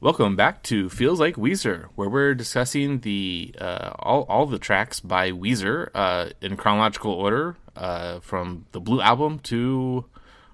Welcome 0.00 0.36
back 0.36 0.62
to 0.64 0.88
Feels 0.88 1.18
Like 1.18 1.34
Weezer, 1.34 1.86
where 1.96 2.08
we're 2.08 2.34
discussing 2.34 3.00
the 3.00 3.52
uh, 3.60 3.90
all 3.98 4.22
all 4.28 4.46
the 4.46 4.58
tracks 4.58 5.00
by 5.00 5.32
Weezer 5.32 5.88
uh, 5.92 6.28
in 6.40 6.56
chronological 6.56 7.10
order 7.12 7.56
uh, 7.74 8.20
from 8.20 8.66
the 8.70 8.80
Blue 8.80 9.00
album 9.00 9.40
to 9.40 10.04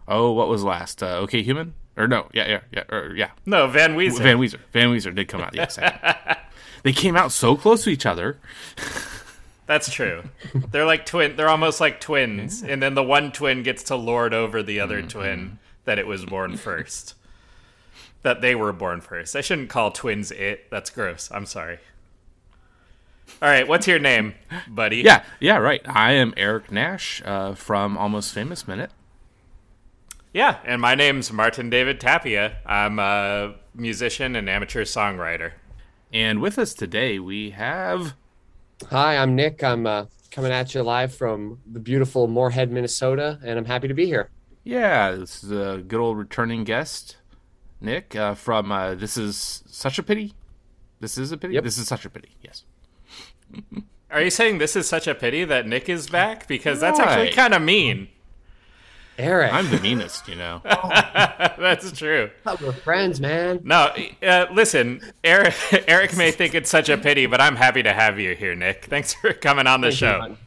oh 0.09 0.33
what 0.33 0.49
was 0.49 0.65
last? 0.65 1.03
Uh, 1.03 1.17
okay, 1.25 1.43
Human 1.43 1.75
or 1.95 2.09
no? 2.09 2.27
Yeah, 2.33 2.49
yeah, 2.49 2.61
yeah, 2.73 2.85
or, 2.89 3.15
yeah. 3.15 3.31
No, 3.45 3.67
Van 3.67 3.95
Weezer. 3.97 4.23
Van 4.23 4.39
Weezer. 4.39 4.61
Van 4.73 4.89
Weezer 4.89 5.15
did 5.15 5.29
come 5.29 5.43
out. 5.43 5.55
Yes, 5.55 5.79
they 6.83 6.93
came 6.95 7.15
out 7.15 7.31
so 7.31 7.55
close 7.55 7.85
to 7.85 7.91
each 7.91 8.07
other. 8.07 8.39
That's 9.67 9.93
true. 9.93 10.23
They're 10.55 10.87
like 10.87 11.05
twin. 11.05 11.37
They're 11.37 11.51
almost 11.51 11.83
like 11.83 12.01
twins, 12.01 12.63
and 12.63 12.83
then 12.83 12.95
the 12.95 13.03
one 13.03 13.31
twin 13.31 13.63
gets 13.63 13.83
to 13.85 13.97
lord 13.97 14.33
over 14.33 14.63
the 14.63 14.81
other 14.81 15.01
Mm-hmm. 15.01 15.09
twin 15.09 15.59
that 15.85 15.99
it 15.99 16.07
was 16.07 16.25
born 16.25 16.57
first. 16.57 17.15
That 18.25 18.41
they 18.41 18.57
were 18.57 18.73
born 18.73 19.01
first. 19.01 19.37
I 19.37 19.41
shouldn't 19.41 19.69
call 19.69 19.93
twins 19.93 20.33
it. 20.33 20.69
That's 20.71 20.91
gross. 20.91 21.31
I'm 21.33 21.47
sorry. 21.47 21.79
All 23.41 23.49
right, 23.49 23.69
what's 23.69 23.87
your 23.87 23.99
name, 24.01 24.35
buddy? 24.67 24.99
Yeah, 24.99 25.25
yeah, 25.39 25.59
right. 25.59 25.83
I 25.87 26.13
am 26.13 26.35
Eric 26.37 26.73
Nash 26.73 27.23
uh, 27.25 27.55
from 27.55 27.97
Almost 27.97 28.35
Famous 28.35 28.67
Minute. 28.67 28.91
Yeah, 30.33 30.59
and 30.65 30.81
my 30.83 30.97
name's 30.97 31.33
Martin 31.33 31.71
David 31.71 32.01
Tapia. 32.01 32.57
I'm 32.67 32.99
a 32.99 33.55
musician 33.75 34.35
and 34.35 34.51
amateur 34.51 34.85
songwriter. 34.85 35.53
And 36.13 36.41
with 36.41 36.59
us 36.59 36.75
today, 36.75 37.19
we 37.19 37.51
have 37.51 38.15
Hi, 38.91 39.17
I'm 39.17 39.35
Nick. 39.35 39.63
I'm 39.63 39.87
uh, 39.87 40.07
coming 40.31 40.51
at 40.51 40.75
you 40.75 40.83
live 40.83 41.15
from 41.15 41.61
the 41.71 41.81
beautiful 41.81 42.27
Moorhead, 42.27 42.71
Minnesota, 42.71 43.39
and 43.45 43.59
I'm 43.59 43.65
happy 43.65 43.89
to 43.89 43.95
be 43.95 44.07
here. 44.07 44.31
Yeah, 44.65 45.13
this 45.13 45.45
is 45.45 45.53
a 45.53 45.83
good 45.87 46.01
old 46.01 46.19
returning 46.19 46.65
guest, 46.65 47.17
Nick, 47.85 48.17
uh, 48.17 48.35
from 48.35 48.73
uh, 48.73 48.95
This 48.95 49.17
Is 49.17 49.63
Such 49.67 49.99
a 49.99 50.03
Pity. 50.03 50.35
This 51.01 51.19
is 51.19 51.33
a 51.33 51.37
pity? 51.37 51.55
Yep. 51.55 51.65
This 51.65 51.77
is 51.77 51.87
such 51.87 52.05
a 52.05 52.11
pity, 52.11 52.31
yes. 52.43 52.65
Are 54.11 54.23
you 54.23 54.31
saying 54.31 54.59
this 54.59 54.75
is 54.75 54.89
such 54.89 55.07
a 55.07 55.15
pity 55.15 55.45
that 55.45 55.67
Nick 55.67 55.89
is 55.89 56.09
back? 56.09 56.49
Because 56.49 56.81
that's 56.81 56.99
actually 56.99 57.33
kind 57.33 57.53
of 57.53 57.61
mean. 57.61 58.09
Eric, 59.19 59.53
I'm 59.53 59.71
the 59.71 59.79
meanest, 59.81 60.27
you 60.27 60.35
know. 60.35 60.61
That's 60.65 61.93
true. 61.93 62.31
we're 62.61 62.73
friends, 62.73 63.21
man. 63.21 63.61
No, 63.63 63.93
uh, 64.23 64.47
listen, 64.51 65.01
Eric. 65.23 65.55
Eric 65.89 66.17
may 66.17 66.33
think 66.33 66.55
it's 66.55 66.69
such 66.69 66.89
a 66.89 66.99
pity, 66.99 67.27
but 67.27 67.41
I'm 67.41 67.55
happy 67.55 67.85
to 67.85 67.93
have 67.93 68.19
you 68.19 68.35
here, 68.35 68.57
Nick. 68.57 68.87
Thanks 68.87 69.15
for 69.15 69.33
coming 69.33 69.69
on 69.69 69.83
the 69.83 69.89
Thank 69.89 69.99
show. 69.99 70.19
Martin. 70.19 70.39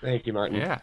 Thank 0.00 0.26
you, 0.26 0.32
Martin. 0.32 0.58
yeah. 0.58 0.78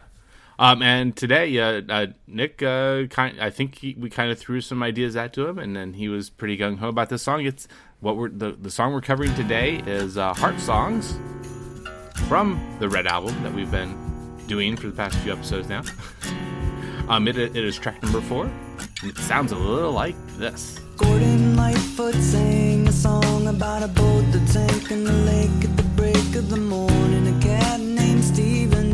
Um, 0.60 0.82
and 0.82 1.14
today, 1.14 1.56
uh, 1.58 1.82
uh, 1.88 2.06
Nick, 2.26 2.62
uh, 2.62 3.04
kind, 3.06 3.40
I 3.40 3.48
think 3.50 3.76
he, 3.76 3.94
we 3.96 4.10
kind 4.10 4.32
of 4.32 4.38
threw 4.38 4.60
some 4.60 4.82
ideas 4.82 5.14
at 5.14 5.32
to 5.34 5.46
him, 5.46 5.58
and 5.58 5.76
then 5.76 5.92
he 5.92 6.08
was 6.08 6.30
pretty 6.30 6.58
gung 6.58 6.78
ho 6.78 6.88
about 6.88 7.10
this 7.10 7.22
song. 7.22 7.46
It's 7.46 7.68
what 8.00 8.16
we're 8.16 8.28
the, 8.28 8.52
the 8.52 8.70
song 8.70 8.92
we're 8.92 9.00
covering 9.00 9.32
today 9.36 9.76
is 9.86 10.18
uh, 10.18 10.34
"Heart 10.34 10.58
Songs" 10.58 11.16
from 12.26 12.60
the 12.80 12.88
Red 12.88 13.06
album 13.06 13.40
that 13.44 13.54
we've 13.54 13.70
been 13.70 13.96
doing 14.48 14.76
for 14.76 14.88
the 14.88 14.96
past 14.96 15.16
few 15.18 15.32
episodes 15.32 15.68
now. 15.68 15.82
um, 17.08 17.28
it, 17.28 17.38
it 17.38 17.56
is 17.56 17.78
track 17.78 18.02
number 18.02 18.20
four, 18.20 18.50
and 19.02 19.10
it 19.12 19.18
sounds 19.18 19.52
a 19.52 19.56
little 19.56 19.92
like 19.92 20.16
this. 20.38 20.80
Gordon 20.96 21.54
Lightfoot 21.56 22.16
sang 22.16 22.88
a 22.88 22.92
song 22.92 23.46
about 23.46 23.84
a 23.84 23.88
boat 23.88 24.24
that 24.32 24.48
sank 24.48 24.90
in 24.90 25.04
the 25.04 25.12
lake 25.12 25.64
at 25.64 25.76
the 25.76 25.84
break 25.94 26.34
of 26.34 26.50
the 26.50 26.56
morning. 26.56 26.98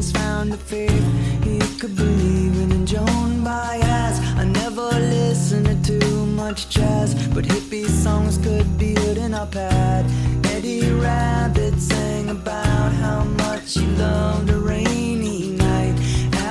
Stevens 0.04 0.12
found 0.12 0.52
a 0.52 0.56
faith 0.56 1.44
he 1.44 1.58
could 1.78 1.96
believe 1.96 2.60
in. 2.60 2.72
And 2.72 2.86
Joan 2.86 3.42
Baez, 3.42 4.20
I 4.36 4.44
never 4.44 4.88
listened 4.98 5.66
to 5.66 6.00
too 6.00 6.26
much 6.26 6.68
jazz, 6.68 7.14
but 7.28 7.44
hippie 7.44 7.88
songs 7.88 8.38
could 8.38 8.78
be 8.78 8.94
heard 8.94 9.18
in 9.18 9.34
our 9.34 9.46
pad. 9.46 10.04
Eddie 10.46 10.90
Rabbitt 10.90 11.78
sang 11.80 12.30
about 12.30 12.92
how 12.92 13.24
much 13.24 13.74
he 13.74 13.86
loved 13.96 14.50
a 14.50 14.58
rainy 14.58 15.50
night. 15.50 15.94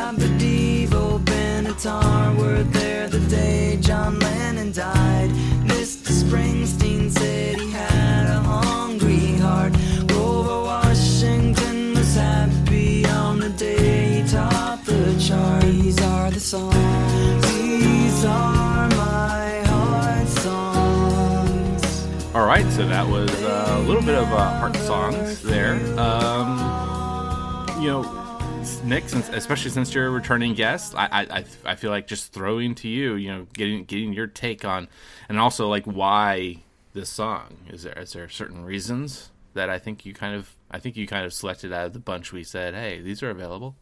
Aberdevo, 0.01 1.19
Benatar 1.23 2.35
were 2.37 2.63
there 2.63 3.07
the 3.07 3.19
day 3.29 3.77
John 3.81 4.19
Lennon 4.19 4.71
died. 4.71 5.29
Mr. 5.65 6.11
Springsteen 6.11 6.82
All 22.35 22.45
right, 22.45 22.65
so 22.71 22.85
that 22.85 23.07
was 23.07 23.29
uh, 23.43 23.77
a 23.77 23.83
little 23.87 24.01
bit 24.01 24.15
of 24.15 24.25
uh, 24.25 24.59
heart 24.59 24.75
songs 24.75 25.41
there. 25.41 25.75
Um, 25.97 26.57
you 27.81 27.87
know, 27.87 28.01
Nick, 28.83 29.07
since, 29.07 29.29
especially 29.29 29.71
since 29.71 29.93
you're 29.93 30.07
a 30.07 30.09
returning 30.09 30.53
guest, 30.53 30.93
I, 30.97 31.25
I 31.31 31.45
I- 31.63 31.75
feel 31.75 31.91
like 31.91 32.07
just 32.07 32.33
throwing 32.33 32.75
to 32.75 32.89
you, 32.89 33.15
you 33.15 33.31
know, 33.31 33.47
getting 33.53 33.85
getting 33.85 34.11
your 34.11 34.27
take 34.27 34.65
on, 34.65 34.89
and 35.29 35.39
also 35.39 35.69
like 35.69 35.85
why 35.85 36.57
this 36.93 37.09
song. 37.09 37.55
Is 37.69 37.83
there 37.83 37.97
is 37.97 38.11
there 38.11 38.27
certain 38.27 38.65
reasons 38.65 39.29
that 39.53 39.69
I 39.69 39.79
think 39.79 40.05
you 40.05 40.13
kind 40.13 40.35
of 40.35 40.53
I 40.69 40.79
think 40.79 40.97
you 40.97 41.07
kind 41.07 41.25
of 41.25 41.33
selected 41.33 41.71
out 41.71 41.85
of 41.85 41.93
the 41.93 41.99
bunch. 41.99 42.33
We 42.33 42.43
said, 42.43 42.73
hey, 42.73 42.99
these 42.99 43.23
are 43.23 43.29
available. 43.29 43.75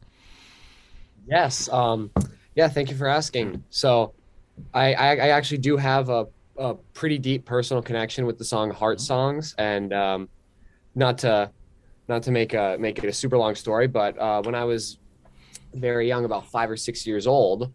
Yes. 1.26 1.70
Um, 1.70 2.12
yeah. 2.56 2.68
Thank 2.68 2.90
you 2.90 2.96
for 2.96 3.08
asking. 3.08 3.64
So, 3.70 4.14
I 4.74 4.94
I, 4.94 5.10
I 5.12 5.28
actually 5.30 5.60
do 5.60 5.78
have 5.78 6.10
a, 6.10 6.28
a 6.58 6.76
pretty 6.94 7.18
deep 7.18 7.46
personal 7.46 7.82
connection 7.82 8.26
with 8.26 8.38
the 8.38 8.46
song 8.46 8.72
"Heart 8.72 9.02
Songs," 9.02 9.56
and 9.58 9.94
um, 9.94 10.30
not 10.96 11.18
to 11.20 11.52
not 12.08 12.24
to 12.24 12.32
make 12.32 12.54
a 12.54 12.78
make 12.80 13.00
it 13.00 13.06
a 13.06 13.14
super 13.14 13.38
long 13.38 13.56
story, 13.56 13.88
but 13.88 14.18
uh, 14.20 14.42
when 14.44 14.56
I 14.56 14.64
was 14.64 14.98
very 15.74 16.08
young, 16.08 16.26
about 16.26 16.48
five 16.48 16.70
or 16.70 16.78
six 16.78 17.08
years 17.08 17.26
old, 17.28 17.72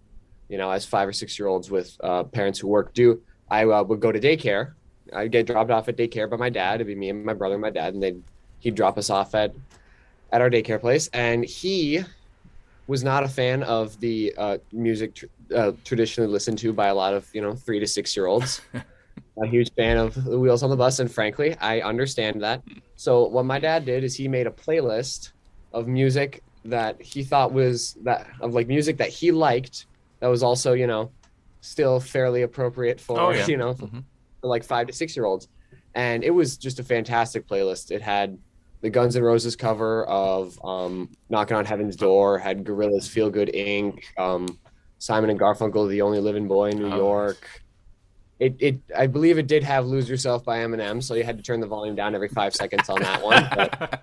you 0.48 0.58
know, 0.58 0.70
as 0.70 0.84
five 0.84 1.08
or 1.08 1.12
six 1.12 1.38
year 1.38 1.48
olds 1.48 1.70
with 1.70 1.96
uh, 2.02 2.24
parents 2.24 2.58
who 2.58 2.68
work 2.68 2.92
do, 2.92 3.20
I 3.50 3.64
uh, 3.64 3.82
would 3.82 4.00
go 4.00 4.12
to 4.12 4.20
daycare. 4.20 4.74
I'd 5.14 5.32
get 5.32 5.46
dropped 5.46 5.70
off 5.70 5.88
at 5.88 5.96
daycare 5.96 6.28
by 6.28 6.36
my 6.36 6.50
dad. 6.50 6.76
It'd 6.76 6.86
be 6.86 6.94
me 6.94 7.10
and 7.10 7.24
my 7.24 7.32
brother 7.32 7.54
and 7.54 7.62
my 7.62 7.70
dad, 7.70 7.94
and 7.94 8.02
they'd 8.02 8.22
he'd 8.60 8.74
drop 8.74 8.98
us 8.98 9.10
off 9.10 9.34
at 9.34 9.54
at 10.32 10.40
our 10.40 10.50
daycare 10.50 10.80
place, 10.80 11.08
and 11.12 11.44
he 11.44 12.00
was 12.86 13.02
not 13.02 13.22
a 13.24 13.28
fan 13.28 13.62
of 13.62 13.98
the 14.00 14.32
uh, 14.38 14.58
music 14.72 15.14
tr- 15.14 15.26
uh, 15.54 15.72
traditionally 15.84 16.30
listened 16.30 16.58
to 16.58 16.72
by 16.72 16.88
a 16.88 16.94
lot 16.94 17.14
of 17.14 17.28
you 17.34 17.40
know 17.42 17.54
three 17.54 17.80
to 17.80 17.86
six 17.86 18.16
year 18.16 18.26
olds. 18.26 18.60
a 19.42 19.46
huge 19.46 19.70
fan 19.74 19.96
of 19.98 20.14
the 20.24 20.38
Wheels 20.38 20.62
on 20.62 20.70
the 20.70 20.76
Bus, 20.76 20.98
and 20.98 21.10
frankly, 21.10 21.54
I 21.60 21.80
understand 21.80 22.42
that. 22.42 22.62
So 22.96 23.26
what 23.26 23.44
my 23.44 23.58
dad 23.58 23.84
did 23.84 24.02
is 24.04 24.14
he 24.16 24.28
made 24.28 24.46
a 24.46 24.50
playlist 24.50 25.32
of 25.72 25.86
music 25.88 26.42
that 26.64 27.00
he 27.00 27.22
thought 27.22 27.52
was 27.52 27.94
that 28.02 28.26
of 28.40 28.54
like 28.54 28.66
music 28.66 28.96
that 28.96 29.08
he 29.10 29.30
liked 29.30 29.86
that 30.20 30.28
was 30.28 30.42
also 30.42 30.72
you 30.72 30.86
know 30.86 31.10
still 31.60 32.00
fairly 32.00 32.42
appropriate 32.42 33.00
for 33.00 33.20
Oh, 33.20 33.30
yeah. 33.30 33.46
you 33.46 33.56
know 33.56 33.74
Mhm. 33.74 34.02
for 34.40 34.46
like 34.48 34.64
five 34.64 34.86
to 34.86 34.92
six 34.92 35.14
year 35.16 35.26
olds, 35.26 35.48
and 35.94 36.24
it 36.24 36.30
was 36.30 36.56
just 36.56 36.78
a 36.80 36.84
fantastic 36.84 37.46
playlist. 37.46 37.90
It 37.90 38.00
had 38.02 38.38
the 38.86 38.90
Guns 38.90 39.16
N' 39.16 39.22
Roses 39.24 39.56
cover 39.56 40.04
of 40.04 40.56
um, 40.64 41.10
"Knocking 41.28 41.56
on 41.56 41.64
Heaven's 41.64 41.96
Door," 41.96 42.38
had 42.38 42.62
Gorillaz 42.64 43.08
"Feel 43.08 43.30
Good 43.30 43.50
Inc." 43.52 44.04
Um, 44.16 44.46
Simon 44.98 45.28
and 45.28 45.40
Garfunkel, 45.40 45.88
"The 45.90 46.02
Only 46.02 46.20
Living 46.20 46.46
Boy 46.46 46.70
in 46.70 46.78
New 46.78 46.86
Oh, 46.86 46.90
nice. 46.90 46.98
York." 46.98 47.48
It, 48.38 48.54
it, 48.60 48.78
I 48.96 49.08
believe 49.08 49.38
it 49.38 49.48
did 49.48 49.64
have 49.64 49.86
"Lose 49.86 50.08
Yourself" 50.08 50.44
by 50.44 50.58
Eminem, 50.58 51.02
so 51.02 51.14
you 51.14 51.24
had 51.24 51.36
to 51.36 51.42
turn 51.42 51.58
the 51.58 51.66
volume 51.66 51.96
down 51.96 52.14
every 52.14 52.28
five 52.28 52.54
seconds 52.54 52.88
on 52.88 53.00
that 53.02 53.22
one. 53.22 53.48
But, 53.50 54.02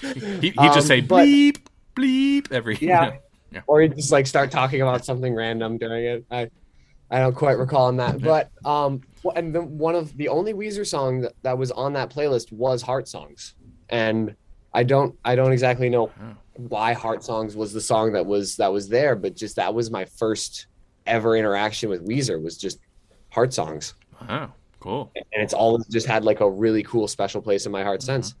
He, 0.14 0.50
he'd 0.50 0.58
Um, 0.58 0.72
just 0.74 0.86
say 0.86 1.00
but- 1.00 1.24
bleep. 1.26 1.58
bleep 1.96 2.52
every 2.52 2.76
Yeah. 2.80 3.14
yeah. 3.50 3.62
or 3.66 3.82
you 3.82 3.88
just 3.88 4.12
like 4.12 4.26
start 4.28 4.50
talking 4.50 4.82
about 4.82 5.04
something 5.04 5.34
random 5.34 5.78
during 5.78 6.04
it. 6.04 6.24
I 6.30 6.50
I 7.10 7.18
don't 7.20 7.34
quite 7.34 7.58
recall 7.58 7.86
on 7.86 7.96
that, 7.96 8.20
but 8.20 8.50
um, 8.64 9.00
and 9.34 9.54
the, 9.54 9.62
one 9.62 9.94
of 9.94 10.16
the 10.16 10.28
only 10.28 10.52
Weezer 10.52 10.86
song 10.86 11.20
that, 11.22 11.32
that 11.42 11.56
was 11.58 11.70
on 11.70 11.92
that 11.94 12.10
playlist 12.10 12.52
was 12.52 12.82
Heart 12.82 13.08
Songs, 13.08 13.54
and 13.90 14.34
I 14.72 14.82
don't 14.82 15.16
I 15.24 15.34
don't 15.34 15.52
exactly 15.52 15.88
know 15.88 16.10
why 16.56 16.92
Heart 16.92 17.24
Songs 17.24 17.56
was 17.56 17.72
the 17.72 17.80
song 17.80 18.12
that 18.12 18.24
was 18.26 18.56
that 18.56 18.72
was 18.72 18.88
there, 18.88 19.16
but 19.16 19.34
just 19.36 19.56
that 19.56 19.72
was 19.74 19.90
my 19.90 20.04
first 20.04 20.66
ever 21.06 21.36
interaction 21.36 21.90
with 21.90 22.06
Weezer 22.06 22.42
was 22.42 22.56
just 22.56 22.78
Heart 23.30 23.52
Songs, 23.52 23.94
Wow, 24.28 24.52
cool. 24.80 25.10
and 25.14 25.24
it's 25.42 25.54
always 25.54 25.86
just 25.86 26.06
had 26.06 26.24
like 26.24 26.40
a 26.40 26.48
really 26.50 26.82
cool 26.82 27.08
special 27.08 27.42
place 27.42 27.66
in 27.66 27.72
my 27.72 27.82
heart 27.82 28.02
since. 28.02 28.34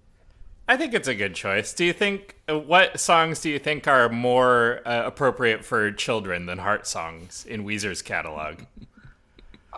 I 0.66 0.78
think 0.78 0.94
it's 0.94 1.08
a 1.08 1.14
good 1.14 1.34
choice. 1.34 1.74
Do 1.74 1.84
you 1.84 1.92
think 1.92 2.36
uh, 2.48 2.58
what 2.58 2.98
songs 2.98 3.40
do 3.42 3.50
you 3.50 3.58
think 3.58 3.86
are 3.86 4.08
more 4.08 4.80
uh, 4.86 5.02
appropriate 5.04 5.62
for 5.62 5.92
children 5.92 6.46
than 6.46 6.56
heart 6.58 6.86
songs 6.86 7.44
in 7.46 7.64
Weezer's 7.64 8.00
catalog? 8.02 8.60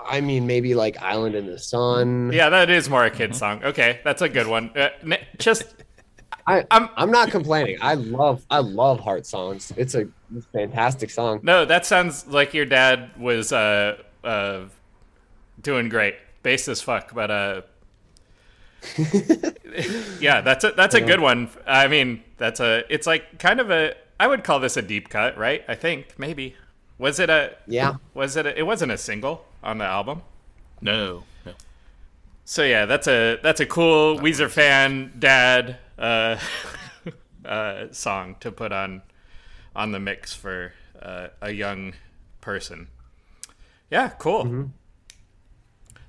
I 0.08 0.20
mean, 0.20 0.46
maybe 0.46 0.74
like 0.74 0.96
Island 1.02 1.34
in 1.34 1.46
the 1.46 1.58
Sun. 1.58 2.30
Yeah, 2.32 2.48
that 2.50 2.70
is 2.70 2.88
more 2.88 3.04
a 3.04 3.10
kid 3.10 3.34
song. 3.34 3.62
Okay, 3.64 4.00
that's 4.04 4.22
a 4.22 4.28
good 4.28 4.46
one. 4.46 4.70
Uh, 4.76 4.88
just 5.38 5.64
I, 6.46 6.64
I'm- 6.70 6.88
I'm 6.96 7.10
not 7.10 7.30
complaining. 7.30 7.78
I 7.80 7.94
love 7.94 8.44
I 8.50 8.58
love 8.60 9.00
heart 9.00 9.26
songs. 9.26 9.72
It's 9.76 9.94
a 9.94 10.06
fantastic 10.52 11.10
song. 11.10 11.40
no, 11.42 11.64
that 11.64 11.86
sounds 11.86 12.26
like 12.26 12.54
your 12.54 12.64
dad 12.66 13.10
was 13.18 13.52
uh 13.52 13.98
uh 14.24 14.64
doing 15.60 15.88
great, 15.88 16.14
bass 16.42 16.68
as 16.68 16.80
fuck, 16.80 17.14
but 17.14 17.30
uh. 17.30 17.62
yeah, 20.20 20.40
that's 20.40 20.64
a 20.64 20.70
that's 20.72 20.94
a 20.94 21.00
good 21.00 21.20
one. 21.20 21.48
I 21.66 21.88
mean, 21.88 22.22
that's 22.36 22.60
a 22.60 22.84
it's 22.92 23.06
like 23.06 23.38
kind 23.38 23.60
of 23.60 23.70
a 23.70 23.94
I 24.20 24.26
would 24.26 24.44
call 24.44 24.60
this 24.60 24.76
a 24.76 24.82
deep 24.82 25.08
cut, 25.08 25.36
right? 25.36 25.64
I 25.68 25.74
think 25.74 26.14
maybe 26.18 26.54
was 26.98 27.18
it 27.18 27.28
a 27.30 27.56
Yeah. 27.66 27.94
was 28.14 28.36
it 28.36 28.46
a, 28.46 28.56
it 28.58 28.62
wasn't 28.62 28.92
a 28.92 28.98
single 28.98 29.44
on 29.66 29.78
the 29.78 29.84
album. 29.84 30.22
No, 30.80 31.24
no. 31.44 31.52
So 32.44 32.62
yeah, 32.62 32.86
that's 32.86 33.08
a 33.08 33.38
that's 33.42 33.60
a 33.60 33.66
cool 33.66 34.18
Weezer 34.18 34.48
fan 34.48 35.12
dad 35.18 35.78
uh, 35.98 36.38
uh, 37.44 37.86
song 37.90 38.36
to 38.40 38.52
put 38.52 38.72
on 38.72 39.02
on 39.74 39.92
the 39.92 39.98
mix 39.98 40.32
for 40.32 40.72
uh, 41.02 41.28
a 41.42 41.50
young 41.50 41.94
person. 42.40 42.86
Yeah, 43.90 44.08
cool. 44.10 44.70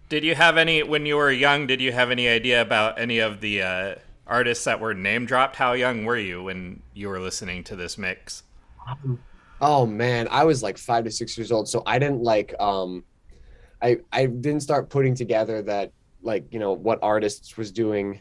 Did 0.09 0.24
you 0.24 0.36
have 0.36 0.57
any 0.57 0.83
when 0.83 1.06
you 1.06 1.18
were 1.18 1.31
young? 1.31 1.68
Did 1.68 1.81
you 1.81 1.92
have 1.92 2.12
any 2.12 2.30
idea 2.30 2.62
about 2.62 3.00
any 3.00 3.19
of 3.19 3.42
the 3.42 3.62
uh, 3.62 3.95
artists 4.27 4.63
that 4.65 4.80
were 4.80 4.94
name 4.94 5.25
dropped? 5.25 5.56
How 5.56 5.74
young 5.74 6.06
were 6.06 6.18
you 6.18 6.44
when 6.44 6.81
you 6.94 7.09
were 7.09 7.19
listening 7.19 7.63
to 7.65 7.75
this 7.75 7.98
mix? 7.98 8.44
Oh 9.59 9.86
man, 9.88 10.27
I 10.30 10.44
was 10.44 10.62
like 10.62 10.77
five 10.77 11.04
to 11.06 11.12
six 11.12 11.38
years 11.38 11.51
old, 11.51 11.68
so 11.68 11.81
I 11.86 11.98
didn't 11.98 12.21
like 12.21 12.54
um, 12.59 13.04
I 13.81 13.97
I 14.12 14.25
didn't 14.25 14.62
start 14.62 14.89
putting 14.89 15.15
together 15.15 15.62
that 15.63 15.91
like 16.21 16.45
you 16.51 16.59
know 16.59 16.74
what 16.74 17.00
artists 17.01 17.57
was 17.57 17.71
doing, 17.71 18.19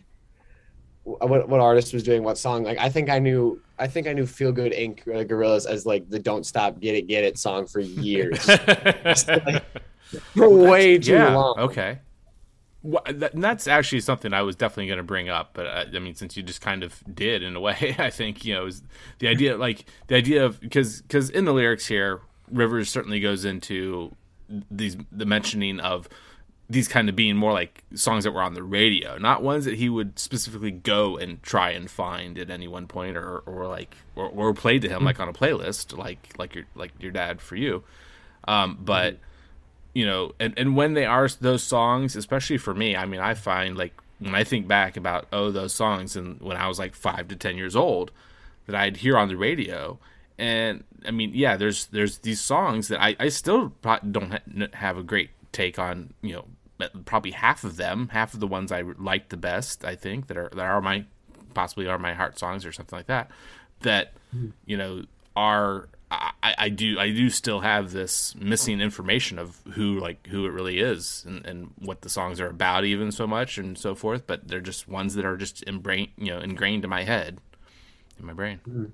what 1.05 1.49
what 1.49 1.61
artist 1.61 1.93
was 1.93 2.03
doing 2.03 2.23
what 2.23 2.39
song. 2.39 2.65
Like 2.65 2.79
I 2.79 2.89
think 2.89 3.11
I 3.11 3.19
knew 3.19 3.61
I 3.79 3.87
think 3.87 4.07
I 4.07 4.13
knew 4.13 4.27
Feel 4.27 4.53
Good 4.53 4.73
Inc. 4.73 5.01
uh, 5.03 5.25
Gorillaz 5.25 5.67
as 5.67 5.87
like 5.87 6.09
the 6.09 6.19
Don't 6.19 6.45
Stop 6.45 6.81
Get 6.81 6.95
It 6.95 7.07
Get 7.07 7.25
It 7.25 7.39
song 7.39 7.67
for 7.67 7.81
years, 7.81 8.45
for 10.35 10.49
way 10.49 10.99
too 10.99 11.13
yeah. 11.13 11.35
long. 11.35 11.55
Okay. 11.59 12.01
Well, 12.83 13.03
that, 13.05 13.35
and 13.35 13.43
that's 13.43 13.67
actually 13.67 14.01
something 14.01 14.33
I 14.33 14.43
was 14.43 14.55
definitely 14.55 14.87
going 14.87 14.99
to 14.99 15.03
bring 15.03 15.29
up, 15.29 15.51
but 15.55 15.67
uh, 15.67 15.85
I 15.93 15.99
mean, 15.99 16.15
since 16.15 16.37
you 16.37 16.45
just 16.45 16.61
kind 16.61 16.85
of 16.85 17.03
did 17.13 17.43
in 17.43 17.57
a 17.57 17.61
way, 17.61 17.97
I 17.99 18.11
think 18.11 18.45
you 18.45 18.55
know 18.55 18.67
is 18.67 18.83
the 19.19 19.29
idea, 19.29 19.57
like 19.57 19.87
the 20.07 20.15
idea 20.15 20.45
of 20.45 20.61
because 20.61 21.03
because 21.03 21.29
in 21.31 21.45
the 21.47 21.53
lyrics 21.53 21.87
here, 21.87 22.21
Rivers 22.51 22.89
certainly 22.89 23.19
goes 23.19 23.45
into 23.45 24.15
these 24.71 24.97
the 25.13 25.27
mentioning 25.27 25.81
of 25.81 26.09
these 26.69 26.89
kind 26.89 27.09
of 27.09 27.15
being 27.15 27.37
more 27.37 27.53
like 27.53 27.85
songs 27.95 28.25
that 28.25 28.33
were 28.33 28.43
on 28.43 28.55
the 28.55 28.63
radio, 28.63 29.19
not 29.19 29.43
ones 29.43 29.65
that 29.65 29.75
he 29.75 29.89
would 29.89 30.19
specifically 30.19 30.73
go 30.73 31.17
and 31.17 31.41
try 31.43 31.71
and 31.71 31.91
find 31.91 32.39
at 32.39 32.51
any 32.51 32.67
one 32.67 32.87
point, 32.87 33.17
or 33.17 33.39
or 33.41 33.67
like 33.69 33.97
or, 34.17 34.29
or 34.29 34.53
played 34.53 34.83
to 34.83 34.89
him 34.89 35.05
like 35.05 35.21
on 35.21 35.29
a 35.29 35.33
playlist, 35.33 35.97
like 35.97 36.35
like 36.39 36.55
your 36.55 36.65
like 36.75 36.93
your 36.99 37.13
dad 37.13 37.41
for 37.41 37.57
you, 37.57 37.85
um, 38.49 38.79
but 38.81 39.19
you 39.95 40.05
know, 40.05 40.33
and, 40.39 40.53
and 40.59 40.77
when 40.77 40.95
they 40.95 41.07
are 41.07 41.29
those 41.41 41.63
songs, 41.63 42.17
especially 42.17 42.59
for 42.59 42.75
me, 42.75 42.97
I 42.97 43.07
mean, 43.07 43.21
I 43.21 43.35
find 43.35 43.79
like 43.79 43.95
when 44.19 44.35
I 44.35 44.45
think 44.45 44.67
back 44.67 44.97
about 44.97 45.27
oh 45.33 45.51
those 45.51 45.73
songs 45.73 46.17
and 46.17 46.41
when 46.41 46.57
I 46.57 46.69
was 46.69 46.79
like 46.79 46.95
five 46.95 47.29
to 47.29 47.37
ten 47.37 47.57
years 47.57 47.77
old 47.77 48.11
that 48.67 48.75
I'd 48.75 48.99
hear 48.99 49.17
on 49.17 49.29
the 49.29 49.37
radio, 49.37 49.99
and 50.39 50.85
I 51.07 51.11
mean, 51.11 51.33
yeah, 51.35 51.57
there's 51.57 51.87
there's 51.87 52.19
these 52.19 52.41
songs 52.41 52.89
that 52.89 53.03
I 53.03 53.17
I 53.19 53.29
still 53.29 53.73
don't 54.11 54.33
ha- 54.33 54.67
have 54.75 54.99
a 54.99 55.03
great 55.03 55.31
take 55.53 55.79
on, 55.79 56.13
you 56.21 56.35
know, 56.35 56.91
probably 57.05 57.31
half 57.31 57.65
of 57.65 57.77
them, 57.77 58.09
half 58.13 58.35
of 58.35 58.41
the 58.41 58.47
ones 58.47 58.71
I 58.71 58.83
like 58.83 59.31
the 59.31 59.37
best, 59.37 59.85
I 59.85 59.95
think 59.95 60.27
that 60.27 60.37
are 60.37 60.51
that 60.51 60.65
are 60.65 60.81
my 60.81 61.05
possibly 61.55 61.87
are 61.87 61.99
my 61.99 62.13
heart 62.13 62.39
songs 62.39 62.67
or 62.67 62.73
something 62.73 62.99
like 62.99 63.07
that, 63.07 63.31
that 63.81 64.13
hmm. 64.31 64.49
you 64.67 64.77
know 64.77 65.05
are 65.35 65.89
I, 66.11 66.33
I 66.43 66.69
do 66.69 66.99
I 66.99 67.11
do 67.11 67.31
still 67.31 67.61
have 67.61 67.93
this 67.93 68.35
missing 68.37 68.81
information 68.81 69.39
of 69.39 69.61
who 69.73 69.99
like 69.99 70.27
who 70.29 70.45
it 70.45 70.51
really 70.51 70.79
is 70.79 71.25
and, 71.27 71.45
and 71.47 71.71
what 71.79 72.03
the 72.03 72.09
songs 72.09 72.41
are 72.41 72.49
about 72.49 72.85
even 72.85 73.11
so 73.11 73.27
much 73.27 73.59
and 73.59 73.77
so 73.77 73.95
forth 73.95 74.27
but 74.27 74.47
they're 74.47 74.61
just 74.61 74.87
ones 74.87 75.15
that 75.15 75.25
are 75.25 75.37
just 75.37 75.65
ingrained 75.65 76.11
you 76.17 76.33
know 76.33 76.39
ingrained 76.39 76.85
in 76.85 76.91
my 76.91 77.03
head 77.03 77.41
in 78.19 78.27
my 78.27 78.33
brain. 78.33 78.61
Yeah 78.67 78.87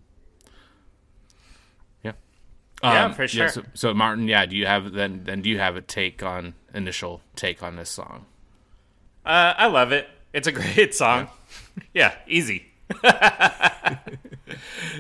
Yeah, 2.83 3.05
Um, 3.05 3.13
for 3.15 3.29
sure. 3.29 3.49
so, 3.49 3.63
so 3.75 3.95
Martin 3.95 4.27
yeah 4.29 4.45
do 4.47 4.57
you 4.57 4.67
have 4.67 4.93
then 4.93 5.23
then 5.25 5.41
do 5.43 5.49
you 5.51 5.59
have 5.59 5.77
a 5.77 5.81
take 5.81 6.23
on 6.23 6.55
initial 6.75 7.21
take 7.37 7.63
on 7.63 7.77
this 7.77 7.91
song 7.91 8.27
Uh, 9.25 9.55
I 9.57 9.67
love 9.67 9.93
it. 9.93 10.09
It's 10.33 10.49
a 10.49 10.53
great 10.61 10.95
song. 10.95 11.29
Yeah, 11.95 12.15
easy. 12.27 12.67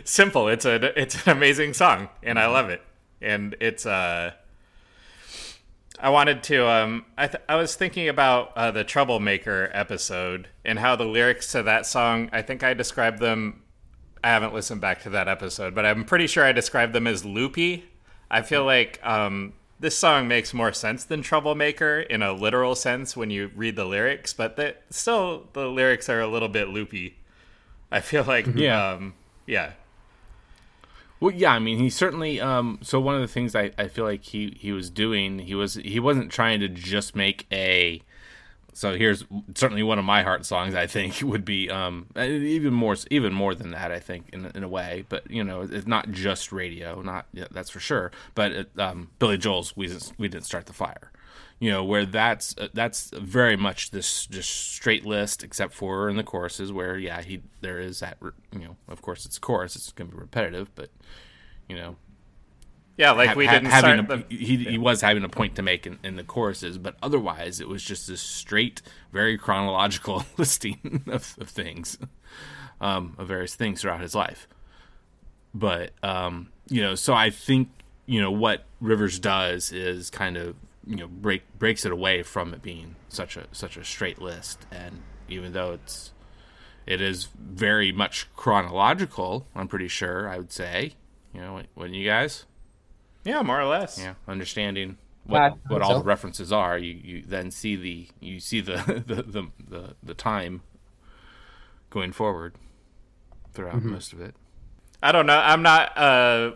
Simple. 0.05 0.49
It's 0.49 0.65
a 0.65 0.99
it's 1.01 1.27
an 1.27 1.33
amazing 1.37 1.75
song, 1.75 2.09
and 2.23 2.39
I 2.39 2.47
love 2.47 2.71
it. 2.71 2.83
And 3.21 3.55
it's 3.61 3.85
uh, 3.87 4.33
I 6.01 6.09
wanted 6.11 6.43
to 6.45 6.69
um, 6.69 7.05
I 7.19 7.27
th- 7.27 7.43
I 7.49 7.57
was 7.57 7.75
thinking 7.75 8.09
about 8.09 8.53
uh, 8.57 8.71
the 8.71 8.85
Troublemaker 8.85 9.71
episode 9.73 10.49
and 10.65 10.79
how 10.79 10.97
the 10.97 11.05
lyrics 11.05 11.53
to 11.53 11.63
that 11.65 11.87
song. 11.87 12.31
I 12.33 12.43
think 12.43 12.63
I 12.63 12.75
described 12.75 13.19
them. 13.19 13.63
I 14.25 14.29
haven't 14.29 14.55
listened 14.55 14.81
back 14.81 15.03
to 15.03 15.11
that 15.11 15.29
episode, 15.29 15.75
but 15.75 15.85
I'm 15.85 16.05
pretty 16.05 16.27
sure 16.27 16.45
I 16.45 16.53
described 16.53 16.93
them 16.93 17.07
as 17.07 17.25
loopy. 17.25 17.85
I 18.31 18.43
feel 18.43 18.65
like 18.65 19.01
um, 19.05 19.53
this 19.81 19.99
song 19.99 20.29
makes 20.29 20.55
more 20.55 20.73
sense 20.73 21.05
than 21.05 21.23
Troublemaker 21.23 22.01
in 22.01 22.23
a 22.23 22.33
literal 22.33 22.75
sense 22.75 23.17
when 23.17 23.31
you 23.31 23.51
read 23.57 23.77
the 23.77 23.85
lyrics, 23.85 24.33
but 24.33 24.57
the, 24.57 24.77
still 24.91 25.49
the 25.53 25.67
lyrics 25.67 26.09
are 26.09 26.21
a 26.21 26.29
little 26.29 26.49
bit 26.49 26.69
loopy. 26.69 27.17
I 27.91 28.01
feel 28.01 28.25
like, 28.25 28.47
Yeah. 28.55 28.93
um, 28.93 29.15
yeah, 29.47 29.73
Well, 31.21 31.35
yeah, 31.35 31.53
I 31.53 31.59
mean, 31.59 31.79
he 31.79 31.91
certainly. 31.91 32.41
Um, 32.41 32.79
so 32.83 33.01
one 33.01 33.15
of 33.17 33.21
the 33.21 33.29
things 33.29 33.55
I, 33.55 33.73
I 33.77 33.89
feel 33.89 34.05
like 34.05 34.23
he, 34.23 34.57
he 34.59 34.73
was 34.73 34.89
doing, 34.89 35.41
he 35.41 35.55
was 35.55 35.75
he 35.75 36.01
wasn't 36.01 36.31
trying 36.33 36.61
to 36.61 36.69
just 36.69 37.15
make 37.17 37.47
a. 37.53 38.01
So 38.75 38.97
here's 38.97 39.25
certainly 39.55 39.83
one 39.83 39.99
of 39.99 40.05
my 40.05 40.23
heart 40.23 40.47
songs. 40.47 40.75
I 40.75 40.87
think 40.87 41.21
would 41.23 41.45
be 41.45 41.71
um, 41.71 42.07
even 42.17 42.73
more 42.73 42.97
even 43.11 43.33
more 43.33 43.55
than 43.55 43.71
that. 43.73 43.93
I 43.93 44.01
think 44.01 44.31
in 44.33 44.47
in 44.55 44.65
a 44.65 44.69
way, 44.69 45.05
but 45.09 45.31
you 45.31 45.45
know, 45.45 45.63
it's 45.63 45.87
not 45.87 46.11
just 46.11 46.53
radio, 46.53 47.01
not 47.03 47.27
yeah, 47.33 47.47
that's 47.51 47.71
for 47.71 47.81
sure. 47.81 48.11
But 48.35 48.53
it, 48.53 48.71
um, 48.79 49.11
Billy 49.19 49.39
Joel's 49.39 49.77
we 49.77 49.89
didn't, 49.89 50.13
we 50.19 50.29
didn't 50.29 50.47
start 50.47 50.67
the 50.67 50.73
fire. 50.73 51.13
You 51.59 51.71
know, 51.71 51.85
where 51.85 52.05
that's 52.05 52.57
uh, 52.59 52.69
that's 52.73 53.11
very 53.11 53.57
much 53.57 53.91
this 53.91 54.27
just 54.27 54.51
straight 54.51 55.07
list, 55.07 55.45
except 55.45 55.75
for 55.75 56.09
in 56.09 56.17
the 56.17 56.25
choruses 56.25 56.73
where 56.73 56.97
yeah 56.97 57.23
he 57.23 57.43
there 57.61 57.79
is 57.79 58.01
that 58.01 58.19
you 58.53 58.65
know 58.65 58.77
of 58.89 59.03
course 59.03 59.27
it's 59.27 59.39
chorus, 59.39 59.77
it's 59.77 59.93
gonna 59.93 60.11
be 60.11 60.17
repetitive, 60.17 60.75
but 60.75 60.91
you 61.69 61.77
know 61.77 61.97
yeah. 62.97 63.13
Like 63.13 63.31
ha- 63.31 63.35
we 63.35 63.47
didn't 63.47 63.67
having 63.67 64.01
a, 64.01 64.03
the. 64.03 64.25
he, 64.29 64.57
he 64.57 64.79
was 64.79 65.01
having 65.01 65.25
a 65.25 65.29
point 65.29 65.57
to 65.57 65.63
make 65.63 65.87
in, 65.87 65.99
in 66.03 66.17
the 66.17 66.25
choruses, 66.25 66.79
but 66.79 66.97
otherwise 67.03 67.61
it 67.61 67.69
was 67.69 67.83
just 67.83 68.09
this 68.09 68.21
straight, 68.21 68.83
very 69.13 69.39
chronological 69.39 70.25
listing 70.37 71.05
of, 71.07 71.37
of 71.41 71.49
things, 71.49 71.99
um, 72.81 73.15
of 73.19 73.29
various 73.29 73.55
things 73.55 73.83
throughout 73.83 74.01
his 74.01 74.15
life. 74.15 74.49
But 75.55 75.93
um, 76.03 76.51
you 76.69 76.83
know, 76.83 76.95
so 76.95 77.15
I 77.15 77.31
think 77.31 77.69
you 78.07 78.21
know 78.21 78.31
what 78.31 78.65
Rivers 78.81 79.19
does 79.19 79.73
is 79.73 80.11
kind 80.11 80.37
of 80.37 80.57
you 80.87 80.97
know 80.97 81.09
break 81.09 81.43
breaks 81.59 81.85
it 81.85 81.93
away 81.93 82.23
from 82.23 82.55
it 82.55 82.63
being 82.63 82.97
such 83.09 83.37
a 83.37 83.47
such 83.53 83.77
a 83.77 83.85
straight 83.85 84.21
list, 84.21 84.67
and 84.71 85.03
even 85.29 85.53
though 85.53 85.73
it's 85.73 86.13
it 86.87 87.01
is 87.01 87.29
very 87.39 87.93
much 87.93 88.27
chronological, 88.35 89.47
I'm 89.55 89.69
pretty 89.69 89.89
sure 89.89 90.29
I 90.29 90.39
would 90.39 90.53
say, 90.53 90.95
you 91.33 91.41
know, 91.41 91.63
wouldn't 91.77 91.95
you 91.95 92.07
guys? 92.07 92.45
Yeah, 93.25 93.43
more 93.43 93.61
or 93.61 93.67
less. 93.67 93.99
yeah 93.99 94.15
understanding 94.29 94.99
what 95.25 95.51
think 95.51 95.61
what 95.71 95.83
all 95.83 95.93
so. 95.93 95.99
the 95.99 96.05
references 96.05 96.53
are 96.53 96.77
you 96.77 96.93
you 97.03 97.23
then 97.27 97.51
see 97.53 97.77
the 97.77 98.09
you 98.21 98.41
see 98.41 98.61
the 98.61 98.77
the 99.07 99.23
the, 99.23 99.47
the, 99.69 99.95
the 100.03 100.15
time 100.15 100.63
going 101.91 102.13
forward 102.13 102.55
throughout 103.53 103.77
Mm-hmm. 103.77 103.93
most 103.93 104.13
of 104.13 104.21
it 104.21 104.35
I 105.05 105.11
don't 105.11 105.27
know. 105.27 105.37
I'm 105.37 105.63
not. 105.63 105.99
Uh, 105.99 106.53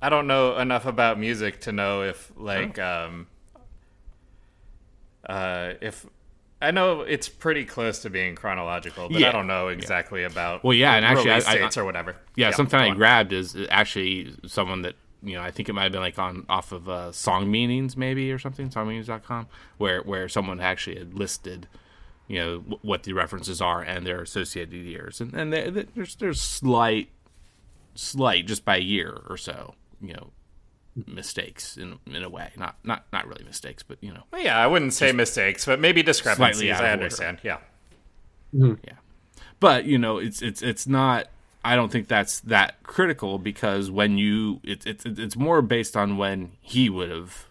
I 0.00 0.08
don't 0.08 0.28
know 0.28 0.56
enough 0.56 0.86
about 0.86 1.18
music 1.18 1.62
to 1.62 1.72
know 1.72 2.02
if 2.02 2.30
like 2.36 2.78
um, 2.78 3.26
uh, 5.28 5.72
if 5.80 6.06
I 6.60 6.70
know 6.70 7.00
it's 7.00 7.28
pretty 7.28 7.64
close 7.64 7.98
to 8.02 8.10
being 8.10 8.36
chronological, 8.36 9.08
but 9.08 9.18
Yeah. 9.20 9.30
I 9.30 9.32
don't 9.32 9.48
know 9.48 9.66
exactly 9.68 10.22
about. 10.24 10.62
Well, 10.62 10.74
yeah, 10.74 10.94
and 10.94 11.04
actually, 11.04 11.32
I- 11.32 11.66
I- 11.66 11.70
or 11.80 11.84
whatever. 11.84 12.14
Yeah, 12.36 12.50
something 12.52 12.78
I 12.78 12.90
grabbed 12.94 13.32
is 13.32 13.56
actually 13.68 14.34
someone 14.46 14.82
that 14.82 14.94
you 15.22 15.34
know 15.34 15.42
I 15.42 15.50
think 15.50 15.68
it 15.68 15.72
might 15.72 15.84
have 15.84 15.92
been 15.92 16.00
like 16.00 16.18
on 16.18 16.44
off 16.48 16.72
of 16.72 16.88
uh, 16.88 17.12
song 17.12 17.50
meanings 17.50 17.96
maybe 17.96 18.30
or 18.32 18.38
something 18.38 18.68
songmeanings.com 18.70 19.46
where 19.78 20.00
where 20.02 20.28
someone 20.28 20.60
actually 20.60 20.98
had 20.98 21.14
listed 21.14 21.68
you 22.28 22.38
know 22.38 22.58
w- 22.58 22.78
what 22.82 23.02
the 23.04 23.12
references 23.12 23.60
are 23.60 23.82
and 23.82 24.06
their 24.06 24.20
associated 24.22 24.72
years 24.74 25.20
and 25.20 25.34
and 25.34 25.52
they, 25.52 25.70
they- 25.70 25.86
there's 25.94 26.14
there's 26.16 26.40
slight 26.40 27.08
slight 27.94 28.46
just 28.46 28.64
by 28.64 28.76
a 28.76 28.80
year 28.80 29.20
or 29.28 29.36
so 29.36 29.74
you 30.00 30.12
know 30.14 30.30
mistakes 31.06 31.76
in 31.76 31.98
in 32.06 32.22
a 32.22 32.28
way 32.28 32.50
not 32.56 32.76
not 32.84 33.04
not 33.12 33.26
really 33.26 33.44
mistakes 33.44 33.82
but 33.82 33.96
you 34.00 34.12
know 34.12 34.22
Well, 34.30 34.42
yeah, 34.42 34.58
I 34.58 34.66
wouldn't 34.66 34.92
say 34.92 35.12
mistakes, 35.12 35.64
but 35.64 35.80
maybe 35.80 36.02
discrepancies. 36.02 36.70
out 36.70 36.80
of 36.80 36.80
I 36.80 36.90
order. 36.90 36.92
understand. 37.04 37.38
Yeah. 37.42 37.58
yeah 38.52 38.74
but 39.60 39.84
you 39.86 39.96
know 39.98 40.18
it's 40.18 40.42
it's 40.42 40.60
it's 40.62 40.86
not 40.86 41.28
i 41.64 41.76
don't 41.76 41.90
think 41.92 42.08
that's 42.08 42.40
that 42.40 42.82
critical 42.82 43.38
because 43.38 43.90
when 43.90 44.18
you 44.18 44.60
it's 44.64 44.84
it's 44.86 45.04
it's 45.06 45.36
more 45.36 45.62
based 45.62 45.96
on 45.96 46.16
when 46.16 46.52
he 46.60 46.88
would 46.90 47.10
have 47.10 47.46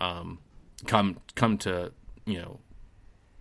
um 0.00 0.38
come 0.86 1.18
come 1.34 1.56
to 1.58 1.92
you 2.26 2.38
know 2.40 2.58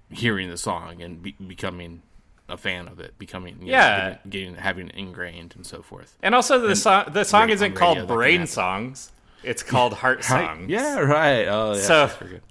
hearing 0.09 0.49
the 0.49 0.57
song 0.57 1.01
and 1.01 1.21
be, 1.23 1.31
becoming 1.47 2.01
a 2.49 2.57
fan 2.57 2.87
of 2.87 2.99
it 2.99 3.17
becoming 3.17 3.55
you 3.61 3.67
know, 3.67 3.71
Yeah. 3.71 4.09
getting, 4.09 4.29
getting 4.29 4.55
having 4.55 4.89
it 4.89 4.95
ingrained 4.95 5.53
and 5.55 5.65
so 5.65 5.81
forth 5.81 6.17
And 6.21 6.35
also, 6.35 6.59
the 6.59 6.75
song 6.75 7.05
the 7.11 7.23
song 7.23 7.49
isn't 7.49 7.73
called 7.73 7.97
radio, 7.97 8.05
that 8.05 8.07
can 8.13 8.15
Brain. 8.17 8.47
Songs. 8.47 9.11
It's 9.43 9.63
called 9.63 9.93
Heart 10.03 10.23
Songs. 10.23 10.69
yeah 10.69 10.99
right 10.99 11.47
oh 11.47 11.73
yeah 11.73 11.81
So- 11.81 12.05
that's 12.05 12.17
pretty 12.17 12.33
good. 12.35 12.41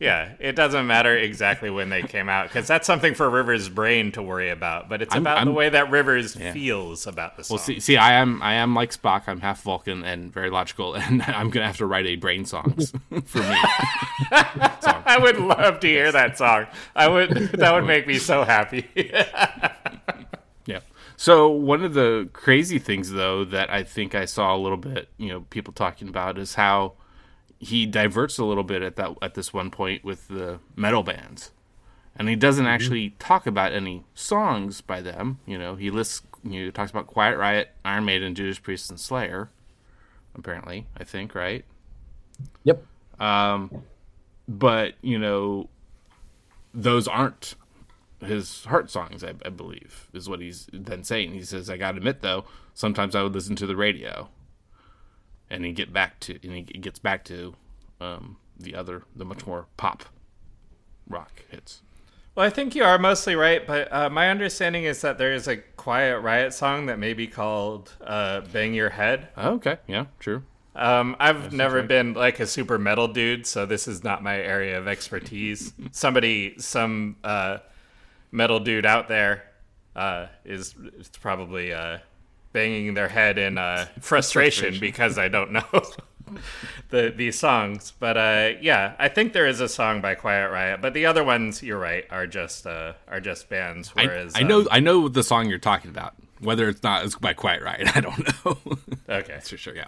Yeah, 0.00 0.32
it 0.40 0.56
doesn't 0.56 0.86
matter 0.86 1.14
exactly 1.16 1.68
when 1.68 1.90
they 1.90 2.02
came 2.02 2.28
out 2.28 2.48
because 2.48 2.66
that's 2.66 2.86
something 2.86 3.14
for 3.14 3.28
Rivers' 3.28 3.68
brain 3.68 4.12
to 4.12 4.22
worry 4.22 4.48
about. 4.50 4.88
But 4.88 5.02
it's 5.02 5.12
I'm- 5.14 5.22
about 5.22 5.34
the 5.44 5.50
I'm- 5.50 5.54
way 5.54 5.68
that 5.68 5.90
Rivers 5.90 6.34
feels 6.34 7.06
about 7.06 7.36
the 7.36 7.44
song. 7.44 7.56
Well, 7.56 7.62
see, 7.64 7.80
see, 7.80 7.96
I 7.96 8.14
am 8.14 8.42
I 8.42 8.54
am 8.54 8.74
like 8.74 8.92
Spock. 8.92 9.24
I'm 9.26 9.40
half 9.40 9.62
Vulcan 9.62 10.02
and 10.04 10.32
very 10.32 10.48
logical, 10.50 10.94
and 10.96 11.22
I'm 11.22 11.50
gonna 11.50 11.66
have 11.66 11.76
to 11.78 11.86
write 11.86 12.06
a 12.06 12.16
brain 12.16 12.44
songs 12.46 12.90
for 13.26 13.38
me. 13.38 13.56
I 14.30 15.18
would 15.20 15.36
love 15.38 15.80
to 15.80 15.86
hear 15.86 16.10
that 16.12 16.38
song. 16.38 16.66
I 16.96 17.08
would. 17.08 17.30
That 17.30 17.74
would 17.74 17.84
make 17.86 18.06
me 18.06 18.18
so 18.18 18.44
happy. 18.44 18.86
Yeah. 20.66 20.80
So 21.16 21.48
one 21.48 21.84
of 21.84 21.94
the 21.94 22.28
crazy 22.32 22.78
things, 22.80 23.12
though, 23.12 23.44
that 23.44 23.70
I 23.70 23.84
think 23.84 24.14
I 24.16 24.24
saw 24.24 24.54
a 24.54 24.58
little 24.58 24.76
bit, 24.76 25.08
you 25.16 25.28
know, 25.28 25.42
people 25.42 25.72
talking 25.72 26.08
about 26.08 26.38
is 26.38 26.54
how 26.56 26.94
he 27.64 27.86
diverts 27.86 28.38
a 28.38 28.44
little 28.44 28.64
bit 28.64 28.82
at 28.82 28.96
that 28.96 29.16
at 29.22 29.34
this 29.34 29.52
one 29.52 29.70
point 29.70 30.04
with 30.04 30.28
the 30.28 30.58
metal 30.76 31.02
bands, 31.02 31.50
and 32.16 32.28
he 32.28 32.36
doesn't 32.36 32.66
actually 32.66 33.10
talk 33.18 33.46
about 33.46 33.72
any 33.72 34.04
songs 34.14 34.80
by 34.80 35.00
them. 35.00 35.38
You 35.46 35.58
know, 35.58 35.74
he 35.74 35.90
lists, 35.90 36.22
you 36.42 36.66
know, 36.66 36.70
talks 36.70 36.90
about 36.90 37.06
Quiet 37.06 37.36
Riot, 37.36 37.70
Iron 37.84 38.04
Maiden, 38.04 38.34
Judas 38.34 38.58
Priest, 38.58 38.90
and 38.90 39.00
Slayer. 39.00 39.50
Apparently, 40.34 40.86
I 40.96 41.04
think 41.04 41.34
right. 41.34 41.64
Yep. 42.64 42.84
Um, 43.20 43.84
but 44.48 44.94
you 45.00 45.18
know 45.18 45.68
those 46.72 47.08
aren't 47.08 47.54
his 48.20 48.64
heart 48.64 48.90
songs 48.90 49.22
I, 49.22 49.34
I 49.44 49.50
believe 49.50 50.08
is 50.12 50.28
what 50.28 50.40
he's 50.40 50.66
then 50.72 51.04
saying 51.04 51.32
he 51.32 51.42
says 51.42 51.68
i 51.68 51.76
gotta 51.76 51.98
admit 51.98 52.22
though 52.22 52.44
sometimes 52.72 53.14
i 53.14 53.22
would 53.22 53.34
listen 53.34 53.56
to 53.56 53.66
the 53.66 53.76
radio 53.76 54.28
and 55.50 55.64
he 55.64 55.72
get 55.72 55.92
back 55.92 56.20
to 56.20 56.38
and 56.42 56.52
he 56.52 56.62
gets 56.62 56.98
back 56.98 57.24
to 57.24 57.54
um, 58.00 58.36
the 58.58 58.74
other 58.74 59.02
the 59.14 59.24
much 59.24 59.46
more 59.46 59.66
pop 59.76 60.04
rock 61.08 61.42
hits 61.50 61.82
well, 62.36 62.44
I 62.44 62.50
think 62.50 62.74
you 62.74 62.82
are 62.82 62.98
mostly 62.98 63.36
right, 63.36 63.64
but 63.64 63.92
uh, 63.92 64.10
my 64.10 64.28
understanding 64.28 64.82
is 64.82 65.02
that 65.02 65.18
there 65.18 65.32
is 65.32 65.46
a 65.46 65.58
Quiet 65.58 66.18
Riot 66.18 66.52
song 66.52 66.86
that 66.86 66.98
may 66.98 67.14
be 67.14 67.28
called 67.28 67.92
uh, 68.04 68.40
"Bang 68.52 68.74
Your 68.74 68.90
Head." 68.90 69.28
okay 69.38 69.78
yeah 69.86 70.06
true 70.18 70.42
Um, 70.74 71.14
I've 71.20 71.52
never 71.52 71.84
been 71.84 72.14
like 72.14 72.40
a 72.40 72.46
super 72.48 72.76
metal 72.76 73.06
dude, 73.06 73.46
so 73.46 73.66
this 73.66 73.86
is 73.86 74.02
not 74.02 74.24
my 74.24 74.36
area 74.36 74.76
of 74.76 74.88
expertise. 74.88 75.72
Somebody, 75.92 76.54
some 76.58 77.14
uh, 77.22 77.58
metal 78.32 78.58
dude 78.58 78.84
out 78.84 79.06
there 79.06 79.44
uh, 79.94 80.26
is, 80.44 80.74
is 80.98 81.08
probably 81.20 81.72
uh, 81.72 81.98
banging 82.54 82.94
their 82.94 83.08
head 83.08 83.36
in 83.36 83.58
uh, 83.58 83.86
frustration, 84.00 84.80
because 84.80 85.18
I 85.18 85.28
don't 85.28 85.52
know 85.52 85.82
the 86.88 87.12
these 87.14 87.38
songs. 87.38 87.92
But 87.98 88.16
uh, 88.16 88.52
yeah, 88.62 88.94
I 88.98 89.08
think 89.08 89.34
there 89.34 89.46
is 89.46 89.60
a 89.60 89.68
song 89.68 90.00
by 90.00 90.14
Quiet 90.14 90.50
Riot, 90.50 90.80
but 90.80 90.94
the 90.94 91.04
other 91.04 91.22
ones, 91.22 91.62
you're 91.62 91.78
right, 91.78 92.06
are 92.10 92.26
just 92.26 92.66
uh, 92.66 92.94
are 93.06 93.20
just 93.20 93.50
bands. 93.50 93.94
Whereas 93.94 94.32
I 94.34 94.42
know 94.42 94.60
um, 94.60 94.68
i 94.70 94.80
know 94.80 95.08
the 95.08 95.22
song 95.22 95.50
you're 95.50 95.58
talking 95.58 95.90
about 95.90 96.14
whether 96.40 96.68
it's 96.70 96.82
not 96.82 97.04
it's 97.04 97.16
by 97.16 97.34
quiet 97.34 97.62
Riot, 97.62 97.88
i 97.96 98.00
don't 98.00 98.18
know 98.18 98.58
okay, 99.08 99.32
that's 99.34 99.50
for 99.50 99.58
sure 99.58 99.74
yeah 99.74 99.86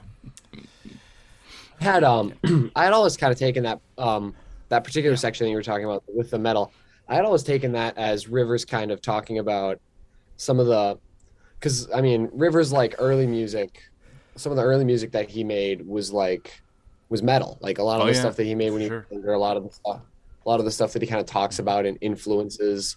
had 1.80 2.04
um 2.04 2.32
I 2.76 2.85
had 2.85 2.92
always 2.92 3.16
kind 3.16 3.32
of 3.32 3.38
taken 3.38 3.62
that 3.64 3.80
um 3.99 4.35
that 4.68 4.85
particular 4.85 5.16
section 5.16 5.44
that 5.44 5.50
you 5.50 5.56
were 5.56 5.62
talking 5.62 5.85
about 5.85 6.02
with 6.12 6.30
the 6.30 6.38
metal. 6.38 6.73
I 7.08 7.14
had 7.14 7.25
always 7.25 7.44
taken 7.44 7.73
that 7.73 7.96
as 7.96 8.28
Rivers 8.28 8.64
kind 8.64 8.90
of 8.90 9.00
talking 9.00 9.38
about 9.38 9.78
some 10.37 10.58
of 10.58 10.66
the 10.66 10.99
because 11.58 11.90
I 11.92 12.00
mean 12.00 12.28
Rivers 12.32 12.72
like 12.72 12.94
early 12.98 13.26
music, 13.26 13.82
some 14.36 14.52
of 14.52 14.56
the 14.56 14.62
early 14.64 14.84
music 14.84 15.12
that 15.12 15.28
he 15.30 15.44
made 15.44 15.86
was 15.86 16.12
like 16.12 16.60
was 17.08 17.22
metal. 17.22 17.58
Like 17.60 17.78
a 17.78 17.82
lot 17.82 17.96
of 17.96 18.02
Oh, 18.02 18.06
the 18.06 18.12
yeah, 18.12 18.20
stuff 18.20 18.36
that 18.36 18.44
he 18.44 18.54
made 18.54 18.70
when 18.70 18.82
he 18.82 18.90
was 18.90 19.04
younger, 19.10 19.32
a 19.32 19.38
lot 19.38 19.56
of 19.56 19.64
the 19.64 19.70
stuff, 19.70 20.00
a 20.44 20.48
lot 20.48 20.58
of 20.58 20.64
the 20.64 20.70
stuff 20.72 20.92
that 20.92 21.02
he 21.02 21.08
kind 21.08 21.20
of 21.20 21.26
talks 21.26 21.58
about 21.58 21.86
and 21.86 21.98
influences. 22.00 22.96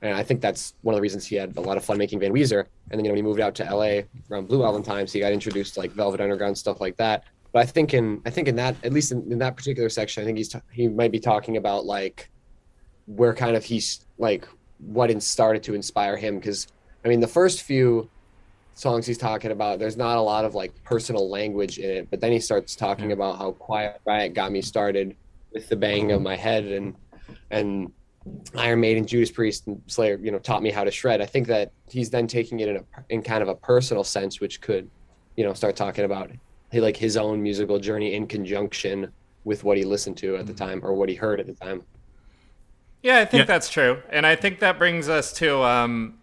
And 0.00 0.14
I 0.14 0.22
think 0.22 0.40
that's 0.40 0.74
one 0.82 0.94
of 0.94 0.98
the 0.98 1.02
reasons 1.02 1.26
he 1.26 1.34
had 1.34 1.56
a 1.56 1.60
lot 1.60 1.76
of 1.76 1.84
fun 1.84 1.98
making 1.98 2.20
Van 2.20 2.32
Weezer. 2.32 2.66
And 2.90 2.98
then 2.98 3.04
you 3.04 3.10
know 3.10 3.10
when 3.10 3.16
he 3.16 3.22
moved 3.22 3.40
out 3.40 3.54
to 3.56 3.64
LA 3.64 4.02
around 4.30 4.46
Blue 4.46 4.62
Album 4.64 4.82
times, 4.82 5.12
he 5.12 5.20
got 5.20 5.32
introduced 5.32 5.74
to 5.74 5.80
like 5.80 5.90
Velvet 5.92 6.20
Underground 6.20 6.56
stuff 6.56 6.80
like 6.80 6.96
that. 6.98 7.24
But 7.52 7.60
I 7.62 7.66
think 7.66 7.94
in 7.94 8.20
I 8.24 8.30
think 8.30 8.46
in 8.46 8.56
that 8.56 8.76
at 8.84 8.92
least 8.92 9.10
in, 9.10 9.30
in 9.32 9.38
that 9.38 9.56
particular 9.56 9.88
section, 9.88 10.22
I 10.22 10.26
think 10.26 10.38
he's 10.38 10.50
t- 10.50 10.60
he 10.70 10.86
might 10.86 11.10
be 11.10 11.18
talking 11.18 11.56
about 11.56 11.84
like 11.84 12.30
where 13.06 13.34
kind 13.34 13.56
of 13.56 13.64
he's 13.64 14.04
like 14.18 14.46
what 14.78 15.10
in 15.10 15.20
started 15.20 15.62
to 15.64 15.74
inspire 15.74 16.16
him 16.16 16.36
because 16.36 16.68
I 17.08 17.10
mean 17.10 17.20
the 17.20 17.26
first 17.26 17.62
few 17.62 18.10
songs 18.74 19.06
he's 19.06 19.16
talking 19.16 19.50
about 19.50 19.78
there's 19.78 19.96
not 19.96 20.18
a 20.18 20.20
lot 20.20 20.44
of 20.44 20.54
like 20.54 20.72
personal 20.84 21.30
language 21.30 21.78
in 21.78 21.88
it 21.88 22.10
but 22.10 22.20
then 22.20 22.32
he 22.32 22.38
starts 22.38 22.76
talking 22.76 23.12
about 23.12 23.38
how 23.38 23.52
quiet 23.52 23.98
riot 24.04 24.34
got 24.34 24.52
me 24.52 24.60
started 24.60 25.16
with 25.54 25.70
the 25.70 25.74
bang 25.76 26.12
of 26.12 26.20
my 26.20 26.36
head 26.36 26.66
and 26.66 26.94
and 27.50 27.90
Iron 28.58 28.80
Maiden, 28.80 29.06
Judas 29.06 29.30
Priest, 29.30 29.68
and 29.68 29.80
Slayer, 29.86 30.18
you 30.22 30.30
know, 30.30 30.38
taught 30.38 30.62
me 30.62 30.70
how 30.70 30.84
to 30.84 30.90
shred. 30.90 31.22
I 31.22 31.24
think 31.24 31.46
that 31.46 31.72
he's 31.88 32.10
then 32.10 32.26
taking 32.26 32.60
it 32.60 32.68
in 32.68 32.76
a 32.76 32.84
in 33.08 33.22
kind 33.22 33.42
of 33.42 33.48
a 33.48 33.54
personal 33.54 34.04
sense, 34.04 34.38
which 34.38 34.60
could, 34.60 34.90
you 35.34 35.44
know, 35.44 35.54
start 35.54 35.76
talking 35.76 36.04
about 36.04 36.30
he 36.70 36.78
like 36.78 36.94
his 36.96 37.16
own 37.16 37.42
musical 37.42 37.78
journey 37.78 38.12
in 38.12 38.26
conjunction 38.26 39.10
with 39.44 39.64
what 39.64 39.78
he 39.78 39.84
listened 39.84 40.18
to 40.18 40.36
at 40.36 40.46
the 40.46 40.52
time 40.52 40.80
or 40.84 40.92
what 40.92 41.08
he 41.08 41.14
heard 41.14 41.40
at 41.40 41.46
the 41.46 41.54
time. 41.54 41.82
Yeah, 43.02 43.20
I 43.20 43.24
think 43.24 43.42
Yeah. 43.42 43.44
that's 43.46 43.70
true, 43.70 44.02
and 44.10 44.26
I 44.26 44.36
think 44.36 44.58
that 44.60 44.76
brings 44.76 45.08
us 45.08 45.32
to 45.34 45.62
um, 45.62 46.17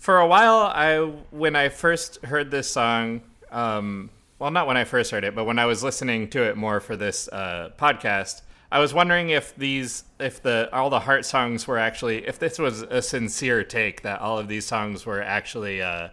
for 0.00 0.18
a 0.18 0.26
while. 0.26 0.62
I 0.74 0.98
when 1.30 1.54
I 1.54 1.68
first 1.68 2.24
heard 2.24 2.50
this 2.50 2.68
song, 2.68 3.20
um, 3.52 4.10
well, 4.40 4.50
not 4.50 4.66
when 4.66 4.76
I 4.76 4.82
first 4.82 5.12
heard 5.12 5.22
it, 5.22 5.36
but 5.36 5.44
when 5.44 5.60
I 5.60 5.66
was 5.66 5.84
listening 5.84 6.28
to 6.30 6.42
it 6.42 6.56
more 6.56 6.80
for 6.80 6.96
this 6.96 7.28
uh, 7.28 7.70
podcast, 7.78 8.42
I 8.72 8.80
was 8.80 8.92
wondering 8.92 9.28
if 9.30 9.54
these, 9.54 10.04
if 10.18 10.42
the 10.42 10.68
all 10.72 10.90
the 10.90 11.00
heart 11.00 11.24
songs 11.24 11.68
were 11.68 11.78
actually, 11.78 12.26
if 12.26 12.40
this 12.40 12.58
was 12.58 12.82
a 12.82 13.02
sincere 13.02 13.62
take 13.62 14.02
that 14.02 14.20
all 14.20 14.38
of 14.38 14.48
these 14.48 14.66
songs 14.66 15.06
were 15.06 15.22
actually. 15.22 15.80
Uh, 15.80 16.08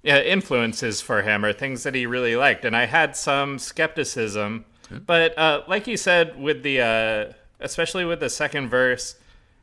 yeah, 0.00 0.20
influences 0.20 1.00
for 1.00 1.22
him 1.22 1.44
or 1.44 1.52
things 1.52 1.82
that 1.82 1.92
he 1.92 2.06
really 2.06 2.36
liked. 2.36 2.64
And 2.64 2.76
I 2.76 2.86
had 2.86 3.16
some 3.16 3.58
skepticism, 3.58 4.64
but 5.06 5.36
uh, 5.36 5.62
like 5.66 5.88
you 5.88 5.96
said, 5.96 6.40
with 6.40 6.62
the 6.62 6.80
uh, 6.80 7.32
especially 7.58 8.04
with 8.04 8.20
the 8.20 8.30
second 8.30 8.68
verse, 8.68 9.16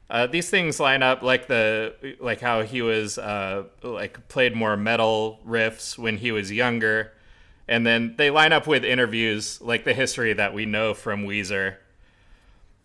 uh, 0.09 0.27
these 0.27 0.49
things 0.49 0.79
line 0.79 1.01
up 1.03 1.21
like 1.21 1.47
the 1.47 2.15
like 2.19 2.39
how 2.41 2.61
he 2.63 2.81
was 2.81 3.17
uh, 3.17 3.63
like 3.81 4.27
played 4.27 4.55
more 4.55 4.77
metal 4.77 5.39
riffs 5.47 5.97
when 5.97 6.17
he 6.17 6.31
was 6.31 6.51
younger, 6.51 7.11
and 7.67 7.85
then 7.85 8.15
they 8.17 8.29
line 8.29 8.53
up 8.53 8.67
with 8.67 8.83
interviews 8.83 9.59
like 9.61 9.83
the 9.83 9.93
history 9.93 10.33
that 10.33 10.53
we 10.53 10.65
know 10.65 10.93
from 10.93 11.25
Weezer. 11.25 11.77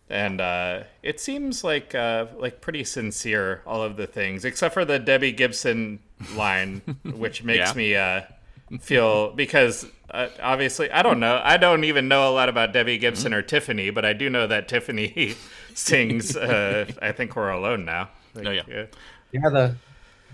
And 0.09 0.41
uh, 0.41 0.83
it 1.03 1.21
seems 1.21 1.63
like 1.63 1.95
uh, 1.95 2.25
like 2.37 2.59
pretty 2.59 2.83
sincere, 2.83 3.61
all 3.65 3.81
of 3.81 3.95
the 3.95 4.07
things, 4.07 4.43
except 4.43 4.73
for 4.73 4.83
the 4.83 4.99
Debbie 4.99 5.31
Gibson 5.31 5.99
line, 6.35 6.81
which 7.05 7.43
makes 7.43 7.69
Yeah. 7.69 7.73
me 7.77 7.95
uh, 7.95 8.21
feel 8.79 9.31
because 9.33 9.85
uh, 10.11 10.27
obviously 10.41 10.89
I 10.91 11.01
don't 11.01 11.19
know, 11.19 11.41
I 11.43 11.57
don't 11.57 11.83
even 11.83 12.07
know 12.07 12.29
a 12.29 12.33
lot 12.33 12.49
about 12.49 12.73
Debbie 12.73 12.97
Gibson 12.97 13.33
or 13.33 13.41
Tiffany, 13.41 13.89
but 13.89 14.05
I 14.05 14.13
do 14.13 14.29
know 14.29 14.47
that 14.47 14.67
Tiffany 14.67 15.35
sings. 15.73 16.35
Uh, 16.37 16.85
I 17.01 17.11
think 17.11 17.35
we're 17.35 17.49
alone 17.49 17.85
now. 17.85 18.09
Like, 18.33 18.47
Oh, 18.47 18.51
yeah. 18.51 18.61
uh, 18.61 18.85
Yeah, 19.31 19.49
the 19.49 19.75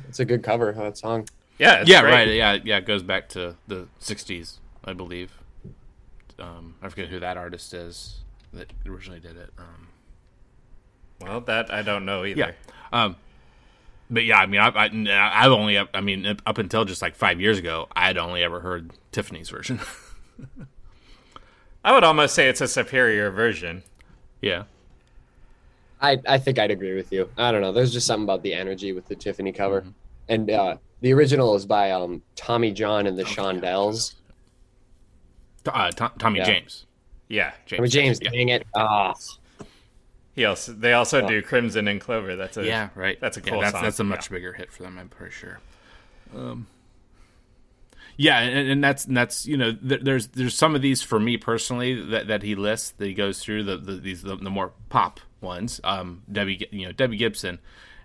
it's 0.09 0.19
a 0.19 0.25
good 0.25 0.43
cover 0.43 0.69
of 0.69 0.75
that 0.77 0.97
song. 0.97 1.27
Yeah, 1.57 1.81
it's 1.81 1.89
yeah, 1.89 2.01
great. 2.01 2.11
right. 2.11 2.27
Yeah, 2.29 2.57
yeah. 2.63 2.77
It 2.77 2.85
goes 2.85 3.01
back 3.01 3.29
to 3.29 3.55
the 3.67 3.87
'60s, 3.99 4.57
I 4.85 4.93
believe. 4.93 5.31
Um, 6.39 6.75
I 6.83 6.89
forget 6.89 7.07
who 7.07 7.19
that 7.19 7.35
artist 7.37 7.73
is 7.73 8.19
that 8.53 8.71
originally 8.85 9.19
did 9.19 9.35
it. 9.37 9.49
Um, 9.57 9.87
Well, 11.19 11.41
that 11.41 11.73
I 11.73 11.81
don't 11.81 12.05
know 12.05 12.23
either. 12.25 12.39
yeah. 12.39 12.51
Um, 12.93 13.15
but 14.09 14.23
yeah, 14.23 14.39
I 14.39 14.45
mean, 14.45 14.61
I, 14.61 14.67
I, 14.69 15.45
I've 15.45 15.51
only, 15.51 15.77
I 15.77 16.01
mean, 16.01 16.25
up 16.45 16.57
until 16.57 16.85
just 16.85 17.01
like 17.01 17.15
five 17.15 17.39
years 17.41 17.57
ago, 17.57 17.87
I'd 17.95 18.17
only 18.17 18.43
ever 18.43 18.59
heard 18.61 18.91
Tiffany's 19.11 19.49
version. 19.49 19.79
I 21.83 21.93
would 21.93 22.03
almost 22.03 22.35
say 22.35 22.49
it's 22.49 22.61
a 22.61 22.67
superior 22.67 23.29
version. 23.31 23.83
yeah. 24.41 24.63
I, 25.99 26.19
I 26.27 26.37
think 26.37 26.59
I'd 26.59 26.69
agree 26.69 26.93
with 26.93 27.11
you. 27.11 27.27
I 27.37 27.51
don't 27.51 27.61
know. 27.61 27.71
There's 27.71 27.91
just 27.91 28.05
something 28.05 28.23
about 28.25 28.43
the 28.43 28.53
energy 28.53 28.91
with 28.93 29.07
the 29.07 29.15
Tiffany 29.15 29.51
cover, 29.51 29.83
and 30.29 30.47
uh, 30.51 30.77
the 31.01 31.11
original 31.11 31.55
is 31.55 31.65
by 31.65 31.89
um, 31.89 32.21
Tommy 32.35 32.71
John 32.71 33.07
and 33.07 33.17
the 33.17 33.23
Shondells. 33.23 34.13
Uh, 35.65 35.89
Tom, 35.89 36.11
Tommy 36.19 36.37
Yeah. 36.37 36.45
James. 36.45 36.85
Yeah. 37.29 37.51
Tommy 37.67 37.87
James, 37.87 38.19
Yeah. 38.21 38.29
dang 38.29 38.49
it! 38.49 38.67
Ah, 38.75 39.15
He 40.37 40.45
also 40.45 40.71
they 40.71 40.93
also 40.93 41.27
do 41.27 41.41
Crimson 41.41 41.87
and 41.87 41.99
Clover. 41.99 42.35
That's 42.35 42.57
a 42.57 42.63
Yeah, 42.63 42.89
right. 42.93 43.19
That's 43.19 43.37
a 43.37 43.41
Yeah, 43.43 43.59
that's, 43.59 43.71
song. 43.71 43.81
That's 43.81 43.99
a 43.99 44.03
much 44.03 44.29
bigger 44.29 44.53
hit 44.53 44.71
for 44.71 44.83
them, 44.83 44.99
I'm 44.99 45.09
pretty 45.09 45.33
sure. 45.33 45.59
Um, 46.35 46.67
yeah, 48.17 48.41
and, 48.41 48.69
and 48.69 48.83
that's 48.83 49.05
and 49.05 49.17
that's 49.17 49.47
you 49.47 49.57
know 49.57 49.73
th- 49.73 50.01
there's 50.03 50.27
there's 50.27 50.53
some 50.53 50.75
of 50.75 50.83
these 50.83 51.01
for 51.01 51.19
me 51.19 51.37
personally 51.37 51.99
that, 52.11 52.27
that 52.27 52.43
he 52.43 52.53
lists 52.53 52.91
that 52.99 53.07
he 53.07 53.15
goes 53.15 53.39
through 53.39 53.63
the, 53.63 53.77
the 53.77 53.93
these 53.93 54.21
the, 54.21 54.35
the 54.35 54.51
more 54.51 54.73
pop 54.89 55.19
ones. 55.41 55.81
Um, 55.83 56.21
Debbie 56.31 56.67
you 56.69 56.85
know 56.85 56.91
Debbie 56.91 57.17
Gibson, 57.17 57.57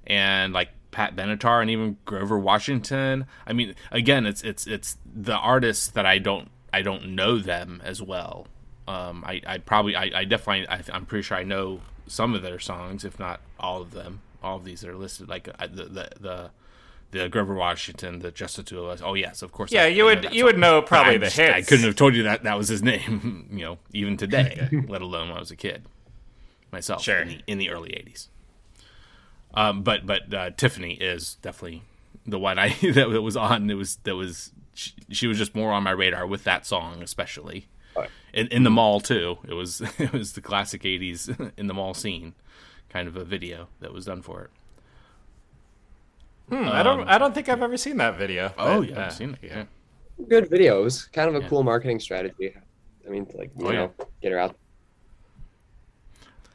and 0.06 0.54
like 0.54 0.70
Pat 0.90 1.14
Benatar 1.14 1.60
and 1.60 1.70
even 1.70 1.98
Grover 2.06 2.38
Washington. 2.38 3.26
I 3.46 3.52
mean, 3.52 3.74
again, 3.90 4.24
it's 4.24 4.40
it's 4.40 4.66
it's 4.66 4.96
the 5.04 5.36
artists 5.36 5.88
that 5.88 6.06
I 6.06 6.16
don't 6.16 6.50
I 6.72 6.80
don't 6.80 7.14
know 7.14 7.38
them 7.38 7.82
as 7.84 8.00
well. 8.00 8.46
Um, 8.88 9.22
I, 9.26 9.42
I 9.46 9.58
probably 9.58 9.94
I, 9.96 10.10
I 10.14 10.24
definitely 10.24 10.66
I, 10.66 10.80
I'm 10.94 11.04
pretty 11.04 11.24
sure 11.24 11.36
I 11.36 11.42
know 11.42 11.82
some 12.06 12.34
of 12.34 12.42
their 12.42 12.58
songs, 12.58 13.04
if 13.04 13.18
not 13.18 13.40
all 13.58 13.80
of 13.82 13.92
them. 13.92 14.20
All 14.42 14.56
of 14.56 14.64
these 14.64 14.84
are 14.84 14.94
listed 14.96 15.28
like 15.28 15.48
uh, 15.58 15.66
the 15.66 15.84
the 15.84 16.10
the, 16.20 16.50
the 17.12 17.28
Grover 17.28 17.54
Washington, 17.54 18.18
the 18.18 18.30
Just 18.30 18.64
Two 18.66 18.80
of 18.80 18.88
Us. 18.88 19.02
Oh 19.04 19.14
yes, 19.14 19.42
of 19.42 19.52
course. 19.52 19.70
Yeah, 19.70 19.84
I- 19.84 19.86
you 19.88 20.08
I 20.08 20.14
would- 20.14 20.34
you 20.34 20.44
would 20.44 20.58
know 20.58 20.82
probably 20.82 21.16
the 21.18 21.26
just- 21.26 21.38
I 21.38 21.62
couldn't 21.62 21.84
have 21.86 21.96
told 21.96 22.14
you 22.16 22.24
that 22.24 22.42
that 22.42 22.58
was 22.58 22.68
his 22.68 22.82
name. 22.82 23.48
You 23.52 23.64
know, 23.64 23.78
even 23.92 24.16
today, 24.16 24.68
let 24.88 25.02
alone 25.02 25.28
when 25.28 25.36
I 25.36 25.40
was 25.40 25.50
a 25.50 25.56
kid 25.56 25.84
myself. 26.72 27.02
Sure. 27.02 27.20
In 27.20 27.28
the, 27.28 27.40
in 27.46 27.58
the 27.58 27.70
early 27.70 27.90
'80s. 27.90 28.28
Um, 29.54 29.82
but 29.82 30.06
but 30.06 30.32
uh, 30.32 30.50
Tiffany 30.50 30.94
is 30.94 31.36
definitely 31.42 31.82
the 32.26 32.38
one 32.38 32.58
I 32.58 32.68
that 32.94 33.22
was 33.22 33.36
on. 33.36 33.70
It 33.70 33.74
was 33.74 33.96
that 34.04 34.16
was 34.16 34.50
she, 34.74 34.92
she 35.10 35.26
was 35.26 35.38
just 35.38 35.54
more 35.54 35.72
on 35.72 35.82
my 35.82 35.90
radar 35.90 36.26
with 36.26 36.44
that 36.44 36.66
song, 36.66 37.02
especially 37.02 37.68
in, 38.32 38.48
in 38.48 38.62
the 38.64 38.70
mall 38.70 39.00
too. 39.00 39.38
It 39.46 39.54
was 39.54 39.80
it 39.98 40.12
was 40.12 40.32
the 40.32 40.40
classic 40.40 40.82
'80s 40.82 41.52
in 41.56 41.66
the 41.66 41.74
mall 41.74 41.94
scene, 41.94 42.34
kind 42.88 43.08
of 43.08 43.16
a 43.16 43.24
video 43.24 43.68
that 43.80 43.92
was 43.92 44.04
done 44.06 44.22
for 44.22 44.42
it. 44.42 44.50
Hmm, 46.48 46.68
I 46.68 46.82
don't 46.82 47.08
I 47.08 47.18
don't 47.18 47.34
think 47.34 47.48
I've 47.48 47.62
ever 47.62 47.76
seen 47.76 47.96
that 47.98 48.16
video. 48.16 48.52
Oh 48.58 48.80
but, 48.80 48.88
yeah, 48.88 48.98
uh, 48.98 49.06
I've 49.06 49.12
seen 49.12 49.38
it. 49.42 49.48
Yeah. 49.48 49.64
good 50.28 50.48
videos. 50.50 51.10
Kind 51.12 51.28
of 51.28 51.36
a 51.36 51.40
Yeah. 51.40 51.48
cool 51.48 51.62
marketing 51.62 52.00
strategy. 52.00 52.54
I 53.06 53.10
mean, 53.10 53.26
to, 53.26 53.36
like 53.36 53.50
you 53.58 53.66
Oh, 53.66 53.70
yeah. 53.70 53.88
get 54.20 54.32
her 54.32 54.38
out. 54.38 54.56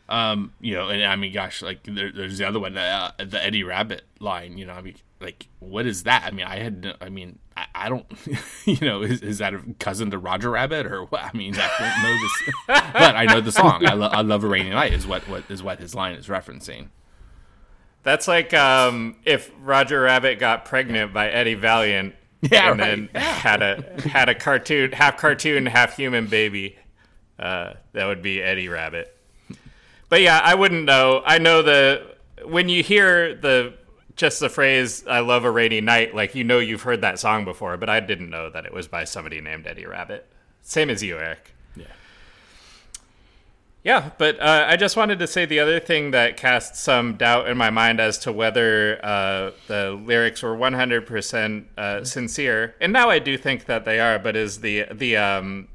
Um, 0.10 0.54
you 0.62 0.74
know, 0.74 0.88
and 0.90 1.04
I 1.04 1.16
mean, 1.18 1.34
gosh, 1.34 1.62
like 1.62 1.84
there, 1.84 2.12
there's 2.12 2.38
the 2.38 2.48
other 2.48 2.60
one, 2.60 2.78
uh, 2.78 3.12
the 3.18 3.44
Eddie 3.44 3.64
Rabbitt 3.64 4.04
line. 4.20 4.58
You 4.58 4.66
know, 4.66 4.74
I 4.74 4.82
mean, 4.82 4.96
like 5.20 5.48
what 5.60 5.86
is 5.86 6.04
that? 6.04 6.24
I 6.26 6.32
mean, 6.32 6.46
I 6.46 6.58
had, 6.60 6.84
no- 6.84 6.96
I 7.02 7.10
mean, 7.10 7.40
I, 7.56 7.66
I 7.74 7.90
don't, 7.90 8.06
you 8.66 8.78
know, 8.82 9.02
is, 9.02 9.22
is 9.22 9.38
that 9.40 9.54
a 9.54 9.62
cousin 9.80 10.12
to 10.12 10.18
Roger 10.18 10.52
Rabbit 10.52 10.86
or 10.86 11.06
what? 11.06 11.24
I 11.24 11.32
mean, 11.36 11.56
I 11.58 11.70
don't 11.80 12.04
know 12.04 12.18
this, 12.22 12.56
but 12.94 13.16
I 13.16 13.26
know 13.26 13.42
the 13.42 13.52
song. 13.52 13.86
I, 13.86 13.94
lo- 13.94 14.10
I 14.12 14.22
love 14.22 14.44
a 14.44 14.48
rainy 14.48 14.70
night 14.70 14.94
is 14.94 15.08
what 15.08 15.28
what 15.28 15.44
is 15.50 15.64
what 15.64 15.80
his 15.80 15.96
line 15.96 16.16
is 16.16 16.28
referencing. 16.28 16.90
That's 18.04 18.28
like 18.28 18.54
um, 18.54 19.18
if 19.26 19.52
Roger 19.62 20.02
Rabbit 20.02 20.40
got 20.40 20.66
pregnant 20.66 21.14
by 21.14 21.30
Eddie 21.30 21.56
Valiant 21.56 22.16
Yeah, 22.42 22.72
and 22.72 22.80
right. 22.80 23.12
then 23.14 23.22
had 23.22 23.62
a 23.64 24.02
had 24.08 24.30
a 24.30 24.36
cartoon 24.36 24.92
half 24.92 25.18
cartoon, 25.18 25.66
half 25.66 25.96
human 25.98 26.28
baby. 26.28 26.78
Uh, 27.40 27.74
that 27.94 28.06
would 28.06 28.22
be 28.22 28.42
Eddie 28.42 28.70
Rabbit. 28.70 29.14
But 30.10 30.22
yeah, 30.22 30.40
I 30.44 30.54
wouldn't 30.56 30.86
know. 30.86 31.24
I 31.26 31.40
know 31.40 31.64
the 31.64 32.16
when 32.46 32.70
you 32.70 32.84
hear 32.84 33.34
the 33.36 33.74
just 34.18 34.40
the 34.40 34.50
phrase 34.50 35.06
"I 35.08 35.20
love 35.20 35.46
a 35.46 35.52
rainy 35.52 35.80
night," 35.80 36.14
like 36.14 36.36
you 36.36 36.44
know 36.44 36.60
you've 36.60 36.82
heard 36.82 37.02
that 37.02 37.20
song 37.20 37.46
before, 37.46 37.78
but 37.78 37.90
I 37.90 38.00
didn't 38.02 38.30
know 38.30 38.50
that 38.50 38.66
it 38.66 38.74
was 38.74 38.88
by 38.88 39.06
somebody 39.06 39.40
named 39.40 39.66
Eddie 39.66 39.86
Rabbitt. 39.86 40.26
Same 40.64 40.90
as 40.90 41.02
you, 41.02 41.18
Eric. 41.18 41.54
Yeah. 41.76 41.86
Yeah, 43.84 44.10
but 44.18 44.38
uh, 44.42 44.66
I 44.68 44.76
just 44.76 44.98
wanted 44.98 45.20
to 45.20 45.28
say 45.28 45.46
the 45.46 45.62
other 45.62 45.80
thing 45.80 46.12
that 46.12 46.36
cast 46.36 46.76
some 46.76 47.16
doubt 47.16 47.48
in 47.48 47.56
my 47.56 47.70
mind 47.70 48.02
as 48.02 48.18
to 48.20 48.34
whether 48.34 49.00
uh, 49.02 49.52
the 49.68 49.92
lyrics 49.92 50.44
were 50.44 50.58
100% 50.58 51.66
uh, 51.78 52.04
sincere, 52.04 52.76
and 52.82 52.92
now 52.92 53.10
I 53.10 53.20
do 53.20 53.38
think 53.38 53.66
that 53.66 53.86
they 53.86 54.02
are, 54.02 54.20
but 54.20 54.36
is 54.36 54.60
the 54.60 54.88
the 54.92 55.16
um, 55.16 55.70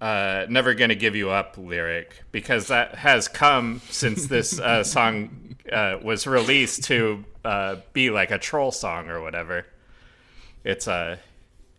uh, 0.00 0.46
"Never 0.48 0.74
Gonna 0.74 0.94
Give 0.94 1.16
You 1.16 1.30
Up" 1.30 1.56
lyric 1.58 2.22
because 2.30 2.68
that 2.68 2.94
has 2.96 3.26
come 3.26 3.80
since 3.90 4.26
this 4.26 4.60
uh, 4.60 4.84
song 4.84 5.56
uh, 5.72 5.96
was 6.02 6.26
released 6.26 6.84
to 6.84 7.24
uh, 7.44 7.76
be 7.92 8.10
like 8.10 8.30
a 8.30 8.38
troll 8.38 8.72
song 8.72 9.08
or 9.08 9.20
whatever. 9.22 9.66
It's 10.64 10.86
uh, 10.88 11.16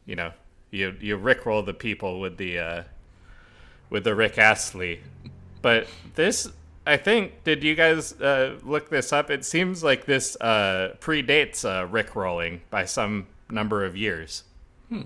you 0.06 0.16
know, 0.16 0.32
you 0.72 0.96
you 1.00 1.18
rickroll 1.18 1.66
the 1.66 1.74
people 1.74 2.20
with 2.20 2.38
the 2.38 2.60
uh, 2.60 2.84
with 3.90 4.04
the 4.04 4.16
Rick 4.16 4.38
Astley. 4.38 5.02
But 5.62 5.88
this, 6.16 6.50
I 6.88 6.98
think, 6.98 7.44
did 7.44 7.64
you 7.64 7.76
guys 7.76 8.20
uh, 8.20 8.58
look 8.64 8.90
this 8.90 9.14
up? 9.14 9.30
It 9.30 9.46
seems 9.46 9.84
like 9.84 10.06
this 10.06 10.36
uh, 10.42 10.96
predates 11.00 11.64
uh, 11.64 11.86
Rick 11.86 12.16
rolling 12.16 12.62
by 12.72 12.86
some 12.86 13.28
number 13.50 13.86
of 13.86 13.96
years. 13.96 14.44
Hmm. 14.90 15.02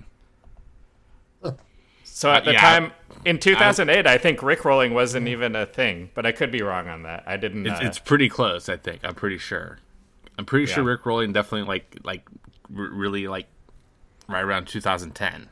So 2.04 2.30
at 2.32 2.42
Uh, 2.42 2.44
the 2.46 2.52
yeah. 2.52 2.60
time 2.60 2.92
in 3.26 3.38
2008, 3.38 4.06
I 4.06 4.16
think 4.16 4.42
Rick 4.42 4.64
rolling 4.64 4.94
wasn't 4.94 5.28
even 5.28 5.54
a 5.54 5.66
thing, 5.66 6.10
but 6.14 6.24
I 6.24 6.32
could 6.32 6.50
be 6.50 6.62
wrong 6.62 6.88
on 6.88 7.02
that. 7.02 7.24
I 7.26 7.36
didn't. 7.36 7.66
It's, 7.66 7.78
uh, 7.80 7.84
it's 7.84 7.98
pretty 7.98 8.28
close, 8.30 8.68
I 8.70 8.76
think. 8.78 9.00
I'm 9.04 9.14
pretty 9.14 9.36
sure. 9.38 9.78
I'm 10.38 10.44
pretty 10.46 10.66
sure 10.66 10.84
Yeah. 10.84 10.90
Rick 10.90 11.06
Rolling 11.06 11.32
definitely 11.32 11.66
like 11.68 11.98
like 12.04 12.28
r- 12.76 12.84
really 12.90 13.26
like 13.28 13.46
right 14.28 14.42
around 14.42 14.66
2010. 14.68 15.42
It 15.42 15.48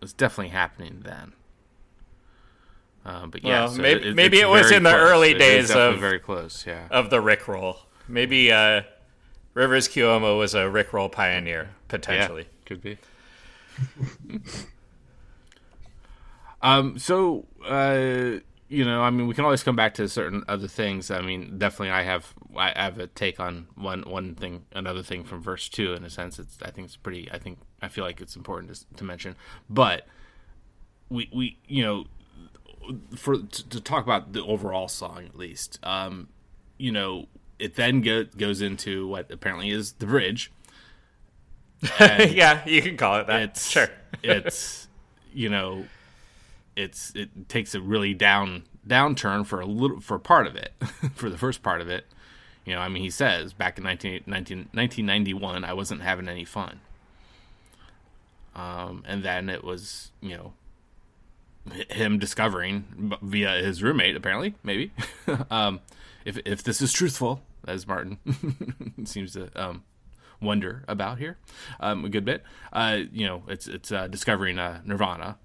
was 0.00 0.12
definitely 0.12 0.48
happening 0.50 1.02
then. 1.04 1.32
Um, 3.04 3.30
but 3.30 3.42
yeah, 3.44 3.60
Well, 3.64 3.68
so 3.70 3.82
maybe- 3.82 4.08
it- 4.10 4.14
maybe 4.16 4.40
it 4.40 4.48
was 4.48 4.70
in 4.70 4.82
the 4.84 4.90
close. 4.90 5.00
early 5.10 5.30
It 5.32 5.38
days 5.38 5.70
of- 5.70 5.98
very 5.98 6.18
close. 6.20 6.64
Yeah, 6.66 6.86
of 6.90 7.10
the 7.10 7.20
Rick 7.20 7.48
roll. 7.48 7.78
Maybe 8.08 8.50
uh, 8.52 8.82
Rivers 9.54 9.88
Cuomo 9.88 10.38
was 10.38 10.54
a 10.54 10.68
Rick 10.70 10.92
roll 10.92 11.08
pioneer 11.08 11.70
potentially. 11.88 12.42
Yeah, 12.42 12.48
could 12.66 12.80
be. 12.82 12.98
um. 16.62 16.98
So, 16.98 17.46
uh, 17.66 18.40
you 18.72 18.86
know, 18.86 19.02
I 19.02 19.10
mean, 19.10 19.26
we 19.26 19.34
can 19.34 19.44
always 19.44 19.62
come 19.62 19.76
back 19.76 19.92
to 19.94 20.08
certain 20.08 20.44
other 20.48 20.66
things. 20.66 21.10
I 21.10 21.20
mean, 21.20 21.58
definitely, 21.58 21.90
I 21.90 22.02
have 22.04 22.32
I 22.56 22.72
have 22.74 22.98
a 22.98 23.06
take 23.06 23.38
on 23.38 23.66
one 23.74 24.02
one 24.02 24.34
thing, 24.34 24.64
another 24.72 25.02
thing 25.02 25.24
from 25.24 25.42
verse 25.42 25.68
two. 25.68 25.92
In 25.92 26.04
a 26.04 26.10
sense, 26.10 26.38
it's 26.38 26.56
I 26.62 26.70
think 26.70 26.86
it's 26.86 26.96
pretty. 26.96 27.30
I 27.30 27.38
think 27.38 27.58
I 27.82 27.88
feel 27.88 28.02
like 28.02 28.22
it's 28.22 28.34
important 28.34 28.74
to, 28.74 28.96
to 28.96 29.04
mention, 29.04 29.36
but 29.68 30.06
we 31.10 31.28
we 31.34 31.58
you 31.68 31.84
know 31.84 32.06
for 33.14 33.36
to, 33.36 33.68
to 33.68 33.80
talk 33.80 34.04
about 34.04 34.32
the 34.32 34.42
overall 34.42 34.88
song 34.88 35.26
at 35.26 35.36
least. 35.36 35.78
Um, 35.82 36.28
you 36.78 36.92
know, 36.92 37.26
it 37.58 37.74
then 37.74 38.00
go, 38.00 38.24
goes 38.24 38.62
into 38.62 39.06
what 39.06 39.30
apparently 39.30 39.68
is 39.68 39.92
the 39.92 40.06
bridge. 40.06 40.50
yeah, 42.00 42.66
you 42.66 42.80
can 42.80 42.96
call 42.96 43.16
it 43.16 43.26
that. 43.26 43.42
it's 43.42 43.68
sure. 43.68 43.88
it's 44.22 44.88
you 45.34 45.50
know 45.50 45.84
it's 46.76 47.12
it 47.14 47.48
takes 47.48 47.74
a 47.74 47.80
really 47.80 48.14
down 48.14 48.64
downturn 48.86 49.46
for 49.46 49.60
a 49.60 49.66
little 49.66 50.00
for 50.00 50.18
part 50.18 50.46
of 50.46 50.56
it 50.56 50.72
for 51.14 51.30
the 51.30 51.38
first 51.38 51.62
part 51.62 51.80
of 51.80 51.88
it. 51.88 52.06
You 52.64 52.74
know 52.74 52.80
i 52.80 52.88
mean 52.88 53.02
he 53.02 53.10
says 53.10 53.52
back 53.52 53.76
in 53.76 53.84
19, 53.84 54.22
19 54.26 54.58
1991 54.72 55.64
i 55.64 55.72
wasn't 55.72 56.02
having 56.02 56.28
any 56.28 56.44
fun. 56.44 56.80
Um 58.54 59.02
and 59.06 59.22
then 59.22 59.48
it 59.48 59.64
was 59.64 60.12
you 60.20 60.36
know 60.36 60.52
him 61.90 62.18
discovering 62.18 63.16
via 63.22 63.62
his 63.62 63.82
roommate 63.82 64.16
apparently 64.16 64.54
maybe. 64.62 64.92
Um 65.50 65.80
if 66.24 66.38
if 66.44 66.62
this 66.62 66.80
is 66.80 66.92
truthful 66.92 67.42
as 67.66 67.86
martin 67.86 68.18
seems 69.04 69.32
to 69.32 69.50
um 69.60 69.82
wonder 70.42 70.84
about 70.88 71.18
here 71.18 71.38
um, 71.80 72.04
a 72.04 72.08
good 72.08 72.24
bit. 72.24 72.42
Uh, 72.72 73.00
you 73.12 73.26
know, 73.26 73.42
it's 73.48 73.66
it's 73.68 73.92
uh, 73.92 74.08
discovering 74.08 74.58
uh, 74.58 74.80
Nirvana, 74.84 75.38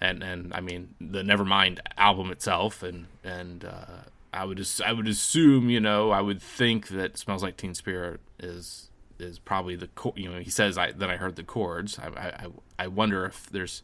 and 0.00 0.22
and 0.22 0.52
I 0.54 0.60
mean 0.60 0.94
the 1.00 1.22
Nevermind 1.22 1.78
album 1.96 2.30
itself, 2.30 2.82
and 2.82 3.06
and 3.24 3.64
uh, 3.64 4.02
I 4.32 4.44
would 4.44 4.60
as- 4.60 4.80
I 4.84 4.92
would 4.92 5.08
assume 5.08 5.70
you 5.70 5.80
know 5.80 6.10
I 6.10 6.20
would 6.20 6.40
think 6.42 6.88
that 6.88 7.18
Smells 7.18 7.42
Like 7.42 7.56
Teen 7.56 7.74
Spirit 7.74 8.20
is 8.38 8.90
is 9.18 9.38
probably 9.38 9.74
the 9.74 9.88
chor- 9.88 10.14
you 10.16 10.30
know 10.30 10.38
he 10.38 10.50
says 10.50 10.78
I 10.78 10.92
that 10.92 11.10
I 11.10 11.16
heard 11.16 11.36
the 11.36 11.42
chords. 11.42 11.98
I, 11.98 12.08
I 12.08 12.46
I 12.78 12.86
wonder 12.86 13.24
if 13.24 13.50
there's 13.50 13.82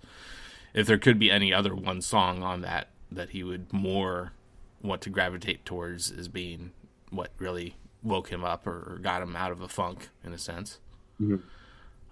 if 0.72 0.86
there 0.86 0.98
could 0.98 1.18
be 1.18 1.30
any 1.30 1.52
other 1.52 1.74
one 1.74 2.00
song 2.00 2.42
on 2.42 2.60
that 2.62 2.88
that 3.10 3.30
he 3.30 3.42
would 3.42 3.72
more 3.72 4.32
want 4.82 5.00
to 5.02 5.10
gravitate 5.10 5.64
towards 5.64 6.10
as 6.10 6.28
being 6.28 6.72
what 7.10 7.30
really 7.38 7.76
woke 8.02 8.28
him 8.28 8.44
up 8.44 8.66
or, 8.66 8.98
got 9.00 9.22
him 9.22 9.34
out 9.34 9.50
of 9.50 9.62
a 9.62 9.68
funk 9.68 10.10
in 10.22 10.32
a 10.34 10.38
sense. 10.38 10.78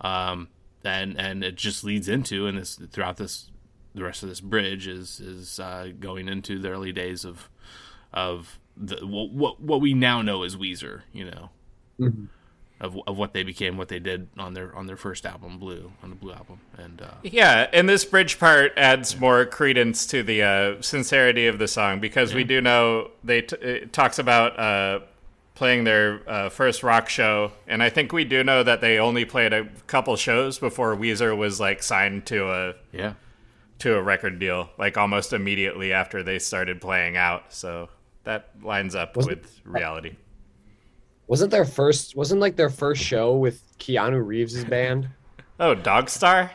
Um, 0.00 0.48
and 0.84 1.18
and 1.20 1.44
it 1.44 1.54
just 1.56 1.84
leads 1.84 2.08
into 2.08 2.46
and 2.46 2.58
this 2.58 2.74
throughout 2.90 3.16
this 3.18 3.50
the 3.94 4.02
rest 4.02 4.22
of 4.22 4.28
this 4.28 4.40
bridge 4.40 4.86
is 4.86 5.20
is 5.20 5.60
uh, 5.60 5.88
going 5.98 6.28
into 6.28 6.58
the 6.58 6.70
early 6.70 6.92
days 6.92 7.24
of 7.24 7.48
of 8.12 8.58
the 8.76 8.96
what 9.06 9.60
what 9.60 9.80
we 9.80 9.94
now 9.94 10.22
know 10.22 10.42
as 10.42 10.56
Weezer, 10.56 11.02
you 11.12 11.24
know, 11.30 11.50
of 12.80 12.98
of 13.06 13.16
what 13.16 13.32
they 13.32 13.42
became, 13.42 13.76
what 13.76 13.88
they 13.88 13.98
did 13.98 14.28
on 14.38 14.54
their 14.54 14.74
on 14.74 14.86
their 14.86 14.96
first 14.96 15.24
album, 15.26 15.58
Blue, 15.58 15.92
on 16.02 16.10
the 16.10 16.16
Blue 16.16 16.32
album, 16.32 16.60
and 16.76 17.00
uh, 17.02 17.14
Yeah, 17.22 17.68
and 17.72 17.88
this 17.88 18.04
bridge 18.04 18.38
part 18.38 18.72
adds 18.76 19.18
more 19.18 19.44
credence 19.44 20.06
to 20.06 20.22
the 20.22 20.42
uh, 20.42 20.82
sincerity 20.82 21.46
of 21.46 21.58
the 21.58 21.68
song 21.68 22.00
because 22.00 22.34
we 22.34 22.44
do 22.44 22.60
know 22.60 23.10
they 23.22 23.42
t- 23.42 23.56
it 23.56 23.92
talks 23.92 24.18
about 24.18 24.58
uh, 24.58 25.00
playing 25.54 25.84
their 25.84 26.28
uh, 26.28 26.48
first 26.48 26.82
rock 26.82 27.08
show, 27.08 27.52
and 27.68 27.82
I 27.82 27.90
think 27.90 28.12
we 28.12 28.24
do 28.24 28.42
know 28.42 28.62
that 28.62 28.80
they 28.80 28.98
only 28.98 29.24
played 29.24 29.52
a 29.52 29.68
couple 29.86 30.16
shows 30.16 30.58
before 30.58 30.96
Weezer 30.96 31.36
was 31.36 31.60
like 31.60 31.82
signed 31.82 32.26
to 32.26 32.50
a 32.50 32.74
yeah, 32.92 33.14
to 33.82 33.96
a 33.96 34.02
record 34.02 34.38
deal, 34.38 34.70
like 34.78 34.96
almost 34.96 35.32
immediately 35.32 35.92
after 35.92 36.22
they 36.22 36.38
started 36.38 36.80
playing 36.80 37.16
out. 37.16 37.52
So 37.52 37.88
that 38.24 38.50
lines 38.62 38.94
up 38.94 39.16
Was 39.16 39.26
it- 39.26 39.42
with 39.42 39.60
reality. 39.64 40.16
Wasn't 41.28 41.50
their 41.50 41.64
first? 41.64 42.14
Wasn't 42.16 42.40
like 42.40 42.56
their 42.56 42.68
first 42.70 43.02
show 43.02 43.36
with 43.36 43.62
Keanu 43.78 44.24
Reeves's 44.24 44.64
band? 44.64 45.08
Oh, 45.60 45.76
Dogstar? 45.76 46.50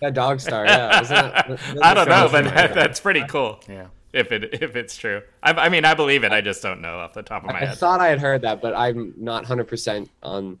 That 0.00 0.14
Dog 0.14 0.38
Star, 0.38 0.64
yeah. 0.64 1.00
Wasn't 1.00 1.08
that, 1.18 1.48
wasn't 1.48 1.74
that 1.80 1.84
I 1.84 1.94
don't 1.94 2.08
know, 2.08 2.28
but 2.30 2.44
that, 2.44 2.72
that's 2.74 3.00
pretty 3.00 3.24
cool. 3.26 3.58
yeah. 3.68 3.86
If 4.12 4.30
it 4.30 4.62
if 4.62 4.76
it's 4.76 4.96
true, 4.96 5.22
I, 5.42 5.52
I 5.52 5.68
mean, 5.70 5.84
I 5.84 5.94
believe 5.94 6.22
it. 6.22 6.30
I 6.30 6.40
just 6.40 6.62
don't 6.62 6.80
know 6.82 6.98
off 7.00 7.14
the 7.14 7.22
top 7.22 7.42
of 7.42 7.48
my 7.48 7.56
I 7.56 7.60
head. 7.60 7.68
I 7.70 7.74
thought 7.74 8.00
I 8.00 8.08
had 8.08 8.20
heard 8.20 8.42
that, 8.42 8.60
but 8.60 8.74
I'm 8.74 9.14
not 9.16 9.44
100% 9.44 10.08
on 10.22 10.58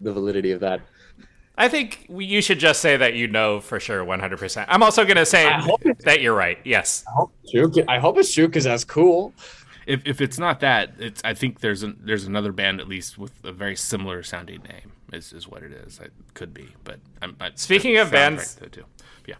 the 0.00 0.12
validity 0.12 0.52
of 0.52 0.60
that. 0.60 0.82
I 1.60 1.68
think 1.68 2.06
you 2.08 2.40
should 2.40 2.58
just 2.58 2.80
say 2.80 2.96
that 2.96 3.14
you 3.14 3.28
know 3.28 3.60
for 3.60 3.78
sure 3.78 4.04
100%. 4.04 4.64
I'm 4.68 4.82
also 4.82 5.04
going 5.04 5.18
to 5.18 5.26
say 5.26 5.46
I 5.46 5.60
hope 5.60 5.80
it's- 5.84 6.04
that 6.04 6.20
you're 6.22 6.34
right. 6.34 6.58
Yes. 6.64 7.04
True. 7.50 7.70
I 7.86 7.98
hope 7.98 8.16
it's 8.18 8.32
true 8.32 8.46
because 8.48 8.64
that's 8.64 8.84
cool. 8.84 9.34
If 9.86 10.06
if 10.06 10.20
it's 10.20 10.38
not 10.38 10.60
that, 10.60 10.92
it's 10.98 11.20
I 11.24 11.34
think 11.34 11.60
there's 11.60 11.82
an, 11.82 11.98
there's 12.02 12.24
another 12.24 12.52
band 12.52 12.80
at 12.80 12.88
least 12.88 13.18
with 13.18 13.32
a 13.44 13.52
very 13.52 13.74
similar 13.76 14.22
sounding 14.22 14.62
name 14.62 14.92
is, 15.12 15.32
is 15.32 15.48
what 15.48 15.62
it 15.62 15.72
is. 15.72 15.98
It 15.98 16.12
could 16.34 16.54
be, 16.54 16.68
but 16.84 16.98
I'm, 17.20 17.36
I, 17.40 17.50
Speaking 17.56 17.96
of 17.98 18.10
bands- 18.10 18.56
right, 18.60 18.70
though, 18.72 18.82
too. 18.82 18.86
Yeah. 19.26 19.34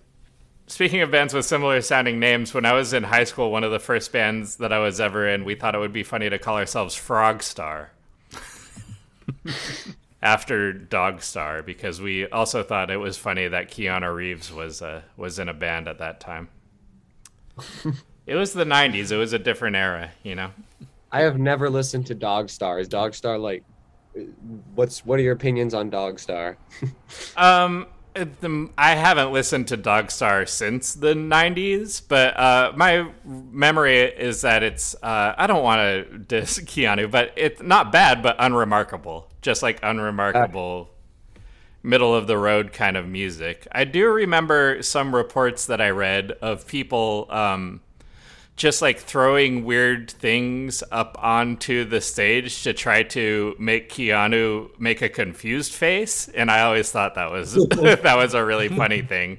Speaking 0.67 1.01
of 1.03 1.11
bands 1.11 1.35
with 1.35 1.45
similar 1.47 1.81
sounding 1.83 2.19
names, 2.21 2.53
when 2.53 2.65
I 2.67 2.73
was 2.73 2.93
in 2.93 3.03
high 3.05 3.25
school, 3.25 3.51
one 3.51 3.65
of 3.65 3.71
the 3.71 3.79
first 3.79 4.13
bands 4.13 4.57
that 4.57 4.73
I 4.73 4.79
was 4.79 5.01
ever 5.01 5.29
in, 5.29 5.45
we 5.45 5.55
thought 5.55 5.75
it 5.75 5.79
would 5.79 5.93
be 5.93 6.03
funny 6.03 6.29
to 6.31 6.39
call 6.39 6.57
ourselves 6.57 6.95
Frogstar. 6.97 7.89
After 10.23 10.73
Dog 10.73 11.23
Star 11.23 11.63
because 11.63 12.01
we 12.01 12.29
also 12.29 12.63
thought 12.63 12.91
it 12.91 12.99
was 12.99 13.17
funny 13.17 13.49
that 13.49 13.71
Keanu 13.71 14.15
Reeves 14.15 14.53
was 14.53 14.83
uh, 14.83 15.03
was 15.17 15.39
in 15.39 15.49
a 15.49 15.55
band 15.55 15.89
at 15.89 15.99
that 15.99 16.21
time. 16.21 16.49
it 18.27 18.35
was 18.35 18.53
the 18.53 18.65
'90s; 18.65 19.11
it 19.11 19.17
was 19.17 19.33
a 19.33 19.39
different 19.39 19.77
era, 19.77 20.11
you 20.23 20.35
know. 20.35 20.51
I 21.11 21.23
have 21.23 21.39
never 21.39 21.71
listened 21.71 22.07
to 22.07 22.15
Dog 22.15 22.51
Star. 22.51 22.79
Is 22.79 22.89
Dog 22.89 23.15
Star 23.15 23.39
like? 23.39 23.65
What's 24.75 25.05
what 25.07 25.19
are 25.19 25.23
your 25.23 25.33
opinions 25.33 25.73
on 25.73 25.89
Dog 25.91 26.19
Star? 26.19 26.59
Um, 27.37 27.87
the, 28.25 28.71
I 28.77 28.95
haven't 28.95 29.33
listened 29.33 29.69
to 29.69 29.77
Dogstar 29.77 30.49
since 30.49 30.95
the 30.95 31.15
'90s, 31.15 32.03
but 32.07 32.37
uh, 32.37 32.73
my 32.77 33.11
memory 33.25 33.99
is 34.01 34.43
that 34.43 34.63
it's. 34.63 34.95
Uh, 35.03 35.35
I 35.37 35.47
don't 35.47 35.63
want 35.63 35.81
to 35.81 36.19
diss 36.19 36.59
Keanu, 36.61 37.11
but 37.11 37.33
it's 37.37 37.63
not 37.63 37.93
bad, 37.93 38.23
but 38.23 38.37
unremarkable. 38.39 39.29
Just 39.43 39.63
like 39.63 39.81
unremarkable, 39.83 40.91
middle 41.83 42.15
of 42.15 42.27
the 42.27 42.37
road 42.37 42.73
kind 42.73 42.97
of 42.97 43.09
music. 43.09 43.67
I 43.73 43.85
do 43.85 44.09
remember 44.09 44.83
some 44.83 45.15
reports 45.15 45.67
that 45.67 45.81
I 45.81 45.91
read 45.91 46.33
of 46.43 46.67
people. 46.67 47.27
Um, 47.31 47.81
just 48.61 48.83
like 48.83 48.99
throwing 48.99 49.65
weird 49.65 50.11
things 50.11 50.85
up 50.93 51.17
onto 51.19 51.83
the 51.87 51.99
stage 51.99 52.63
to 52.63 52.75
try 52.75 53.03
to 53.03 53.57
make 53.59 53.89
Keanu 53.89 54.79
make 54.79 55.01
a 55.01 55.09
confused 55.09 55.73
face, 55.73 56.29
and 56.29 56.51
I 56.51 56.61
always 56.61 56.93
thought 56.93 57.15
that 57.15 57.31
was 57.31 57.55
that 57.71 58.17
was 58.19 58.35
a 58.35 58.45
really 58.45 58.69
funny 58.69 59.01
thing. 59.01 59.39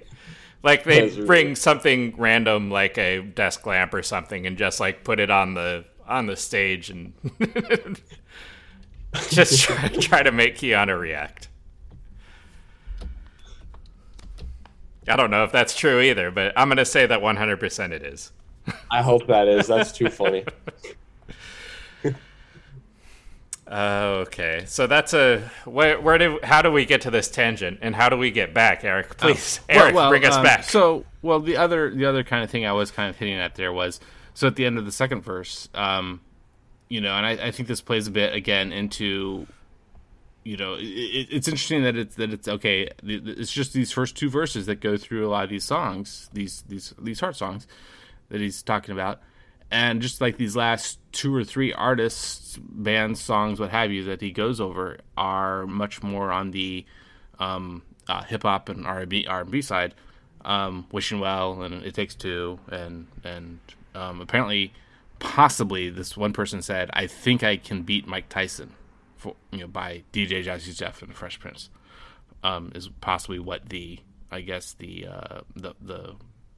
Like 0.63 0.85
they 0.85 1.03
really- 1.03 1.25
bring 1.27 1.55
something 1.55 2.15
random 2.17 2.71
like 2.71 2.97
a 2.97 3.21
desk 3.21 3.63
lamp 3.67 3.93
or 3.93 4.01
something 4.01 4.47
and 4.47 4.57
just 4.57 4.79
like 4.79 5.03
put 5.03 5.19
it 5.19 5.29
on 5.29 5.53
the 5.53 5.85
on 6.07 6.25
the 6.25 6.35
stage 6.35 6.89
and 6.89 7.13
just 9.29 9.61
try, 9.61 9.87
try 9.89 10.23
to 10.23 10.31
make 10.31 10.57
Keanu 10.57 10.99
react. 10.99 11.47
I 15.07 15.15
don't 15.15 15.29
know 15.29 15.43
if 15.43 15.51
that's 15.51 15.75
true 15.77 16.01
either, 16.01 16.31
but 16.31 16.53
I'm 16.57 16.69
gonna 16.69 16.85
say 16.85 17.05
that 17.05 17.19
100% 17.19 17.91
it 17.91 18.01
is. 18.01 18.31
I 18.91 19.01
hope 19.01 19.27
that 19.27 19.47
is. 19.47 19.67
That's 19.67 19.91
too 19.91 20.09
funny. 20.09 20.45
Okay, 23.71 24.63
so 24.67 24.85
that's 24.85 25.13
a 25.13 25.49
where, 25.63 25.99
where 26.01 26.17
do 26.17 26.39
how 26.43 26.61
do 26.61 26.69
we 26.71 26.83
get 26.83 27.01
to 27.01 27.11
this 27.11 27.29
tangent 27.29 27.79
and 27.81 27.95
how 27.95 28.09
do 28.09 28.17
we 28.17 28.29
get 28.29 28.53
back, 28.53 28.83
Eric? 28.83 29.15
Please, 29.17 29.61
Well- 29.69 29.79
Eric, 29.83 29.95
well, 29.95 30.09
bring 30.09 30.25
us 30.25 30.35
um, 30.35 30.43
back. 30.43 30.65
So, 30.65 31.05
well, 31.21 31.39
the 31.39 31.55
other 31.55 31.89
the 31.93 32.05
other 32.05 32.23
kind 32.25 32.43
of 32.43 32.49
thing 32.49 32.65
I 32.65 32.73
was 32.73 32.91
kind 32.91 33.09
of 33.09 33.15
hitting 33.15 33.35
at 33.35 33.55
there 33.55 33.71
was 33.71 34.01
so 34.33 34.47
at 34.47 34.57
the 34.57 34.65
end 34.65 34.77
of 34.77 34.83
the 34.85 34.91
second 34.91 35.21
verse, 35.21 35.69
um, 35.73 36.19
you 36.89 36.99
know, 36.99 37.13
and 37.15 37.25
I, 37.25 37.47
I 37.47 37.51
think 37.51 37.69
this 37.69 37.79
plays 37.79 38.07
a 38.07 38.11
bit 38.11 38.33
again 38.33 38.73
into, 38.73 39.47
you 40.43 40.57
know, 40.57 40.73
it, 40.73 40.83
it, 40.83 41.27
it's 41.31 41.47
interesting 41.47 41.83
that 41.83 41.95
it's 41.95 42.15
that 42.15 42.33
it's 42.33 42.49
okay. 42.49 42.89
th- 43.05 43.23
th- 43.23 43.37
It's 43.37 43.53
just 43.53 43.71
these 43.71 43.93
first 43.93 44.17
two 44.17 44.29
verses 44.29 44.65
that 44.65 44.81
go 44.81 44.97
through 44.97 45.25
a 45.25 45.29
lot 45.29 45.45
of 45.45 45.49
these 45.49 45.63
songs, 45.63 46.29
these 46.33 46.65
these 46.67 46.93
these 47.01 47.21
heart 47.21 47.37
songs 47.37 47.67
that 48.31 48.41
he's 48.41 48.63
talking 48.63 48.93
about, 48.93 49.21
and 49.69 50.01
just 50.01 50.19
like 50.19 50.37
these 50.37 50.55
last 50.55 50.99
two 51.11 51.33
or 51.33 51.43
three 51.43 51.71
artists, 51.71 52.57
bands, 52.61 53.21
songs, 53.21 53.59
what 53.59 53.69
have 53.69 53.91
you, 53.91 54.03
that 54.05 54.21
he 54.21 54.31
goes 54.31 54.59
over 54.59 54.97
are 55.15 55.67
much 55.67 56.01
more 56.01 56.31
on 56.31 56.51
the 56.51 56.85
um, 57.39 57.83
uh, 58.07 58.23
hip 58.23 58.43
hop 58.43 58.67
and 58.69 58.85
R 58.85 59.01
and 59.01 59.51
B 59.51 59.61
side. 59.61 59.93
Um, 60.43 60.87
Wishing 60.91 61.19
well 61.19 61.61
and 61.61 61.83
it 61.83 61.93
takes 61.93 62.15
two 62.15 62.59
and 62.67 63.05
and 63.23 63.59
um, 63.93 64.21
apparently, 64.21 64.73
possibly 65.19 65.89
this 65.89 66.17
one 66.17 66.33
person 66.33 66.61
said, 66.61 66.89
"I 66.93 67.07
think 67.07 67.43
I 67.43 67.57
can 67.57 67.83
beat 67.83 68.07
Mike 68.07 68.29
Tyson," 68.29 68.73
for 69.17 69.35
you 69.51 69.59
know 69.59 69.67
by 69.67 70.03
DJ 70.13 70.43
Jazzy 70.43 70.75
Jeff 70.75 71.01
and 71.01 71.11
the 71.11 71.15
Fresh 71.15 71.39
Prince. 71.39 71.69
Um, 72.43 72.71
is 72.73 72.89
possibly 73.01 73.37
what 73.37 73.69
the 73.69 73.99
I 74.31 74.41
guess 74.41 74.73
the 74.73 75.07
uh, 75.07 75.41
the 75.55 75.73
the 75.79 76.15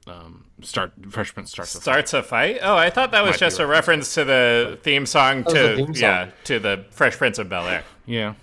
um, 0.08 0.44
start 0.62 0.92
Fresh 1.10 1.34
Prince 1.34 1.50
starts. 1.50 1.74
with. 1.74 1.82
Starts 1.82 2.12
a 2.12 2.22
fight? 2.22 2.58
Oh, 2.62 2.76
I 2.76 2.90
thought 2.90 3.10
that 3.12 3.22
was 3.22 3.32
Might 3.32 3.38
just 3.40 3.58
a 3.58 3.66
right. 3.66 3.72
reference 3.72 4.14
to 4.14 4.24
the 4.24 4.78
theme 4.82 5.06
song 5.06 5.44
to 5.44 5.76
theme 5.76 5.86
song. 5.94 5.94
yeah 5.96 6.30
to 6.44 6.58
the 6.58 6.84
Fresh 6.90 7.16
Prince 7.16 7.38
of 7.38 7.48
Bel 7.48 7.66
Air. 7.66 7.84
Yeah. 8.06 8.34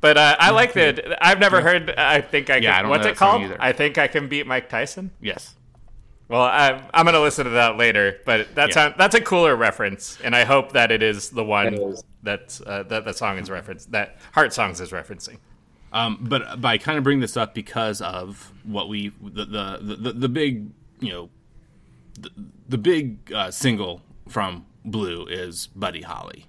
But 0.00 0.16
uh, 0.16 0.36
I 0.38 0.50
like 0.50 0.74
that. 0.74 1.18
I've 1.24 1.40
never 1.40 1.60
heard. 1.60 1.90
I 1.90 2.20
think 2.20 2.50
I. 2.50 2.54
Can, 2.54 2.62
Yeah, 2.62 2.78
I 2.78 2.82
don't 2.82 2.90
what's 2.90 3.04
know 3.04 3.10
it 3.10 3.18
song 3.18 3.30
called? 3.30 3.42
either. 3.44 3.56
I 3.60 3.72
think 3.72 3.98
I 3.98 4.06
can 4.06 4.28
beat 4.28 4.46
Mike 4.46 4.68
Tyson. 4.68 5.10
Yes. 5.20 5.54
Well, 6.28 6.42
I, 6.42 6.82
I'm 6.92 7.04
gonna 7.06 7.20
listen 7.20 7.44
to 7.44 7.50
that 7.52 7.78
later, 7.78 8.18
but 8.26 8.54
that's 8.54 8.76
Yeah. 8.76 8.88
a, 8.94 8.96
that's 8.98 9.14
a 9.14 9.20
cooler 9.20 9.56
reference, 9.56 10.18
and 10.22 10.36
I 10.36 10.44
hope 10.44 10.72
that 10.72 10.92
it 10.92 11.02
is 11.02 11.30
the 11.30 11.42
one 11.42 11.68
It 11.74 11.80
is. 11.80 12.04
that's 12.22 12.60
uh, 12.60 12.82
that 12.84 13.06
the 13.06 13.14
song 13.14 13.38
is 13.38 13.48
referenced 13.50 13.90
that 13.92 14.18
Heart 14.32 14.52
Songs 14.52 14.80
is 14.80 14.90
referencing. 14.90 15.38
Um, 15.92 16.18
but 16.20 16.60
but 16.60 16.68
I 16.68 16.78
kind 16.78 16.98
of 16.98 17.04
bring 17.04 17.20
this 17.20 17.36
up 17.36 17.54
because 17.54 18.00
of 18.00 18.52
what 18.64 18.88
we 18.88 19.12
the 19.22 19.44
the 19.44 19.78
the, 19.80 19.96
the, 19.96 20.12
the 20.12 20.28
big 20.28 20.70
you 21.00 21.10
know 21.10 21.30
the, 22.20 22.30
the 22.68 22.78
big 22.78 23.32
uh, 23.32 23.50
single 23.50 24.02
from 24.28 24.66
Blue 24.84 25.26
is 25.26 25.68
Buddy 25.68 26.02
Holly, 26.02 26.46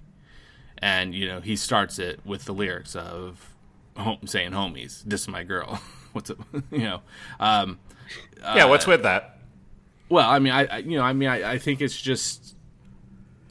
and 0.78 1.14
you 1.14 1.26
know 1.26 1.40
he 1.40 1.56
starts 1.56 1.98
it 1.98 2.20
with 2.24 2.44
the 2.44 2.52
lyrics 2.52 2.94
of 2.94 3.54
home, 3.96 4.26
saying 4.26 4.52
"homies, 4.52 5.02
this 5.04 5.22
is 5.22 5.28
my 5.28 5.42
girl." 5.42 5.80
What's 6.12 6.30
it? 6.30 6.38
You 6.72 6.78
know. 6.78 7.02
Um, 7.38 7.78
yeah, 8.42 8.64
what's 8.64 8.86
with 8.86 9.04
that? 9.04 9.40
well, 10.10 10.28
I 10.28 10.40
mean, 10.40 10.52
I, 10.52 10.66
I 10.66 10.78
you 10.78 10.98
know, 10.98 11.04
I 11.04 11.12
mean, 11.12 11.28
I, 11.28 11.52
I 11.52 11.58
think 11.58 11.80
it's 11.80 11.98
just, 11.98 12.56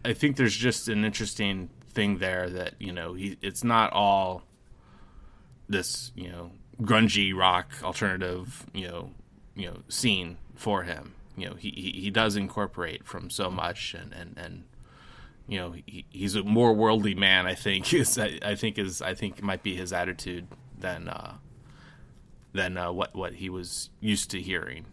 I 0.03 0.13
think 0.13 0.35
there's 0.35 0.55
just 0.55 0.89
an 0.89 1.05
interesting 1.05 1.69
thing 1.91 2.19
there 2.19 2.49
that 2.49 2.75
you 2.79 2.91
know 2.91 3.13
he 3.13 3.35
it's 3.41 3.63
not 3.63 3.91
all 3.93 4.43
this 5.69 6.11
you 6.15 6.29
know 6.29 6.51
grungy 6.81 7.35
rock 7.35 7.71
alternative 7.83 8.65
you 8.73 8.87
know 8.87 9.11
you 9.55 9.67
know 9.67 9.77
scene 9.87 10.37
for 10.55 10.83
him. 10.83 11.13
You 11.35 11.49
know, 11.49 11.55
he 11.55 11.69
he, 11.69 12.01
he 12.01 12.09
does 12.09 12.35
incorporate 12.35 13.05
from 13.05 13.29
so 13.29 13.51
much 13.51 13.93
and 13.93 14.13
and 14.13 14.37
and 14.37 14.63
you 15.47 15.57
know 15.59 15.71
he, 15.71 16.05
he's 16.09 16.35
a 16.35 16.43
more 16.43 16.73
worldly 16.73 17.15
man. 17.15 17.45
I 17.45 17.55
think 17.55 17.93
is 17.93 18.17
I, 18.17 18.39
I 18.43 18.55
think 18.55 18.77
is 18.77 19.01
I 19.01 19.13
think 19.13 19.41
might 19.43 19.63
be 19.63 19.75
his 19.75 19.93
attitude 19.93 20.47
than 20.77 21.07
uh, 21.07 21.35
than 22.53 22.77
uh, 22.77 22.91
what 22.91 23.15
what 23.15 23.35
he 23.35 23.49
was 23.49 23.89
used 23.99 24.31
to 24.31 24.41
hearing 24.41 24.85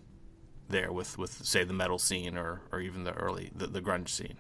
there 0.68 0.92
with 0.92 1.16
with 1.16 1.44
say 1.44 1.64
the 1.64 1.72
metal 1.72 1.98
scene 1.98 2.36
or 2.36 2.60
or 2.72 2.80
even 2.80 3.04
the 3.04 3.12
early 3.12 3.50
the, 3.54 3.66
the 3.66 3.80
grunge 3.80 4.08
scene. 4.08 4.36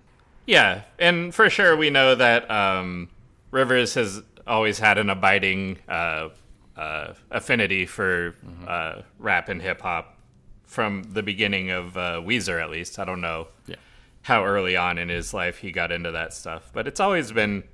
Yeah, 0.46 0.82
and 0.98 1.34
for 1.34 1.50
sure 1.50 1.76
we 1.76 1.90
know 1.90 2.14
that 2.14 2.48
um, 2.48 3.10
Rivers 3.50 3.94
has 3.94 4.22
always 4.46 4.78
had 4.78 4.98
an 4.98 5.10
abiding 5.10 5.78
uh, 5.88 6.28
uh, 6.76 7.14
affinity 7.30 7.86
for 7.86 8.34
uh, 8.66 9.02
rap 9.18 9.48
and 9.48 9.60
hip 9.62 9.80
hop 9.80 10.18
from 10.64 11.02
the 11.12 11.22
beginning 11.22 11.70
of 11.70 11.96
uh, 11.96 12.20
Weezer, 12.24 12.60
at 12.62 12.70
least. 12.70 12.98
I 12.98 13.04
don't 13.04 13.20
know 13.20 13.48
Yeah. 13.66 13.76
how 14.22 14.44
early 14.44 14.76
on 14.76 14.98
in 14.98 15.08
his 15.08 15.32
life 15.32 15.58
he 15.58 15.70
got 15.72 15.90
into 15.92 16.10
that 16.12 16.32
stuff, 16.34 16.70
but 16.72 16.86
it's 16.86 17.00
always 17.00 17.32
been 17.32 17.64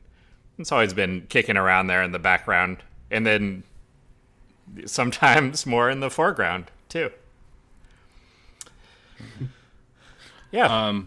it's 0.59 0.71
always 0.71 0.93
been 0.93 1.23
kicking 1.29 1.57
around 1.57 1.87
there 1.87 2.03
in 2.03 2.13
the 2.13 2.19
background, 2.19 2.79
and 3.11 3.27
then 3.27 3.63
sometimes 4.87 5.65
more 5.67 5.91
in 5.91 6.01
the 6.01 6.11
foreground 6.11 6.71
too. 6.89 7.11
Yeah. 10.51 11.01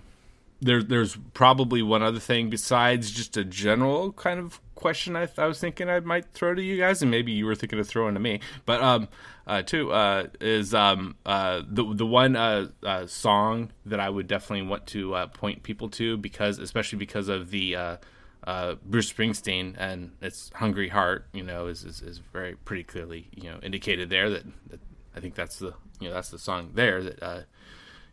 there, 0.59 0.81
there's 0.81 1.17
probably 1.35 1.83
one 1.83 2.01
other 2.01 2.19
thing 2.19 2.49
besides 2.49 3.11
just 3.11 3.37
a 3.37 3.43
general 3.43 4.11
kind 4.13 4.39
of 4.39 4.59
question 4.85 5.15
I, 5.15 5.27
I 5.39 5.47
was 5.47 5.59
thinking 5.59 5.89
I 5.89 5.99
might 6.01 6.31
throw 6.31 6.53
to 6.53 6.61
you 6.61 6.77
guys, 6.77 7.01
and 7.01 7.09
maybe 7.09 7.31
you 7.31 7.47
were 7.47 7.55
thinking 7.55 7.79
of 7.79 7.87
throwing 7.87 8.13
to 8.13 8.19
me. 8.19 8.39
But 8.67 8.83
um, 8.83 9.07
uh, 9.47 9.63
uh, 9.73 10.27
is 10.39 10.75
um, 10.75 11.15
uh, 11.25 11.63
the 11.67 11.91
the 11.91 12.05
one 12.05 12.35
uh, 12.35 12.67
uh, 12.83 13.07
song 13.07 13.71
that 13.87 13.99
I 13.99 14.11
would 14.11 14.27
definitely 14.27 14.67
want 14.67 14.85
to 14.87 15.15
uh, 15.15 15.25
point 15.25 15.63
people 15.63 15.89
to 15.89 16.17
because, 16.17 16.59
especially 16.59 16.99
because 16.99 17.29
of 17.29 17.49
the 17.49 17.75
uh, 17.75 17.97
uh, 18.43 18.75
Bruce 18.85 19.11
Springsteen 19.11 19.73
and 19.75 20.11
its 20.21 20.51
"Hungry 20.53 20.89
Heart," 20.89 21.29
you 21.33 21.41
know, 21.41 21.65
is, 21.65 21.83
is 21.83 22.03
is 22.03 22.19
very 22.31 22.53
pretty 22.53 22.83
clearly 22.83 23.27
you 23.35 23.49
know 23.49 23.57
indicated 23.63 24.11
there 24.11 24.29
that, 24.29 24.43
that 24.69 24.79
I 25.15 25.19
think 25.19 25.33
that's 25.33 25.57
the 25.57 25.73
you 25.99 26.09
know 26.09 26.13
that's 26.13 26.29
the 26.29 26.37
song 26.37 26.73
there 26.75 27.01
that 27.01 27.23
uh, 27.23 27.41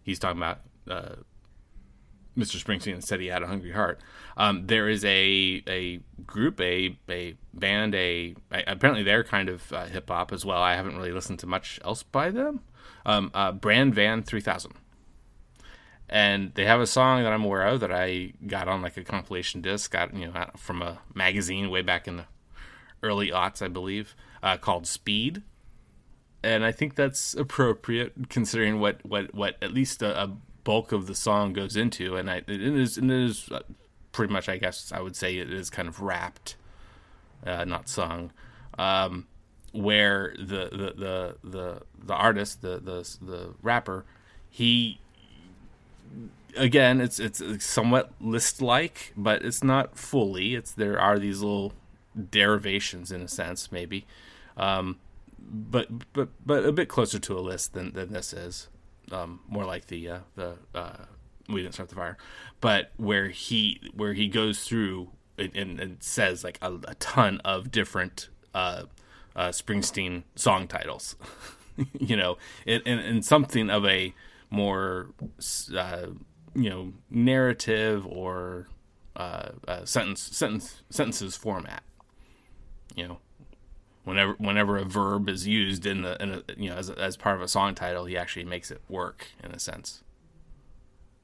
he's 0.02 0.18
talking 0.18 0.38
about. 0.38 0.61
Uh, 0.88 1.16
Mr. 2.37 2.62
Springsteen 2.62 3.03
said 3.03 3.21
he 3.21 3.27
had 3.27 3.42
a 3.42 3.47
hungry 3.47 3.73
heart. 3.73 4.01
Um, 4.37 4.66
there 4.66 4.88
is 4.88 5.05
a 5.05 5.62
a 5.66 6.01
group, 6.27 6.61
a 6.61 6.97
a 7.09 7.37
band, 7.53 7.95
a, 7.95 8.35
a 8.51 8.64
apparently 8.66 9.03
they're 9.03 9.25
kind 9.25 9.49
of 9.49 9.73
uh, 9.73 9.87
hip 9.87 10.09
hop 10.09 10.33
as 10.33 10.45
well. 10.45 10.62
I 10.62 10.75
haven't 10.75 10.97
really 10.97 11.12
listened 11.12 11.38
to 11.40 11.47
much 11.47 11.79
else 11.85 12.03
by 12.03 12.31
them. 12.31 12.61
Um, 13.05 13.31
uh, 13.35 13.53
Bran 13.53 13.92
Van 13.92 14.23
Three 14.23 14.40
Thousand, 14.40 14.73
and 16.09 16.55
they 16.55 16.64
have 16.64 16.81
a 16.81 16.87
song 16.87 17.23
that 17.23 17.33
I'm 17.33 17.45
aware 17.45 17.66
of 17.66 17.81
that 17.81 17.92
I 17.92 18.33
got 18.47 18.68
on 18.68 18.81
like 18.81 18.97
a 18.97 19.05
compilation 19.05 19.61
disc, 19.61 19.90
got 19.90 20.14
you 20.14 20.27
know 20.31 20.47
from 20.57 20.81
a 20.81 21.01
magazine 21.14 21.68
way 21.71 21.83
back 21.83 22.09
in 22.09 22.16
the 22.16 22.25
early 23.03 23.29
aughts, 23.29 23.61
I 23.61 23.68
believe, 23.68 24.14
uh, 24.42 24.57
called 24.57 24.87
Speed 24.87 25.42
and 26.42 26.64
I 26.64 26.73
think 26.73 26.95
that's 26.95 27.35
appropriate 27.35 28.29
considering 28.29 28.81
what 28.81 29.05
what 29.05 29.35
what 29.35 29.57
at 29.62 29.73
least 29.73 30.03
a, 30.03 30.25
a 30.25 30.37
bulk 30.64 30.92
of 30.92 31.07
the 31.07 31.14
song 31.14 31.53
goes 31.53 31.77
into, 31.77 32.16
and 32.16 32.31
I 32.31 32.37
it 32.38 32.48
is 32.48 32.98
it 32.98 33.11
is 33.11 33.48
uh, 33.51 33.61
pretty 34.12 34.33
much 34.33 34.48
I 34.48 34.57
guess 34.57 34.92
I 34.92 35.01
would 35.01 35.16
say 35.16 35.37
it 35.37 35.53
is 35.53 35.70
kind 35.70 35.88
of 35.88 36.01
rapped, 36.01 36.57
uh, 37.46 37.64
not 37.64 37.88
sung, 37.88 38.33
um, 38.79 39.27
where 39.72 40.35
the 40.38 40.68
the 40.70 40.94
the 40.96 41.37
the 41.42 41.83
the 42.05 42.14
artist 42.14 42.62
the 42.62 42.79
the 42.79 43.09
the 43.20 43.55
rapper 43.62 44.05
he 44.51 45.01
again 46.57 47.01
it's 47.01 47.18
it's 47.18 47.42
somewhat 47.64 48.12
list 48.20 48.61
like 48.61 49.14
but 49.16 49.42
it's 49.42 49.64
not 49.64 49.96
fully 49.96 50.55
it's 50.55 50.72
there 50.72 51.01
are 51.01 51.18
these 51.18 51.40
little 51.40 51.72
derivations 52.31 53.11
in 53.11 53.22
a 53.22 53.29
sense 53.29 53.72
maybe 53.72 54.05
um, 54.57 54.98
but 55.38 56.12
but 56.12 56.29
but 56.44 56.64
a 56.64 56.72
bit 56.72 56.88
closer 56.88 57.18
to 57.18 57.38
a 57.38 57.40
list 57.40 57.75
than, 57.75 57.92
than 57.92 58.12
this 58.12 58.33
is. 58.33 58.68
Um, 59.10 59.40
more 59.48 59.64
like 59.64 59.86
the 59.86 60.08
uh, 60.08 60.18
the 60.36 60.56
uh, 60.74 61.04
we 61.48 61.62
didn't 61.62 61.74
start 61.74 61.88
the 61.88 61.94
fire, 61.94 62.16
but 62.60 62.92
where 62.96 63.28
he 63.28 63.80
where 63.94 64.12
he 64.12 64.28
goes 64.28 64.64
through 64.64 65.10
and, 65.38 65.54
and, 65.56 65.80
and 65.80 66.02
says 66.02 66.44
like 66.44 66.58
a, 66.62 66.74
a 66.84 66.94
ton 66.96 67.40
of 67.44 67.70
different 67.70 68.28
uh, 68.54 68.84
uh, 69.34 69.48
Springsteen 69.48 70.22
song 70.34 70.68
titles, 70.68 71.16
you 71.98 72.16
know, 72.16 72.38
and, 72.66 72.82
and, 72.86 73.00
and 73.00 73.24
something 73.24 73.70
of 73.70 73.84
a 73.86 74.14
more 74.50 75.10
uh, 75.76 76.06
you 76.54 76.70
know 76.70 76.92
narrative 77.10 78.06
or 78.06 78.68
uh, 79.16 79.50
uh, 79.66 79.84
sentence 79.84 80.20
sentence 80.20 80.82
sentences 80.90 81.36
format, 81.36 81.82
you 82.94 83.06
know 83.08 83.18
whenever 84.04 84.34
whenever 84.38 84.76
a 84.78 84.84
verb 84.84 85.28
is 85.28 85.46
used 85.46 85.86
in 85.86 86.02
the 86.02 86.20
in 86.22 86.30
a, 86.34 86.42
you 86.56 86.70
know 86.70 86.76
as, 86.76 86.90
as 86.90 87.16
part 87.16 87.36
of 87.36 87.42
a 87.42 87.48
song 87.48 87.74
title, 87.74 88.04
he 88.04 88.16
actually 88.16 88.44
makes 88.44 88.70
it 88.70 88.80
work 88.88 89.26
in 89.42 89.50
a 89.52 89.58
sense. 89.58 90.02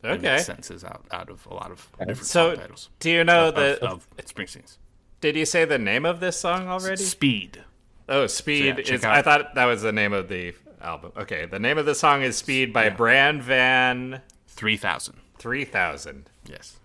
It 0.03 0.09
okay. 0.09 0.23
makes 0.35 0.47
senses 0.47 0.85
out 0.85 1.05
out 1.11 1.29
of 1.31 1.47
a 1.47 1.55
lot 1.55 1.71
of 1.73 1.89
different 1.99 2.19
So, 2.27 2.51
song 2.51 2.61
titles. 2.61 2.91
do 3.01 3.11
you 3.11 3.25
know 3.25 3.49
of, 3.49 3.55
the? 3.57 3.85
of 3.85 4.07
Springsteen's 4.19 4.79
Did 5.21 5.35
you 5.37 5.45
say 5.45 5.65
the 5.65 5.79
name 5.79 6.07
of 6.07 6.21
this 6.21 6.37
song 6.39 6.69
already? 6.69 7.03
Speed? 7.03 7.65
Oh, 8.09 8.27
Speed 8.29 8.77
So, 8.77 8.83
yeah, 8.93 8.95
is. 8.95 9.05
out- 9.05 9.15
I 9.17 9.23
thought 9.23 9.55
that 9.57 9.65
was 9.67 9.83
the 9.83 9.93
name 9.93 10.13
of 10.13 10.29
the 10.29 10.55
album. 10.81 11.13
Okay, 11.17 11.47
the 11.47 11.59
name 11.59 11.79
of 11.79 11.85
the 11.87 11.95
song 11.97 12.23
is 12.23 12.37
Speed 12.37 12.73
by 12.73 12.85
Yeah. 12.85 12.91
Bran 12.95 13.43
Van 13.43 14.23
Three 14.47 14.77
thousand. 14.77 15.17
Three 15.39 15.65
Thousand. 15.65 16.31
Yes, 16.47 16.79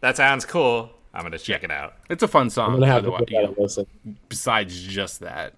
That 0.00 0.16
sounds 0.16 0.44
cool. 0.46 0.90
I'm 1.12 1.22
gonna 1.22 1.38
check 1.38 1.64
it 1.64 1.70
out. 1.70 1.94
it's 2.08 2.22
a 2.22 2.28
fun 2.28 2.50
song. 2.50 2.74
I'm 2.74 2.80
gonna 2.80 2.86
have 2.92 3.02
to 3.02 3.08
otherwise- 3.12 3.18
put 3.20 3.30
you 3.30 3.40
that 3.40 3.56
know, 3.56 3.62
listen. 3.62 3.86
besides 4.28 4.80
just 4.82 5.20
that, 5.20 5.54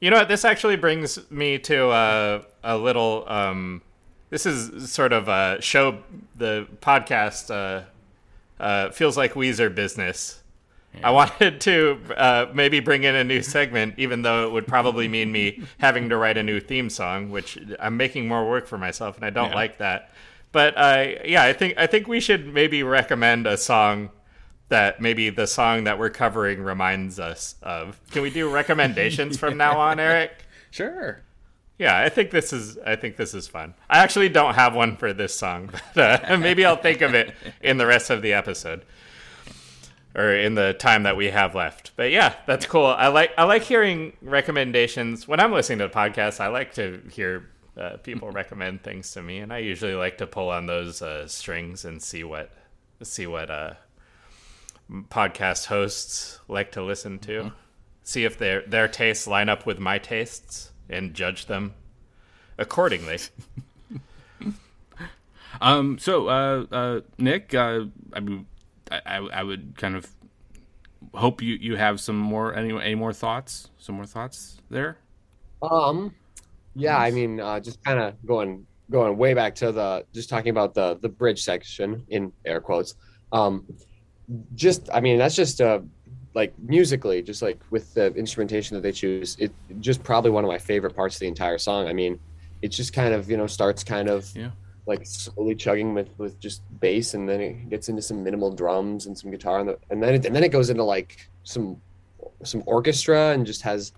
You 0.00 0.10
know 0.10 0.16
what? 0.18 0.28
This 0.28 0.44
actually 0.44 0.76
brings 0.76 1.30
me 1.30 1.58
to 1.60 1.88
uh, 1.88 2.42
a 2.64 2.76
little. 2.76 3.24
Um, 3.28 3.82
this 4.30 4.46
is 4.46 4.90
sort 4.92 5.12
of 5.12 5.28
a 5.28 5.58
show. 5.60 5.98
The 6.36 6.66
podcast 6.80 7.50
uh, 7.54 7.84
uh, 8.62 8.90
feels 8.90 9.16
like 9.16 9.34
Weezer 9.34 9.72
business. 9.74 10.38
I 11.02 11.10
wanted 11.10 11.60
to 11.62 11.98
uh, 12.16 12.46
maybe 12.52 12.80
bring 12.80 13.04
in 13.04 13.14
a 13.14 13.24
new 13.24 13.40
segment, 13.42 13.94
even 13.96 14.20
though 14.22 14.46
it 14.46 14.52
would 14.52 14.66
probably 14.66 15.08
mean 15.08 15.32
me 15.32 15.62
having 15.78 16.10
to 16.10 16.16
write 16.18 16.36
a 16.36 16.42
new 16.42 16.60
theme 16.60 16.90
song, 16.90 17.30
which 17.30 17.56
I'm 17.80 17.96
making 17.96 18.28
more 18.28 18.46
work 18.46 18.66
for 18.66 18.76
myself, 18.76 19.16
and 19.16 19.24
I 19.24 19.30
don't 19.30 19.50
Yeah. 19.50 19.54
like 19.54 19.78
that. 19.78 20.10
But 20.50 20.76
uh, 20.76 21.06
yeah, 21.24 21.44
I 21.44 21.54
think 21.54 21.78
I 21.78 21.86
think 21.86 22.08
we 22.08 22.20
should 22.20 22.52
maybe 22.52 22.82
recommend 22.82 23.46
a 23.46 23.56
song 23.56 24.10
that 24.72 25.00
maybe 25.02 25.28
the 25.28 25.46
song 25.46 25.84
that 25.84 25.98
we're 25.98 26.10
covering 26.10 26.62
reminds 26.62 27.20
us 27.20 27.56
of. 27.62 28.00
Can 28.10 28.22
we 28.22 28.30
do 28.30 28.50
recommendations 28.50 29.38
from 29.38 29.56
now 29.58 29.78
on, 29.78 30.00
Eric? 30.10 30.32
sure. 30.70 31.20
Yeah, 31.78 31.98
I 31.98 32.08
think 32.10 32.30
this 32.30 32.52
is 32.52 32.78
I 32.78 32.96
think 32.96 33.16
this 33.16 33.34
is 33.34 33.48
fun. 33.48 33.74
I 33.90 33.98
actually 33.98 34.28
don't 34.28 34.54
have 34.54 34.74
one 34.74 34.96
for 34.96 35.12
this 35.12 35.34
song, 35.34 35.70
but 35.94 36.30
uh, 36.30 36.36
maybe 36.36 36.64
I'll 36.64 36.76
think 36.76 37.00
of 37.00 37.14
it 37.14 37.34
in 37.60 37.76
the 37.76 37.86
rest 37.86 38.08
of 38.10 38.22
the 38.22 38.32
episode 38.34 38.84
or 40.14 40.32
in 40.34 40.54
the 40.54 40.74
time 40.74 41.02
that 41.02 41.16
we 41.16 41.30
have 41.30 41.54
left. 41.54 41.92
But 41.96 42.10
yeah, 42.10 42.34
that's 42.46 42.66
cool. 42.66 42.86
I 42.86 43.08
like 43.08 43.32
I 43.36 43.44
like 43.44 43.62
hearing 43.62 44.12
recommendations 44.22 45.26
when 45.26 45.40
I'm 45.40 45.52
listening 45.52 45.78
to 45.80 45.88
podcasts. 45.88 46.40
I 46.40 46.48
like 46.48 46.74
to 46.74 47.02
hear 47.10 47.48
uh, 47.76 47.96
people 47.96 48.30
recommend 48.42 48.82
things 48.82 49.10
to 49.12 49.22
me, 49.22 49.38
and 49.38 49.52
I 49.52 49.58
usually 49.58 49.94
like 49.94 50.18
to 50.18 50.26
pull 50.26 50.50
on 50.50 50.66
those 50.66 51.02
uh, 51.02 51.26
strings 51.26 51.84
and 51.84 52.00
see 52.02 52.22
what 52.22 52.52
see 53.02 53.26
what 53.26 53.50
uh, 53.50 53.74
podcast 54.90 55.66
hosts 55.66 56.40
like 56.48 56.72
to 56.72 56.82
listen 56.82 57.18
to. 57.20 57.52
See 58.02 58.24
if 58.24 58.38
their 58.38 58.62
their 58.62 58.88
tastes 58.88 59.26
line 59.26 59.48
up 59.48 59.64
with 59.66 59.78
my 59.78 59.98
tastes 59.98 60.72
and 60.88 61.14
judge 61.14 61.46
them 61.46 61.74
accordingly. 62.58 63.18
Um. 65.60 65.98
So, 65.98 66.28
uh, 66.28 66.64
uh, 66.72 67.00
Nick, 67.18 67.54
uh, 67.54 67.84
I 68.12 68.44
I, 68.90 69.00
I, 69.06 69.16
I 69.16 69.42
would 69.42 69.74
kind 69.76 69.94
of 69.94 70.10
hope 71.14 71.42
you 71.42 71.54
you 71.54 71.76
have 71.76 72.00
some 72.00 72.16
more 72.16 72.54
any 72.54 72.72
any 72.72 72.94
more 72.94 73.12
thoughts, 73.12 73.70
some 73.78 73.96
more 73.96 74.06
thoughts 74.06 74.60
there. 74.70 74.98
Um, 75.62 76.14
yeah, 76.74 76.96
I 76.98 77.10
mean, 77.10 77.38
uh, 77.38 77.60
just 77.60 77.82
kind 77.84 78.00
of 78.00 78.14
going 78.26 78.66
going 78.90 79.16
way 79.16 79.34
back 79.34 79.54
to 79.56 79.72
the 79.72 80.04
just 80.12 80.28
talking 80.28 80.50
about 80.50 80.74
the 80.74 80.98
the 81.00 81.08
bridge 81.08 81.42
section 81.42 82.04
in 82.08 82.32
air 82.44 82.60
quotes. 82.60 82.94
Um, 83.30 83.66
just 84.54 84.88
I 84.92 85.00
mean, 85.00 85.18
that's 85.18 85.34
just 85.36 85.60
uh 85.60 85.80
like 86.34 86.54
musically, 86.58 87.20
just 87.22 87.42
like 87.42 87.60
with 87.70 87.92
the 87.94 88.06
instrumentation 88.14 88.74
that 88.74 88.80
they 88.82 88.92
choose, 88.92 89.36
it 89.38 89.52
just 89.80 90.02
probably 90.02 90.30
one 90.30 90.44
of 90.44 90.48
my 90.48 90.58
favorite 90.58 90.94
parts 90.96 91.16
of 91.16 91.20
the 91.20 91.26
entire 91.28 91.58
song. 91.58 91.86
I 91.88 91.92
mean, 91.92 92.18
it 92.62 92.68
just 92.68 92.92
kind 92.92 93.12
of 93.14 93.30
you 93.30 93.36
know 93.36 93.46
starts 93.46 93.84
kind 93.84 94.08
of 94.08 94.30
Yeah. 94.34 94.50
like 94.86 95.04
slowly 95.06 95.54
chugging 95.54 95.92
with 95.94 96.08
with 96.18 96.38
just 96.40 96.62
bass, 96.80 97.14
and 97.14 97.28
then 97.28 97.40
it 97.40 97.68
gets 97.68 97.88
into 97.88 98.02
some 98.02 98.22
minimal 98.24 98.50
drums 98.50 99.06
and 99.06 99.16
some 99.16 99.30
guitar, 99.30 99.60
and, 99.60 99.68
the, 99.68 99.78
and 99.90 100.02
then 100.02 100.14
it, 100.14 100.24
and 100.26 100.34
then 100.34 100.44
it 100.44 100.52
goes 100.52 100.70
into 100.70 100.84
like 100.84 101.28
some 101.44 101.80
some 102.44 102.62
orchestra 102.66 103.32
and 103.32 103.44
just 103.46 103.62
has 103.62 103.92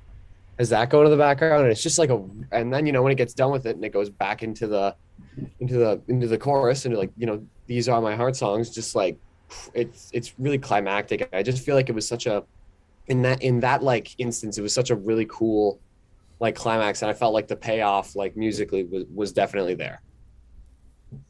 has 0.59 0.69
that 0.71 0.89
going 0.91 1.05
in 1.05 1.11
the 1.11 1.17
background 1.17 1.63
and 1.65 1.73
it's 1.73 1.83
just 1.83 1.99
like 1.99 2.11
a 2.11 2.23
and 2.53 2.73
then 2.73 2.87
you 2.87 2.93
know 2.93 3.03
when 3.03 3.11
it 3.11 3.17
gets 3.17 3.35
done 3.35 3.51
with 3.51 3.67
it 3.67 3.75
and 3.75 3.85
it 3.85 3.93
goes 3.93 4.09
back 4.09 4.43
into 4.43 4.67
the 4.67 4.95
into 5.61 5.75
the 5.75 6.01
into 6.09 6.27
the 6.29 6.39
chorus 6.39 6.85
and 6.85 6.95
like 6.97 7.11
you 7.17 7.27
know 7.27 7.45
these 7.67 7.89
are 7.89 8.01
my 8.01 8.15
heart 8.15 8.37
songs 8.37 8.71
just 8.71 8.95
like 8.95 9.19
it's 9.75 10.11
it's 10.13 10.35
really 10.39 10.59
climactic. 10.59 11.29
I 11.33 11.43
just 11.43 11.65
feel 11.65 11.75
like 11.75 11.89
it 11.89 11.95
was 11.95 12.07
such 12.07 12.27
a 12.27 12.45
in 13.07 13.23
that 13.23 13.43
in 13.43 13.61
that 13.61 13.83
like 13.83 14.15
instance, 14.19 14.59
it 14.59 14.63
was 14.63 14.73
such 14.73 14.91
a 14.91 14.97
really 14.97 15.27
cool 15.29 15.81
like 16.41 16.55
climax, 16.55 17.03
and 17.03 17.11
I 17.11 17.15
felt 17.15 17.35
like 17.35 17.49
the 17.49 17.57
payoff 17.57 18.17
like 18.17 18.37
musically 18.37 18.85
was 18.85 19.05
was 19.15 19.33
definitely 19.33 19.75
there. 19.75 20.03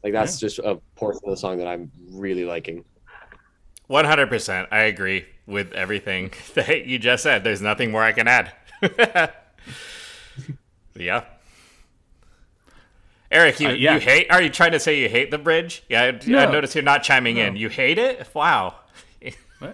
Like 0.03 0.13
that's 0.13 0.41
yeah. 0.41 0.47
just 0.47 0.59
a 0.59 0.79
portion 0.95 1.21
of 1.25 1.31
the 1.31 1.37
song 1.37 1.57
that 1.57 1.67
I'm 1.67 1.91
really 2.11 2.45
liking. 2.45 2.83
One 3.87 4.05
hundred 4.05 4.29
percent, 4.29 4.67
I 4.71 4.83
agree 4.83 5.25
with 5.45 5.71
everything 5.73 6.31
that 6.55 6.85
you 6.85 6.99
just 6.99 7.23
said. 7.23 7.43
There's 7.43 7.61
nothing 7.61 7.91
more 7.91 8.03
I 8.03 8.11
can 8.11 8.27
add. 8.27 8.53
yeah. 10.95 11.25
Eric, 13.35 13.59
you, 13.59 13.67
uh, 13.67 13.73
yeah. 13.73 13.93
you 13.95 13.99
hate? 13.99 14.31
Are 14.31 14.41
you 14.41 14.49
trying 14.49 14.71
to 14.71 14.79
say 14.79 14.99
you 14.99 15.09
hate 15.09 15.29
the 15.29 15.37
bridge? 15.37 15.83
Yeah, 15.89 16.17
no. 16.25 16.39
I 16.39 16.51
notice 16.51 16.73
you're 16.73 16.83
not 16.83 17.03
chiming 17.03 17.35
no. 17.35 17.43
in. 17.43 17.55
You 17.57 17.69
hate 17.69 17.97
it? 17.97 18.27
Wow. 18.33 18.75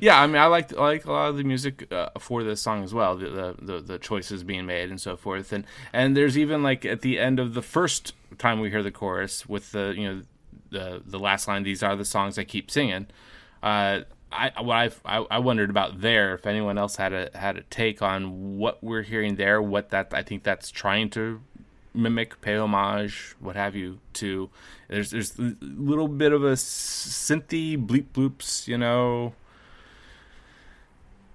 yeah, 0.00 0.20
I 0.20 0.26
mean, 0.26 0.36
I 0.36 0.46
like 0.46 0.76
I 0.76 0.80
like 0.80 1.04
a 1.04 1.12
lot 1.12 1.28
of 1.30 1.36
the 1.36 1.44
music 1.44 1.90
uh, 1.92 2.10
for 2.18 2.42
this 2.42 2.60
song 2.60 2.82
as 2.82 2.92
well. 2.92 3.16
The, 3.16 3.30
the, 3.30 3.56
the 3.60 3.80
the 3.80 3.98
choices 3.98 4.42
being 4.42 4.66
made 4.66 4.90
and 4.90 5.00
so 5.00 5.16
forth, 5.16 5.52
and 5.52 5.64
and 5.92 6.16
there's 6.16 6.36
even 6.36 6.62
like 6.62 6.84
at 6.84 7.00
the 7.02 7.18
end 7.18 7.38
of 7.38 7.54
the 7.54 7.62
first 7.62 8.12
time 8.38 8.60
we 8.60 8.70
hear 8.70 8.82
the 8.82 8.90
chorus 8.90 9.48
with 9.48 9.72
the 9.72 9.94
you 9.96 10.08
know 10.08 10.22
the 10.70 11.02
the 11.06 11.18
last 11.18 11.46
line. 11.48 11.62
These 11.62 11.82
are 11.82 11.96
the 11.96 12.04
songs 12.04 12.38
I 12.38 12.44
keep 12.44 12.70
singing. 12.70 13.06
Uh, 13.62 14.00
I 14.32 14.50
what 14.60 14.94
I 15.04 15.24
I 15.30 15.38
wondered 15.38 15.70
about 15.70 16.00
there 16.00 16.34
if 16.34 16.46
anyone 16.46 16.76
else 16.76 16.96
had 16.96 17.12
a 17.12 17.30
had 17.34 17.56
a 17.56 17.62
take 17.62 18.02
on 18.02 18.58
what 18.58 18.82
we're 18.82 19.02
hearing 19.02 19.36
there, 19.36 19.62
what 19.62 19.90
that 19.90 20.12
I 20.12 20.22
think 20.22 20.42
that's 20.42 20.70
trying 20.70 21.10
to 21.10 21.40
mimic, 21.94 22.40
pay 22.40 22.56
homage, 22.56 23.34
what 23.40 23.56
have 23.56 23.74
you, 23.74 24.00
to 24.14 24.50
there's 24.88 25.10
there's 25.10 25.38
a 25.38 25.54
little 25.60 26.08
bit 26.08 26.32
of 26.32 26.44
a 26.44 26.52
synthy 26.52 27.76
bleep 27.76 28.06
bloops, 28.12 28.66
you 28.68 28.76
know, 28.76 29.34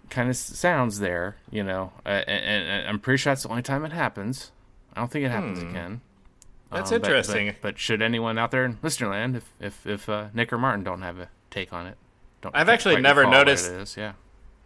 kind 0.10 0.30
of 0.30 0.36
sounds 0.36 1.00
there, 1.00 1.38
you 1.50 1.63
know, 1.63 1.93
uh, 2.06 2.24
and, 2.28 2.65
and, 2.65 2.88
I'm 2.88 3.00
pretty 3.00 3.17
sure 3.17 3.32
that's 3.32 3.43
the 3.43 3.50
only 3.50 3.62
time 3.62 3.86
it 3.86 3.91
happens. 3.91 4.52
I 4.93 5.00
don't 5.00 5.12
think 5.12 5.26
it 5.26 5.32
happens 5.32 5.62
hmm. 5.62 5.69
again. 5.69 6.02
That's 6.72 6.91
um, 6.91 6.98
interesting. 6.98 7.48
But, 7.48 7.56
but, 7.56 7.62
but, 7.62 7.80
should 7.80 8.02
anyone 8.02 8.38
out 8.38 8.52
there 8.52 8.65
in 8.65 8.76
listenerland, 8.78 9.36
if 9.36 9.54
if 9.60 9.88
if 9.88 10.10
uh, 10.10 10.28
Nick 10.34 10.54
or 10.54 10.58
Martin 10.58 10.84
don't 10.84 11.02
have 11.02 11.19
a 11.19 11.30
take 11.50 11.74
on 11.74 11.88
it, 11.88 11.98
don't. 12.41 12.56
I've 12.56 12.69
actually 12.69 13.02
never 13.02 13.26
noticed. 13.26 13.72
It 13.72 13.82
is. 13.82 13.98
Yeah. 13.98 14.13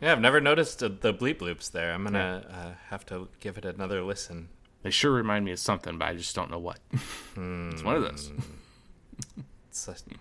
Yeah, 0.02 0.12
I've 0.12 0.20
never 0.20 0.42
noticed 0.42 0.80
the, 0.80 0.90
bleep 0.90 1.38
bloops 1.38 1.72
there. 1.72 1.94
I'm 1.94 2.04
gonna 2.04 2.46
yeah. 2.50 2.56
uh, 2.58 2.72
have 2.90 3.06
to 3.06 3.30
give 3.40 3.58
it 3.58 3.64
another 3.64 4.04
listen. 4.04 4.50
They 4.84 4.92
sure 4.92 5.12
remind 5.12 5.46
me 5.46 5.52
of 5.54 5.60
something, 5.60 5.98
but 5.98 6.10
I 6.10 6.14
just 6.16 6.36
don't 6.36 6.52
know 6.52 6.60
what. 6.60 6.80
it's 6.92 7.84
one 7.84 7.96
of 7.96 8.04
those. 8.04 8.32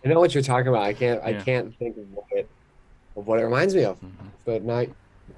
I 0.05 0.09
know 0.09 0.19
what 0.19 0.35
you're 0.35 0.43
talking 0.43 0.69
about. 0.69 0.83
I 0.83 0.95
can't. 0.95 1.21
Yeah. 1.23 1.29
I 1.29 1.43
can't 1.43 1.77
think 1.77 1.97
of 1.99 2.11
what 2.13 2.25
it, 2.31 2.49
of 3.17 3.27
what 3.27 3.39
it 3.39 3.45
reminds 3.45 3.75
me 3.75 3.85
of. 3.85 3.97
Mm-hmm. 3.97 4.27
But 4.47 4.63
now, 4.63 4.87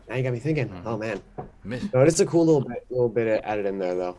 now 0.09 0.15
you 0.15 0.23
got 0.23 0.33
me 0.33 0.39
thinking. 0.39 0.69
Mm-hmm. 0.69 0.87
Oh 0.87 0.97
man, 0.97 1.21
no, 1.65 2.03
it's 2.03 2.21
a 2.21 2.27
cool 2.27 2.47
little 2.47 2.61
bit, 2.61 2.87
little 2.91 3.09
bit 3.09 3.43
added 3.45 3.67
in 3.67 3.79
there 3.79 3.95
though. 3.95 4.19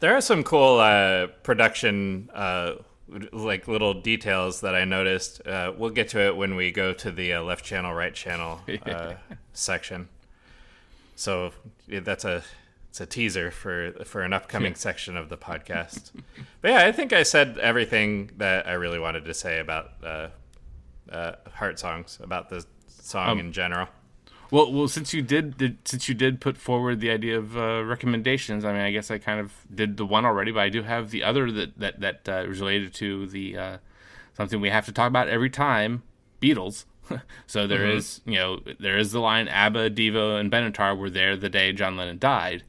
There 0.00 0.16
are 0.16 0.20
some 0.20 0.44
cool 0.44 0.78
uh, 0.78 1.26
production, 1.42 2.30
uh, 2.32 2.74
like 3.32 3.66
little 3.66 3.94
details 3.94 4.60
that 4.60 4.74
I 4.74 4.84
noticed. 4.84 5.44
Uh, 5.44 5.72
we'll 5.76 5.90
get 5.90 6.08
to 6.10 6.20
it 6.20 6.36
when 6.36 6.54
we 6.54 6.70
go 6.70 6.92
to 6.92 7.10
the 7.10 7.34
uh, 7.34 7.42
left 7.42 7.64
channel, 7.64 7.92
right 7.92 8.14
channel 8.14 8.60
uh, 8.86 9.14
section. 9.52 10.08
So 11.16 11.52
that's 11.88 12.24
a 12.24 12.44
it's 12.90 13.00
a 13.00 13.06
teaser 13.06 13.50
for 13.50 13.92
for 14.04 14.22
an 14.22 14.32
upcoming 14.32 14.74
section 14.76 15.16
of 15.16 15.30
the 15.30 15.36
podcast. 15.36 16.12
but 16.60 16.70
yeah, 16.70 16.86
I 16.86 16.92
think 16.92 17.12
I 17.12 17.24
said 17.24 17.58
everything 17.58 18.30
that 18.36 18.68
I 18.68 18.74
really 18.74 19.00
wanted 19.00 19.24
to 19.24 19.34
say 19.34 19.58
about 19.58 19.90
uh, 20.04 20.28
heart 21.54 21.80
songs, 21.80 22.18
about 22.22 22.50
the 22.50 22.64
song 22.86 23.30
um, 23.30 23.38
in 23.40 23.52
general. 23.52 23.88
Well, 24.50 24.72
well, 24.72 24.88
since 24.88 25.12
you 25.12 25.20
did, 25.20 25.58
did, 25.58 25.76
since 25.84 26.08
you 26.08 26.14
did 26.14 26.40
put 26.40 26.56
forward 26.56 27.00
the 27.00 27.10
idea 27.10 27.38
of 27.38 27.56
uh, 27.56 27.84
recommendations, 27.84 28.64
I 28.64 28.72
mean, 28.72 28.80
I 28.80 28.90
guess 28.90 29.10
I 29.10 29.18
kind 29.18 29.40
of 29.40 29.52
did 29.72 29.98
the 29.98 30.06
one 30.06 30.24
already, 30.24 30.52
but 30.52 30.60
I 30.60 30.70
do 30.70 30.82
have 30.82 31.10
the 31.10 31.22
other 31.22 31.52
that 31.52 31.78
that 31.78 32.00
that 32.00 32.28
uh, 32.28 32.50
is 32.50 32.60
related 32.60 32.94
to 32.94 33.26
the 33.26 33.58
uh, 33.58 33.78
something 34.34 34.60
we 34.60 34.70
have 34.70 34.86
to 34.86 34.92
talk 34.92 35.08
about 35.08 35.28
every 35.28 35.50
time 35.50 36.02
Beatles. 36.40 36.86
so 37.46 37.66
there 37.66 37.80
mm-hmm. 37.80 37.98
is, 37.98 38.20
you 38.24 38.36
know, 38.36 38.60
there 38.80 38.96
is 38.96 39.12
the 39.12 39.20
line 39.20 39.48
ABBA, 39.48 39.90
Devo, 39.90 40.40
and 40.40 40.50
Benatar 40.50 40.96
were 40.96 41.10
there 41.10 41.36
the 41.36 41.48
day 41.48 41.72
John 41.72 41.96
Lennon 41.96 42.18
died. 42.18 42.64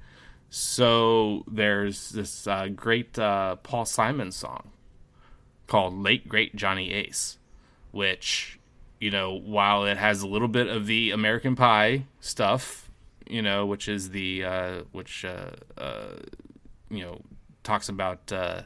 So 0.50 1.44
there's 1.48 2.10
this 2.10 2.48
uh, 2.48 2.68
great 2.68 3.18
uh, 3.18 3.56
Paul 3.58 3.86
Simon 3.86 4.32
song 4.32 4.72
called 5.68 5.94
"Late 5.94 6.28
Great 6.28 6.56
Johnny 6.58 6.92
Ace," 6.92 7.38
which 7.92 8.59
you 9.00 9.12
know, 9.12 9.34
while 9.34 9.86
it 9.86 9.98
has 9.98 10.22
a 10.22 10.28
little 10.28 10.48
bit 10.48 10.68
of 10.68 10.86
the 10.86 11.12
American 11.12 11.56
Pie 11.56 12.06
stuff, 12.20 12.90
you 13.28 13.42
know, 13.42 13.66
which 13.66 13.88
is 13.88 14.10
the 14.10 14.44
uh, 14.44 14.82
which 14.92 15.24
uh, 15.24 15.52
uh, 15.78 16.16
you 16.90 17.04
know 17.04 17.22
talks 17.64 17.88
about 17.88 18.32
uh, 18.32 18.62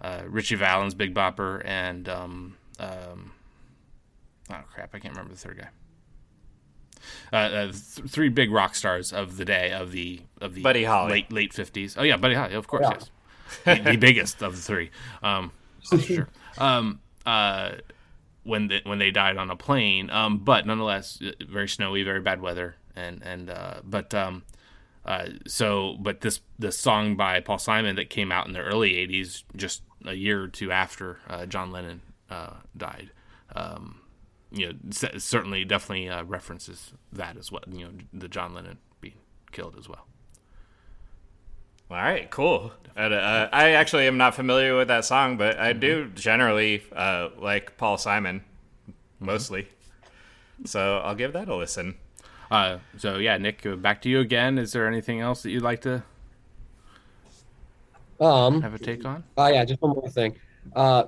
uh, 0.00 0.22
Ritchie 0.26 0.54
Valens, 0.54 0.94
Big 0.94 1.14
Bopper, 1.14 1.62
and 1.64 2.08
um, 2.08 2.56
um, 2.78 3.32
oh 4.50 4.60
crap, 4.72 4.94
I 4.94 4.98
can't 4.98 5.14
remember 5.14 5.34
the 5.34 5.40
third 5.40 5.58
guy. 5.58 5.68
Uh, 7.32 7.66
th- 7.66 7.74
three 8.08 8.28
big 8.28 8.50
rock 8.50 8.74
stars 8.74 9.12
of 9.12 9.36
the 9.36 9.44
day 9.44 9.72
of 9.72 9.92
the 9.92 10.20
of 10.40 10.54
the 10.54 10.62
Buddy 10.62 10.84
Holly. 10.84 11.12
late 11.12 11.32
late 11.32 11.52
fifties. 11.52 11.96
Oh 11.96 12.02
yeah, 12.02 12.16
Buddy 12.16 12.34
Holly, 12.34 12.54
of 12.54 12.68
course, 12.68 12.82
yeah. 12.84 12.98
yes, 13.66 13.84
the, 13.84 13.90
the, 13.92 13.96
biggest 13.96 14.42
of 14.42 14.56
the 14.56 14.62
three, 14.62 14.90
um, 15.22 15.50
for 15.88 15.98
sure. 15.98 16.28
Um, 16.58 17.00
when 18.48 18.68
they, 18.68 18.80
when 18.84 18.98
they 18.98 19.10
died 19.10 19.36
on 19.36 19.50
a 19.50 19.56
plane. 19.56 20.10
Um, 20.10 20.38
but 20.38 20.66
nonetheless, 20.66 21.20
uh, 21.22 21.32
very 21.48 21.68
snowy, 21.68 22.02
very 22.02 22.20
bad 22.20 22.40
weather, 22.40 22.76
and 22.96 23.22
and 23.22 23.50
uh, 23.50 23.80
but 23.84 24.14
um, 24.14 24.44
uh, 25.04 25.26
so 25.46 25.96
but 26.00 26.22
this 26.22 26.40
the 26.58 26.72
song 26.72 27.16
by 27.16 27.40
Paul 27.40 27.58
Simon 27.58 27.96
that 27.96 28.10
came 28.10 28.32
out 28.32 28.46
in 28.46 28.54
the 28.54 28.60
early 28.60 28.92
'80s, 28.94 29.44
just 29.54 29.82
a 30.04 30.14
year 30.14 30.42
or 30.42 30.48
two 30.48 30.72
after 30.72 31.18
uh, 31.28 31.46
John 31.46 31.70
Lennon 31.70 32.00
uh, 32.30 32.54
died. 32.76 33.10
Um, 33.54 34.00
you 34.50 34.66
know, 34.66 34.72
certainly, 34.90 35.64
definitely 35.64 36.08
uh, 36.08 36.24
references 36.24 36.92
that 37.12 37.36
as 37.36 37.52
well. 37.52 37.62
You 37.70 37.84
know, 37.84 37.90
the 38.14 38.28
John 38.28 38.54
Lennon 38.54 38.78
being 39.00 39.18
killed 39.52 39.76
as 39.78 39.88
well. 39.88 40.06
All 41.90 41.96
right, 41.96 42.30
cool. 42.30 42.72
Uh, 42.96 43.48
I 43.52 43.70
actually 43.70 44.06
am 44.08 44.18
not 44.18 44.34
familiar 44.34 44.76
with 44.76 44.88
that 44.88 45.04
song, 45.04 45.36
but 45.36 45.58
I 45.58 45.72
do 45.72 46.04
mm-hmm. 46.04 46.14
generally 46.16 46.82
uh, 46.94 47.28
like 47.38 47.76
Paul 47.76 47.96
Simon, 47.96 48.42
mostly. 49.20 49.62
Mm-hmm. 49.62 50.66
So 50.66 50.98
I'll 50.98 51.14
give 51.14 51.32
that 51.32 51.48
a 51.48 51.54
listen. 51.54 51.94
Uh, 52.50 52.78
so 52.96 53.18
yeah, 53.18 53.38
Nick, 53.38 53.64
uh, 53.64 53.76
back 53.76 54.02
to 54.02 54.08
you 54.08 54.20
again. 54.20 54.58
Is 54.58 54.72
there 54.72 54.86
anything 54.86 55.20
else 55.20 55.42
that 55.42 55.50
you'd 55.50 55.62
like 55.62 55.80
to 55.82 56.02
um, 58.20 58.60
have 58.62 58.74
a 58.74 58.78
take 58.78 59.04
on? 59.04 59.24
Oh 59.36 59.46
yeah, 59.46 59.64
just 59.64 59.80
one 59.80 59.92
more 59.92 60.08
thing. 60.08 60.36
Uh, 60.74 61.04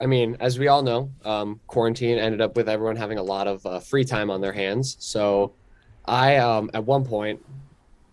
I 0.00 0.06
mean, 0.06 0.36
as 0.40 0.58
we 0.58 0.68
all 0.68 0.82
know, 0.82 1.10
um, 1.24 1.60
quarantine 1.66 2.18
ended 2.18 2.40
up 2.40 2.56
with 2.56 2.68
everyone 2.68 2.96
having 2.96 3.18
a 3.18 3.22
lot 3.22 3.46
of 3.46 3.64
uh, 3.64 3.78
free 3.78 4.04
time 4.04 4.30
on 4.30 4.40
their 4.40 4.52
hands. 4.52 4.96
So 4.98 5.54
I, 6.04 6.36
um, 6.38 6.70
at 6.74 6.84
one 6.84 7.04
point, 7.04 7.40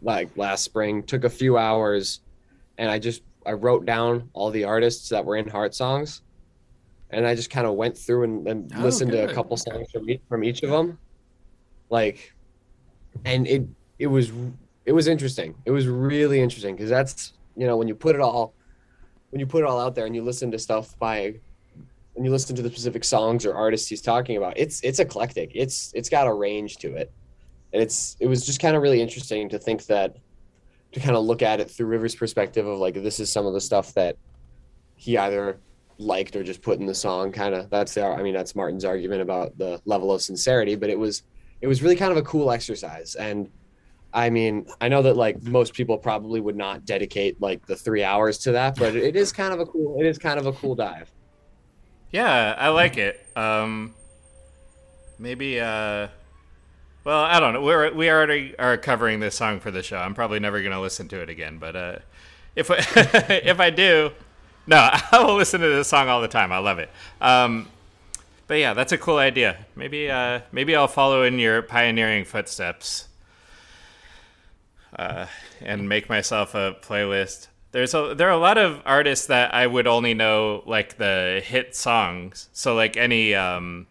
like 0.01 0.35
last 0.37 0.63
spring, 0.63 1.03
took 1.03 1.23
a 1.23 1.29
few 1.29 1.57
hours 1.57 2.21
and 2.79 2.89
I 2.89 2.97
just 2.97 3.21
I 3.45 3.51
wrote 3.51 3.85
down 3.85 4.29
all 4.33 4.49
the 4.49 4.63
artists 4.63 5.09
that 5.09 5.23
were 5.23 5.35
in 5.35 5.47
Heart 5.47 5.75
songs, 5.75 6.21
and 7.11 7.27
I 7.27 7.35
just 7.35 7.49
kind 7.49 7.67
of 7.67 7.75
went 7.75 7.97
through 7.97 8.23
and, 8.23 8.47
and 8.47 8.71
oh, 8.75 8.81
listened 8.81 9.11
good. 9.11 9.27
to 9.27 9.31
a 9.31 9.35
couple 9.35 9.55
songs 9.57 9.91
from 9.91 10.09
each, 10.09 10.21
from 10.27 10.43
each 10.43 10.63
of 10.63 10.71
them, 10.71 10.97
like, 11.89 12.33
and 13.25 13.45
it 13.47 13.67
it 13.99 14.07
was 14.07 14.31
it 14.85 14.93
was 14.93 15.07
interesting. 15.07 15.53
It 15.65 15.71
was 15.71 15.87
really 15.87 16.41
interesting 16.41 16.75
because 16.75 16.89
that's 16.89 17.33
you 17.55 17.67
know 17.67 17.77
when 17.77 17.87
you 17.87 17.95
put 17.95 18.15
it 18.15 18.21
all 18.21 18.53
when 19.31 19.39
you 19.39 19.45
put 19.45 19.63
it 19.63 19.65
all 19.65 19.79
out 19.79 19.93
there 19.93 20.05
and 20.05 20.15
you 20.15 20.23
listen 20.23 20.49
to 20.51 20.57
stuff 20.57 20.97
by 20.97 21.35
and 22.15 22.25
you 22.25 22.31
listen 22.31 22.55
to 22.55 22.61
the 22.61 22.69
specific 22.69 23.03
songs 23.03 23.45
or 23.45 23.53
artists 23.53 23.87
he's 23.87 24.01
talking 24.01 24.37
about, 24.37 24.57
it's 24.57 24.81
it's 24.83 24.99
eclectic. 24.99 25.51
It's 25.53 25.91
it's 25.93 26.09
got 26.09 26.27
a 26.27 26.33
range 26.33 26.77
to 26.77 26.95
it. 26.95 27.11
And 27.73 27.81
it's 27.81 28.17
it 28.19 28.27
was 28.27 28.45
just 28.45 28.59
kind 28.59 28.75
of 28.75 28.81
really 28.81 29.01
interesting 29.01 29.49
to 29.49 29.59
think 29.59 29.85
that 29.85 30.17
to 30.91 30.99
kind 30.99 31.15
of 31.15 31.23
look 31.23 31.41
at 31.41 31.59
it 31.59 31.69
through 31.69 31.87
Rivers' 31.87 32.15
perspective 32.15 32.65
of 32.65 32.79
like 32.79 32.95
this 32.95 33.19
is 33.19 33.31
some 33.31 33.45
of 33.45 33.53
the 33.53 33.61
stuff 33.61 33.93
that 33.93 34.17
he 34.95 35.17
either 35.17 35.59
liked 35.97 36.35
or 36.35 36.43
just 36.43 36.61
put 36.61 36.79
in 36.79 36.85
the 36.85 36.95
song. 36.95 37.31
Kind 37.31 37.53
of 37.53 37.69
that's 37.69 37.93
the 37.93 38.05
I 38.05 38.23
mean 38.23 38.33
that's 38.33 38.55
Martin's 38.55 38.85
argument 38.85 39.21
about 39.21 39.57
the 39.57 39.81
level 39.85 40.11
of 40.11 40.21
sincerity, 40.21 40.75
but 40.75 40.89
it 40.89 40.97
was 40.97 41.23
it 41.61 41.67
was 41.67 41.83
really 41.83 41.95
kind 41.95 42.11
of 42.11 42.17
a 42.17 42.23
cool 42.23 42.51
exercise 42.51 43.15
and. 43.15 43.49
I 44.11 44.31
mean, 44.31 44.65
I 44.81 44.89
know 44.89 45.03
that 45.03 45.17
like 45.17 45.43
most 45.43 45.75
people 45.75 45.95
probably 45.95 46.41
would 46.41 46.55
not 46.55 46.83
dedicate 46.83 47.39
like 47.39 47.67
the 47.67 47.75
three 47.75 48.03
hours 48.03 48.39
to 48.39 48.53
that, 48.53 48.75
but 48.75 48.95
it 48.95 49.15
is 49.15 49.31
kind 49.31 49.53
of 49.53 49.59
a 49.59 49.67
cool. 49.67 50.01
It 50.01 50.07
is 50.07 50.17
kind 50.17 50.39
of 50.39 50.47
a 50.47 50.51
cool 50.51 50.73
dive. 50.73 51.11
Yeah, 52.09 52.55
I 52.57 52.69
like 52.69 52.97
it. 52.97 53.23
Um, 53.35 53.93
maybe. 55.19 55.59
Uh, 55.59 56.07
well, 57.03 57.23
I 57.23 57.39
don't 57.39 57.53
know. 57.53 57.61
We're 57.61 57.93
we 57.93 58.09
already 58.09 58.57
are 58.57 58.77
covering 58.77 59.19
this 59.19 59.35
song 59.35 59.59
for 59.59 59.71
the 59.71 59.81
show. 59.81 59.97
I'm 59.97 60.13
probably 60.13 60.39
never 60.39 60.61
gonna 60.61 60.81
listen 60.81 61.07
to 61.09 61.21
it 61.21 61.29
again. 61.29 61.57
But 61.57 61.75
uh, 61.75 61.95
if 62.55 62.69
I, 62.69 62.77
if 63.43 63.59
I 63.59 63.69
do, 63.69 64.11
no, 64.67 64.77
I 65.11 65.23
will 65.23 65.35
listen 65.35 65.61
to 65.61 65.67
this 65.67 65.87
song 65.87 66.09
all 66.09 66.21
the 66.21 66.27
time. 66.27 66.51
I 66.51 66.59
love 66.59 66.79
it. 66.79 66.89
Um, 67.21 67.67
but 68.47 68.55
yeah, 68.55 68.73
that's 68.73 68.91
a 68.91 68.97
cool 68.97 69.17
idea. 69.17 69.57
Maybe 69.75 70.09
uh, 70.09 70.41
maybe 70.51 70.75
I'll 70.75 70.87
follow 70.87 71.23
in 71.23 71.39
your 71.39 71.61
pioneering 71.61 72.25
footsteps. 72.25 73.05
Uh, 74.95 75.27
and 75.61 75.87
make 75.87 76.09
myself 76.09 76.55
a 76.55 76.75
playlist. 76.81 77.47
There's 77.71 77.93
a 77.93 78.15
there 78.15 78.27
are 78.27 78.31
a 78.33 78.37
lot 78.37 78.57
of 78.57 78.81
artists 78.85 79.27
that 79.27 79.53
I 79.53 79.67
would 79.67 79.85
only 79.85 80.15
know 80.15 80.63
like 80.65 80.97
the 80.97 81.41
hit 81.45 81.75
songs. 81.75 82.49
So 82.53 82.73
like 82.73 82.97
any 82.97 83.35
um 83.35 83.85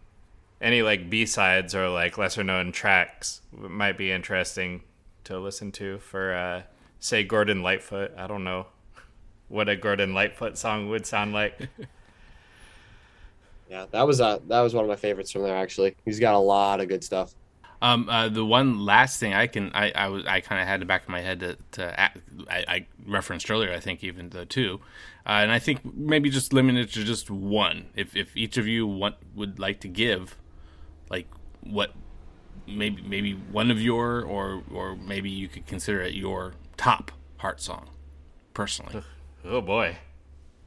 any 0.61 0.81
like 0.81 1.09
B 1.09 1.25
sides 1.25 1.73
or 1.73 1.89
like 1.89 2.17
lesser 2.17 2.43
known 2.43 2.71
tracks 2.71 3.41
might 3.51 3.97
be 3.97 4.11
interesting 4.11 4.83
to 5.25 5.39
listen 5.39 5.71
to 5.73 5.99
for 5.99 6.33
uh 6.33 6.61
say 6.99 7.23
Gordon 7.23 7.61
Lightfoot. 7.61 8.11
I 8.17 8.27
don't 8.27 8.43
know 8.43 8.67
what 9.47 9.69
a 9.69 9.75
Gordon 9.75 10.13
Lightfoot 10.13 10.57
song 10.57 10.89
would 10.89 11.05
sound 11.05 11.33
like. 11.33 11.59
Yeah, 13.69 13.85
that 13.91 14.07
was 14.07 14.19
uh 14.19 14.39
that 14.47 14.61
was 14.61 14.73
one 14.73 14.83
of 14.83 14.89
my 14.89 14.95
favorites 14.95 15.31
from 15.31 15.43
there 15.43 15.55
actually. 15.55 15.95
He's 16.03 16.19
got 16.19 16.33
a 16.33 16.39
lot 16.39 16.81
of 16.81 16.87
good 16.87 17.03
stuff. 17.03 17.35
Um, 17.81 18.09
uh, 18.09 18.27
the 18.27 18.43
one 18.43 18.83
last 18.83 19.21
thing 19.21 19.33
I 19.33 19.47
can, 19.47 19.71
I, 19.73 19.91
I 19.91 20.07
was, 20.09 20.25
I 20.25 20.41
kind 20.41 20.61
of 20.61 20.67
had 20.67 20.75
in 20.75 20.79
the 20.81 20.85
back 20.85 21.03
of 21.03 21.09
my 21.09 21.21
head 21.21 21.39
to, 21.39 21.57
to 21.73 21.97
act, 21.97 22.17
I, 22.49 22.65
I 22.67 22.85
referenced 23.07 23.49
earlier. 23.49 23.71
I 23.71 23.79
think 23.79 24.03
even 24.03 24.31
the 24.31 24.45
two, 24.45 24.81
uh, 25.25 25.39
and 25.43 25.49
I 25.49 25.59
think 25.59 25.85
maybe 25.95 26.29
just 26.29 26.51
limit 26.51 26.75
it 26.75 26.91
to 26.93 27.05
just 27.05 27.29
one. 27.31 27.85
If 27.95 28.17
if 28.17 28.35
each 28.35 28.57
of 28.57 28.67
you 28.67 28.85
want 28.85 29.15
would 29.33 29.59
like 29.59 29.79
to 29.81 29.87
give, 29.87 30.35
like 31.09 31.27
what, 31.61 31.91
maybe 32.67 33.01
maybe 33.01 33.33
one 33.33 33.71
of 33.71 33.81
your 33.81 34.21
or 34.21 34.63
or 34.71 34.95
maybe 34.95 35.29
you 35.29 35.47
could 35.47 35.65
consider 35.65 36.01
it 36.01 36.13
your 36.13 36.53
top 36.77 37.11
heart 37.37 37.61
song, 37.61 37.89
personally. 38.53 39.01
oh 39.45 39.61
boy, 39.61 39.97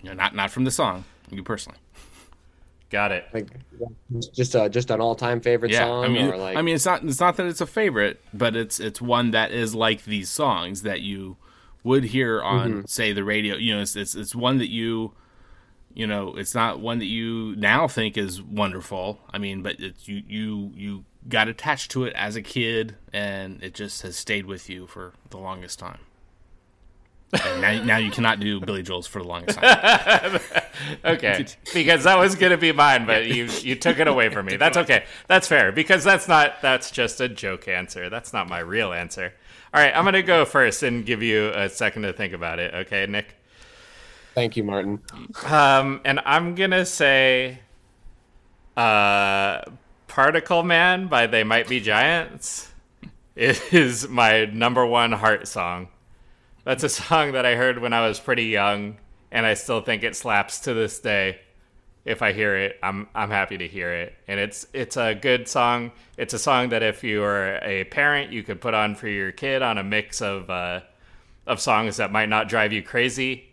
you 0.01 0.09
know, 0.09 0.15
not 0.15 0.35
not 0.35 0.51
from 0.51 0.65
the 0.65 0.71
song, 0.71 1.05
you 1.31 1.43
personally. 1.43 1.79
Got 2.91 3.11
it. 3.11 3.25
Like 3.33 3.49
just 4.35 4.55
a 4.55 4.69
just 4.69 4.91
an 4.91 5.01
all 5.01 5.15
time 5.15 5.41
favorite 5.41 5.73
yeah, 5.73 5.85
song. 5.87 6.05
I 6.05 6.09
mean, 6.09 6.29
or 6.29 6.37
like, 6.37 6.57
I 6.59 6.63
mean, 6.63 6.75
it's 6.75 6.85
not 6.85 7.03
it's 7.03 7.21
not 7.21 7.37
that 7.39 7.47
it's 7.47 7.63
a 7.63 7.67
favorite, 7.67 8.21
but 8.35 8.55
it's 8.55 8.79
it's 8.81 9.01
one 9.01 9.31
that 9.31 9.51
is 9.51 9.75
like 9.75 10.05
these 10.05 10.29
songs 10.29 10.83
that 10.83 11.01
you 11.01 11.39
would 11.85 12.05
hear 12.05 12.43
on, 12.43 12.71
Mm-hmm. 12.71 12.81
say, 12.87 13.13
the 13.15 13.25
radio. 13.25 13.57
You 13.57 13.77
know, 13.77 13.83
it's, 13.83 13.97
it's 13.97 14.15
it's 14.15 14.35
one 14.35 14.59
that 14.59 14.69
you, 14.71 15.15
you 15.95 16.07
know, 16.07 16.35
it's 16.37 16.55
not 16.55 16.81
one 16.81 16.99
that 16.99 17.07
you 17.07 17.55
now 17.57 17.89
think 17.89 18.17
is 18.17 18.43
wonderful. 18.43 19.21
I 19.33 19.39
mean, 19.39 19.63
but 19.63 19.79
it's 19.79 20.09
you 20.09 20.23
you 20.27 20.73
you 20.75 21.05
got 21.29 21.49
attached 21.49 21.91
to 21.93 22.05
it 22.05 22.13
as 22.15 22.37
a 22.37 22.43
kid, 22.43 22.97
and 23.13 23.63
it 23.63 23.75
just 23.75 24.03
has 24.03 24.17
stayed 24.17 24.47
with 24.47 24.69
you 24.69 24.87
for 24.87 25.13
the 25.31 25.39
longest 25.39 25.79
time. 25.79 25.99
Now, 27.33 27.83
now 27.83 27.97
you 27.97 28.11
cannot 28.11 28.41
do 28.41 28.61
Billy 28.61 28.83
Joel's 28.83 29.07
for 29.07 29.23
the 29.23 29.29
longest 29.29 29.59
time. 29.59 30.41
Okay, 31.05 31.47
because 31.75 32.05
that 32.05 32.19
was 32.19 32.35
gonna 32.35 32.57
be 32.57 32.73
mine, 32.73 33.07
but 33.07 33.27
you 33.27 33.45
you 33.61 33.77
took 33.77 33.99
it 33.99 34.09
away 34.09 34.31
from 34.31 34.47
me. 34.47 34.57
That's 34.57 34.77
okay. 34.79 35.05
That's 35.29 35.47
fair 35.47 35.71
because 35.71 36.03
that's 36.03 36.27
not 36.27 36.61
that's 36.61 36.91
just 36.91 37.21
a 37.21 37.29
joke 37.29 37.69
answer. 37.69 38.09
That's 38.09 38.33
not 38.33 38.49
my 38.49 38.59
real 38.59 38.93
answer. 38.93 39.33
All 39.73 39.81
right, 39.81 39.95
I'm 39.95 40.05
gonna 40.05 40.23
go 40.23 40.45
first 40.45 40.83
and 40.83 41.05
give 41.07 41.23
you 41.23 41.53
a 41.55 41.69
second 41.69 42.03
to 42.03 42.13
think 42.13 42.33
about 42.33 42.59
it. 42.59 42.75
Okay, 42.75 43.07
Nick. 43.07 43.37
Thank 44.35 44.57
you, 44.57 44.65
Martin. 44.65 45.01
Um, 45.47 46.01
and 46.05 46.21
I'm 46.25 46.55
gonna 46.55 46.85
say, 46.87 47.61
uh, 48.77 49.63
"Particle 50.09 50.63
Man" 50.63 51.07
by 51.07 51.27
They 51.27 51.45
Might 51.45 51.69
Be 51.69 51.81
Giants 51.81 52.73
is 53.35 54.09
my 54.09 54.45
number 54.47 54.85
one 54.85 55.13
heart 55.13 55.49
song. 55.49 55.89
That's 56.65 56.85
a 56.85 56.89
song 56.89 57.33
that 57.33 57.47
I 57.47 57.57
heard 57.57 57.81
when 57.81 57.93
I 57.93 58.07
was 58.07 58.21
pretty 58.21 58.45
young, 58.45 58.99
and 59.31 59.47
I 59.47 59.55
still 59.55 59.81
think 59.81 60.03
it 60.03 60.15
slaps 60.15 60.61
to 60.61 60.75
this 60.75 60.99
day. 61.01 61.41
If 62.05 62.21
I 62.21 62.33
hear 62.33 62.57
it, 62.57 62.79
I'm 62.83 63.09
I'm 63.15 63.31
happy 63.31 63.59
to 63.59 63.69
hear 63.69 63.93
it, 63.93 64.15
and 64.27 64.41
it's 64.41 64.67
it's 64.73 64.97
a 64.97 65.15
good 65.15 65.47
song. 65.47 65.93
It's 66.17 66.35
a 66.35 66.39
song 66.39 66.71
that 66.71 66.83
if 66.83 67.05
you 67.05 67.23
are 67.23 67.59
a 67.63 67.85
parent, 67.85 68.33
you 68.33 68.43
could 68.43 68.61
put 68.61 68.75
on 68.75 68.97
for 68.97 69.09
your 69.09 69.31
kid 69.31 69.63
on 69.63 69.79
a 69.79 69.85
mix 69.85 70.21
of 70.21 70.51
uh, 70.51 70.81
of 71.47 71.61
songs 71.61 71.99
that 71.99 72.11
might 72.11 72.29
not 72.29 72.49
drive 72.49 72.73
you 72.73 72.83
crazy, 72.83 73.52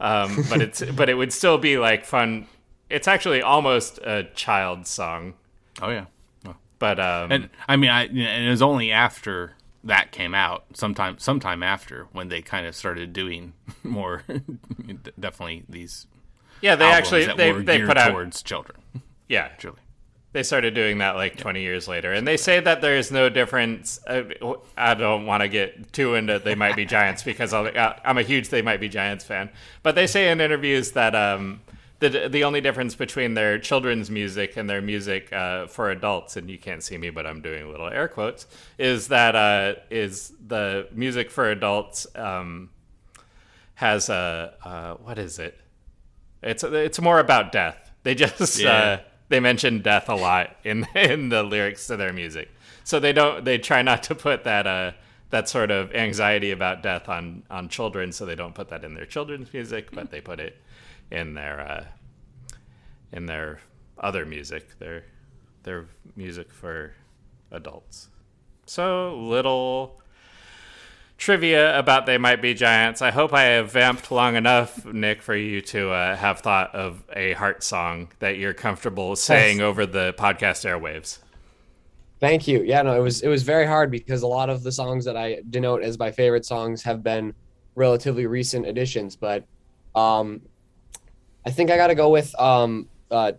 um, 0.00 0.44
but 0.48 0.60
it's 0.62 0.82
but 0.96 1.08
it 1.08 1.14
would 1.14 1.32
still 1.32 1.58
be 1.58 1.78
like 1.78 2.04
fun. 2.04 2.46
It's 2.90 3.08
actually 3.08 3.42
almost 3.42 3.98
a 3.98 4.24
child 4.34 4.86
song, 4.86 5.34
oh 5.82 5.90
yeah. 5.90 6.06
Well, 6.44 6.56
but 6.78 7.00
um, 7.00 7.32
And 7.32 7.48
I 7.68 7.76
mean, 7.76 7.90
I 7.90 8.04
and 8.04 8.46
it 8.46 8.50
was 8.50 8.62
only 8.62 8.92
after 8.92 9.54
that 9.82 10.12
came 10.12 10.34
out, 10.34 10.64
sometime 10.74 11.18
sometime 11.18 11.62
after 11.62 12.06
when 12.12 12.28
they 12.28 12.42
kind 12.42 12.66
of 12.66 12.74
started 12.74 13.12
doing 13.12 13.52
more, 13.82 14.22
definitely 15.20 15.64
these. 15.68 16.06
yeah, 16.60 16.74
they 16.76 16.86
actually 16.86 17.26
they 17.26 17.52
they 17.52 17.82
put 17.84 17.96
out 17.96 18.10
towards 18.10 18.42
children. 18.42 18.78
yeah 19.28 19.48
Truly, 19.58 19.78
They 20.34 20.42
started 20.42 20.74
doing 20.74 20.98
that 20.98 21.14
like 21.14 21.36
20 21.36 21.62
years 21.62 21.86
later. 21.86 22.12
And 22.12 22.26
they 22.26 22.36
say 22.36 22.58
that 22.58 22.80
there's 22.80 23.12
no 23.12 23.28
difference. 23.28 24.00
uh, 24.04 24.24
I 24.76 24.94
don't 24.94 25.26
want 25.26 25.42
to 25.42 25.48
get 25.48 25.92
too 25.92 26.16
into 26.16 26.40
They 26.40 26.56
Might 26.56 26.74
Be 26.74 26.84
Giants 26.84 27.22
because 27.22 27.54
uh, 27.54 27.94
I'm 28.04 28.18
a 28.18 28.22
huge 28.22 28.48
They 28.48 28.60
Might 28.60 28.80
Be 28.80 28.88
Giants 28.88 29.24
fan. 29.24 29.48
But 29.84 29.94
they 29.94 30.08
say 30.08 30.32
in 30.32 30.40
interviews 30.40 30.90
that 30.90 31.14
um, 31.14 31.60
the, 32.00 32.28
the 32.28 32.42
only 32.42 32.60
difference 32.60 32.96
between 32.96 33.34
their 33.34 33.60
children's 33.60 34.10
music 34.10 34.56
and 34.56 34.68
their 34.68 34.82
music 34.82 35.32
uh, 35.32 35.68
for 35.68 35.92
adults, 35.92 36.36
and 36.36 36.50
you 36.50 36.58
can't 36.58 36.82
see 36.82 36.98
me, 36.98 37.10
but 37.10 37.28
I'm 37.28 37.40
doing 37.40 37.70
little 37.70 37.86
air 37.86 38.08
quotes, 38.08 38.48
is 38.76 39.06
that 39.08 39.36
uh, 39.36 39.74
is 39.88 40.32
the 40.44 40.88
music 40.90 41.30
for 41.30 41.48
adults 41.48 42.08
um, 42.16 42.70
has 43.74 44.08
a, 44.08 44.54
uh, 44.64 44.94
what 44.94 45.16
is 45.16 45.38
it? 45.38 45.60
It's 46.42 46.64
it's 46.64 47.00
more 47.00 47.20
about 47.20 47.52
death. 47.52 47.92
They 48.02 48.16
just 48.16 48.58
Yeah. 48.58 49.00
They 49.28 49.40
mention 49.40 49.80
death 49.80 50.08
a 50.08 50.14
lot 50.14 50.56
in 50.64 50.86
in 50.94 51.28
the 51.28 51.42
lyrics 51.42 51.86
to 51.88 51.96
their 51.96 52.12
music. 52.12 52.50
So 52.84 53.00
they 53.00 53.12
don't 53.12 53.44
they 53.44 53.58
try 53.58 53.82
not 53.82 54.02
to 54.04 54.14
put 54.14 54.44
that 54.44 54.66
uh 54.66 54.92
that 55.30 55.48
sort 55.48 55.70
of 55.70 55.92
anxiety 55.94 56.50
about 56.50 56.82
death 56.82 57.08
on 57.08 57.42
on 57.50 57.68
children. 57.68 58.12
So 58.12 58.26
they 58.26 58.34
don't 58.34 58.54
put 58.54 58.68
that 58.68 58.84
in 58.84 58.94
their 58.94 59.06
children's 59.06 59.52
music, 59.52 59.90
but 59.92 60.10
they 60.10 60.20
put 60.20 60.40
it 60.40 60.60
in 61.10 61.34
their 61.34 61.60
uh, 61.60 61.84
in 63.12 63.26
their 63.26 63.60
other 63.98 64.24
music, 64.26 64.78
their 64.78 65.04
their 65.62 65.86
music 66.16 66.52
for 66.52 66.94
adults. 67.50 68.08
So 68.66 69.16
little 69.16 70.00
trivia 71.16 71.78
about 71.78 72.06
they 72.06 72.18
might 72.18 72.42
be 72.42 72.54
giants. 72.54 73.00
I 73.02 73.10
hope 73.10 73.32
I 73.32 73.42
have 73.42 73.72
vamped 73.72 74.10
long 74.10 74.36
enough, 74.36 74.84
Nick, 74.84 75.22
for 75.22 75.34
you 75.34 75.60
to 75.62 75.90
uh, 75.90 76.16
have 76.16 76.40
thought 76.40 76.74
of 76.74 77.02
a 77.14 77.32
heart 77.34 77.62
song 77.62 78.08
that 78.18 78.38
you're 78.38 78.54
comfortable 78.54 79.16
saying 79.16 79.60
over 79.60 79.86
the 79.86 80.14
podcast 80.18 80.64
airwaves. 80.64 81.18
Thank 82.20 82.48
you. 82.48 82.62
Yeah, 82.62 82.82
no, 82.82 82.96
it 82.96 83.02
was 83.02 83.22
it 83.22 83.28
was 83.28 83.42
very 83.42 83.66
hard 83.66 83.90
because 83.90 84.22
a 84.22 84.26
lot 84.26 84.48
of 84.48 84.62
the 84.62 84.72
songs 84.72 85.04
that 85.04 85.16
I 85.16 85.42
denote 85.50 85.82
as 85.82 85.98
my 85.98 86.10
favorite 86.10 86.46
songs 86.46 86.82
have 86.82 87.02
been 87.02 87.34
relatively 87.74 88.26
recent 88.26 88.66
additions, 88.66 89.16
but 89.16 89.44
um 89.94 90.40
I 91.44 91.50
think 91.50 91.70
I 91.70 91.76
got 91.76 91.88
to 91.88 91.94
go 91.94 92.08
with 92.08 92.34
um 92.40 92.88
uh 93.10 93.32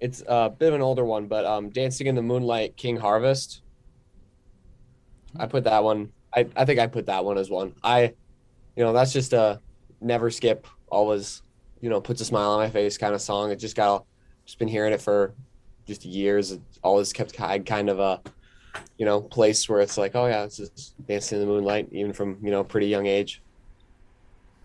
it's 0.00 0.22
a 0.26 0.50
bit 0.50 0.68
of 0.68 0.74
an 0.74 0.82
older 0.82 1.04
one, 1.04 1.26
but 1.26 1.44
um 1.44 1.70
Dancing 1.70 2.06
in 2.06 2.14
the 2.14 2.22
Moonlight 2.22 2.76
King 2.76 2.96
Harvest. 2.96 3.62
I 5.38 5.46
put 5.46 5.64
that 5.64 5.84
one. 5.84 6.12
I 6.34 6.46
I 6.56 6.64
think 6.64 6.78
I 6.80 6.86
put 6.86 7.06
that 7.06 7.24
one 7.24 7.38
as 7.38 7.50
one. 7.50 7.74
I 7.82 8.14
you 8.76 8.84
know, 8.84 8.92
that's 8.92 9.12
just 9.12 9.32
a 9.32 9.60
never 10.00 10.30
skip, 10.30 10.66
always, 10.90 11.42
you 11.80 11.90
know, 11.90 12.00
puts 12.00 12.20
a 12.20 12.24
smile 12.24 12.50
on 12.50 12.58
my 12.58 12.70
face 12.70 12.96
kind 12.98 13.14
of 13.14 13.20
song. 13.20 13.50
It 13.50 13.56
just 13.56 13.76
got 13.76 14.04
just 14.46 14.58
been 14.58 14.68
hearing 14.68 14.92
it 14.92 15.00
for 15.00 15.34
just 15.86 16.04
years. 16.04 16.52
It 16.52 16.60
always 16.82 17.12
kept 17.12 17.32
ki- 17.32 17.60
kind 17.60 17.88
of 17.90 18.00
a, 18.00 18.20
you 18.98 19.04
know, 19.04 19.20
place 19.20 19.68
where 19.68 19.80
it's 19.80 19.98
like, 19.98 20.14
oh 20.14 20.26
yeah, 20.26 20.44
it's 20.44 20.56
just 20.56 20.94
dancing 21.06 21.40
in 21.40 21.46
the 21.46 21.52
moonlight, 21.52 21.88
even 21.92 22.12
from 22.12 22.38
you 22.42 22.50
know 22.50 22.64
pretty 22.64 22.86
young 22.86 23.06
age. 23.06 23.42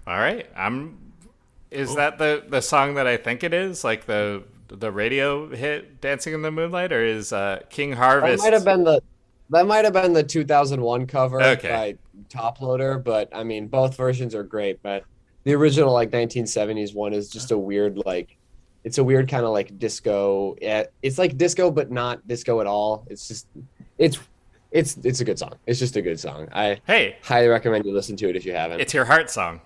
All 0.06 0.18
right, 0.18 0.48
I'm. 0.56 0.98
Is 1.70 1.96
that 1.96 2.18
the 2.18 2.46
the 2.48 2.62
song 2.62 2.94
that 2.96 3.08
I 3.08 3.18
think 3.18 3.44
it 3.44 3.54
is? 3.54 3.84
Like 3.84 4.06
the 4.06 4.44
the 4.70 4.92
radio 4.92 5.50
hit 5.50 6.00
"Dancing 6.00 6.34
in 6.34 6.42
the 6.42 6.52
Moonlight," 6.52 6.94
or 6.94 7.04
is 7.04 7.34
uh, 7.34 7.60
King 7.70 7.92
That 7.92 7.98
Harvest? 7.98 8.44
might 8.44 8.54
have 8.54 8.64
been 8.64 8.84
the, 8.86 9.02
That 9.50 9.66
might 9.66 9.86
have 9.86 9.94
been 9.94 10.14
the 10.14 10.24
2001 10.24 11.08
cover 11.08 11.42
Okay. 11.42 11.70
by 11.70 11.96
Toploader, 12.30 13.02
but 13.04 13.30
I 13.34 13.44
mean, 13.44 13.68
both 13.68 13.96
versions 13.96 14.36
are 14.36 14.44
great. 14.44 14.82
But 14.84 15.04
the 15.44 15.54
original, 15.54 15.94
like 15.94 16.12
1970s 16.12 16.94
one, 16.94 17.14
is 17.14 17.30
just 17.30 17.52
a 17.52 17.58
weird, 17.58 17.98
like, 18.06 18.36
it's 18.84 18.98
a 18.98 19.04
weird 19.04 19.30
kind 19.30 19.46
of 19.46 19.52
like 19.52 19.78
disco. 19.80 20.56
Yeah, 20.62 20.84
it's 21.02 21.18
like 21.18 21.38
disco, 21.38 21.72
but 21.72 21.92
not 21.92 22.28
disco 22.28 22.60
at 22.62 22.68
all. 22.68 23.06
It's 23.10 23.28
just, 23.28 23.48
it's, 23.98 24.20
it's, 24.72 24.98
it's 25.04 25.22
a 25.22 25.26
good 25.26 25.40
song. 25.40 25.54
It's 25.66 25.80
just 25.80 25.96
a 25.96 26.02
good 26.02 26.20
song. 26.20 26.50
I 26.52 26.82
Hey, 26.86 27.16
highly 27.22 27.48
recommend 27.48 27.86
you 27.86 27.94
listen 27.94 28.18
to 28.18 28.30
it 28.30 28.36
if 28.36 28.46
you 28.46 28.52
haven't. 28.54 28.82
it's 28.82 28.94
your 28.94 29.06
heart 29.06 29.30
song, 29.30 29.62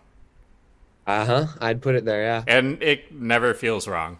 Uh 1.07 1.25
huh. 1.25 1.47
I'd 1.59 1.81
put 1.81 1.95
it 1.95 2.05
there. 2.05 2.21
Yeah. 2.21 2.43
and 2.47 2.81
it 2.83 3.11
never 3.11 3.53
feels 3.55 3.87
wrong. 3.87 4.19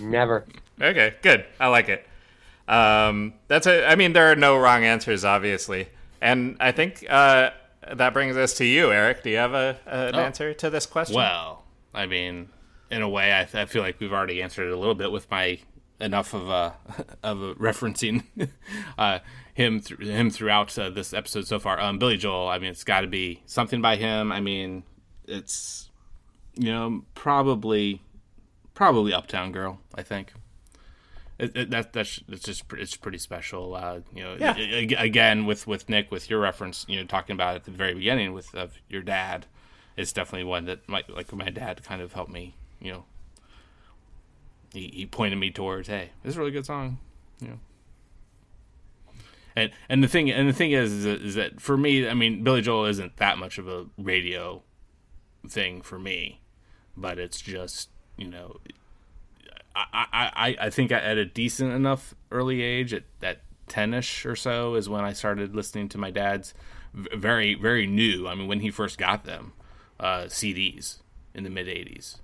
Never. 0.00 0.44
Okay, 0.80 1.14
good. 1.22 1.44
I 1.58 1.68
like 1.68 1.88
it. 1.88 2.06
Um, 2.68 3.34
that's 3.48 3.66
a. 3.66 3.86
I 3.88 3.96
mean, 3.96 4.12
there 4.12 4.30
are 4.30 4.36
no 4.36 4.56
wrong 4.56 4.84
answers, 4.84 5.24
obviously, 5.24 5.88
and 6.20 6.56
I 6.60 6.72
think 6.72 7.04
uh, 7.08 7.50
that 7.92 8.12
brings 8.12 8.36
us 8.36 8.54
to 8.54 8.64
you, 8.64 8.92
Eric. 8.92 9.22
Do 9.22 9.30
you 9.30 9.36
have 9.38 9.54
a, 9.54 9.78
an 9.86 10.14
Oh. 10.14 10.20
answer 10.20 10.54
to 10.54 10.70
this 10.70 10.86
question? 10.86 11.16
Well, 11.16 11.64
I 11.92 12.06
mean, 12.06 12.48
in 12.90 13.02
a 13.02 13.08
way, 13.08 13.32
I, 13.32 13.40
I 13.62 13.64
feel 13.66 13.82
like 13.82 13.98
we've 14.00 14.12
already 14.12 14.42
answered 14.42 14.68
it 14.68 14.72
a 14.72 14.76
little 14.78 14.94
bit 14.94 15.10
with 15.12 15.30
my 15.30 15.58
enough 16.00 16.34
of 16.34 16.48
a 16.48 16.74
of 17.22 17.42
a 17.42 17.54
referencing 17.56 18.24
uh, 18.98 19.18
him 19.54 19.80
th- 19.80 20.00
him 20.00 20.30
throughout 20.30 20.76
uh, 20.78 20.88
this 20.90 21.12
episode 21.12 21.46
so 21.46 21.58
far. 21.58 21.80
Um, 21.80 21.98
Billy 21.98 22.16
Joel. 22.16 22.48
I 22.48 22.58
mean, 22.58 22.70
it's 22.70 22.84
got 22.84 23.00
to 23.02 23.06
be 23.08 23.42
something 23.46 23.82
by 23.82 23.96
him. 23.96 24.30
I 24.32 24.40
mean, 24.40 24.84
it's 25.26 25.90
you 26.54 26.70
know 26.72 27.02
probably 27.14 28.00
probably 28.74 29.12
Uptown 29.12 29.50
Girl. 29.52 29.80
I 29.94 30.02
think. 30.02 30.32
It, 31.38 31.56
it, 31.56 31.70
that 31.70 31.92
that's 31.92 32.20
it's 32.28 32.44
just 32.44 32.64
it's 32.74 32.94
pretty 32.96 33.18
special. 33.18 33.74
Uh, 33.74 34.00
you 34.14 34.22
know, 34.22 34.36
Yeah. 34.38 34.54
a- 34.56 34.94
again 35.04 35.44
with 35.46 35.66
with 35.66 35.88
Nick 35.88 36.10
with 36.10 36.28
your 36.30 36.40
reference, 36.40 36.84
you 36.88 36.98
know, 37.00 37.06
talking 37.06 37.34
about 37.34 37.56
at 37.56 37.64
the 37.64 37.70
very 37.70 37.94
beginning 37.94 38.32
with 38.32 38.54
of 38.54 38.78
your 38.88 39.02
dad, 39.02 39.46
it's 39.96 40.12
definitely 40.12 40.44
one 40.44 40.66
that 40.66 40.88
my 40.88 41.02
like 41.08 41.32
my 41.32 41.48
dad 41.50 41.82
kind 41.84 42.00
of 42.02 42.12
helped 42.12 42.30
me. 42.32 42.54
You 42.80 42.92
know, 42.92 43.04
he 44.72 44.88
he 44.94 45.06
pointed 45.06 45.36
me 45.36 45.50
towards, 45.50 45.88
hey, 45.88 46.10
this 46.22 46.30
is 46.32 46.36
a 46.36 46.40
really 46.40 46.52
good 46.52 46.66
song. 46.66 46.98
You 47.40 47.48
know. 47.48 47.58
And 49.54 49.70
and 49.88 50.02
the 50.02 50.08
thing 50.08 50.30
and 50.30 50.48
the 50.48 50.52
thing 50.52 50.72
is, 50.72 50.92
is 50.92 51.04
is 51.06 51.34
that 51.34 51.60
for 51.60 51.76
me, 51.76 52.08
I 52.08 52.14
mean, 52.14 52.42
Billy 52.42 52.62
Joel 52.62 52.86
isn't 52.86 53.16
that 53.18 53.36
much 53.38 53.58
of 53.58 53.68
a 53.68 53.86
radio 53.98 54.62
thing 55.48 55.82
for 55.82 55.98
me, 55.98 56.40
but 56.96 57.18
it's 57.18 57.40
just 57.40 57.90
you 58.16 58.28
know 58.28 58.60
I, 59.74 59.96
I, 60.12 60.56
I- 60.66 60.70
think 60.70 60.92
at 60.92 61.16
a 61.16 61.24
decent 61.24 61.72
enough 61.72 62.14
early 62.30 62.62
age, 62.62 62.92
at 62.94 63.04
that 63.20 63.40
ten-ish 63.68 64.26
or 64.26 64.36
so, 64.36 64.74
is 64.74 64.88
when 64.88 65.02
I 65.04 65.12
started 65.12 65.54
listening 65.54 65.88
to 65.90 65.98
my 65.98 66.10
dad's 66.10 66.54
very 66.94 67.54
very 67.54 67.86
new. 67.86 68.28
I 68.28 68.34
mean, 68.34 68.48
when 68.48 68.60
he 68.60 68.70
first 68.70 68.98
got 68.98 69.24
them, 69.24 69.52
uh, 69.98 70.24
CDs 70.24 70.98
in 71.34 71.44
the 71.44 71.50
mid 71.50 71.66
'80s. 71.66 72.16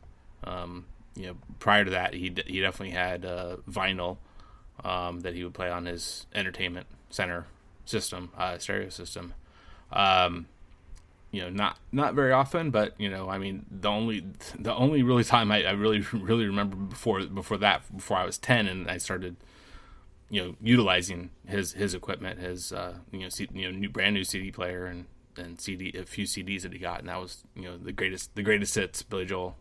Um, 0.44 0.86
you 1.16 1.26
know, 1.28 1.36
prior 1.58 1.84
to 1.84 1.90
that, 1.92 2.14
he 2.14 2.32
he 2.46 2.60
definitely 2.60 2.90
had 2.90 3.24
uh, 3.24 3.56
vinyl 3.68 4.18
um, 4.84 5.20
that 5.20 5.34
he 5.34 5.42
would 5.44 5.54
play 5.54 5.70
on 5.70 5.86
his 5.86 6.26
entertainment 6.34 6.86
center 7.10 7.46
system, 7.84 8.30
uh, 8.36 8.58
stereo 8.58 8.88
system. 8.90 9.32
Um, 9.90 10.46
you 11.30 11.42
know, 11.42 11.50
not 11.50 11.78
not 11.92 12.14
very 12.14 12.32
often, 12.32 12.70
but 12.70 12.94
you 12.98 13.10
know, 13.10 13.28
I 13.28 13.38
mean, 13.38 13.66
the 13.70 13.88
only 13.88 14.24
the 14.58 14.74
only 14.74 15.02
really 15.02 15.24
time 15.24 15.52
I, 15.52 15.64
I 15.64 15.72
really 15.72 16.00
really 16.12 16.46
remember 16.46 16.76
before 16.76 17.22
before 17.26 17.58
that 17.58 17.82
before 17.94 18.16
I 18.16 18.24
was 18.24 18.38
ten 18.38 18.66
and 18.66 18.90
I 18.90 18.98
started, 18.98 19.36
you 20.30 20.42
know, 20.42 20.56
utilizing 20.62 21.30
his 21.46 21.72
his 21.72 21.94
equipment, 21.94 22.40
his 22.40 22.72
uh, 22.72 22.94
you 23.12 23.20
know, 23.20 23.28
C, 23.28 23.48
you 23.52 23.70
know, 23.70 23.76
new 23.76 23.90
brand 23.90 24.14
new 24.14 24.24
CD 24.24 24.50
player 24.50 24.86
and 24.86 25.06
and 25.36 25.60
CD 25.60 25.92
a 25.96 26.04
few 26.04 26.24
CDs 26.24 26.62
that 26.62 26.72
he 26.72 26.78
got, 26.78 27.00
and 27.00 27.08
that 27.08 27.20
was 27.20 27.44
you 27.54 27.64
know 27.64 27.76
the 27.76 27.92
greatest 27.92 28.34
the 28.34 28.42
greatest 28.42 28.74
hits 28.74 29.02
Billy 29.02 29.26
Joel, 29.26 29.56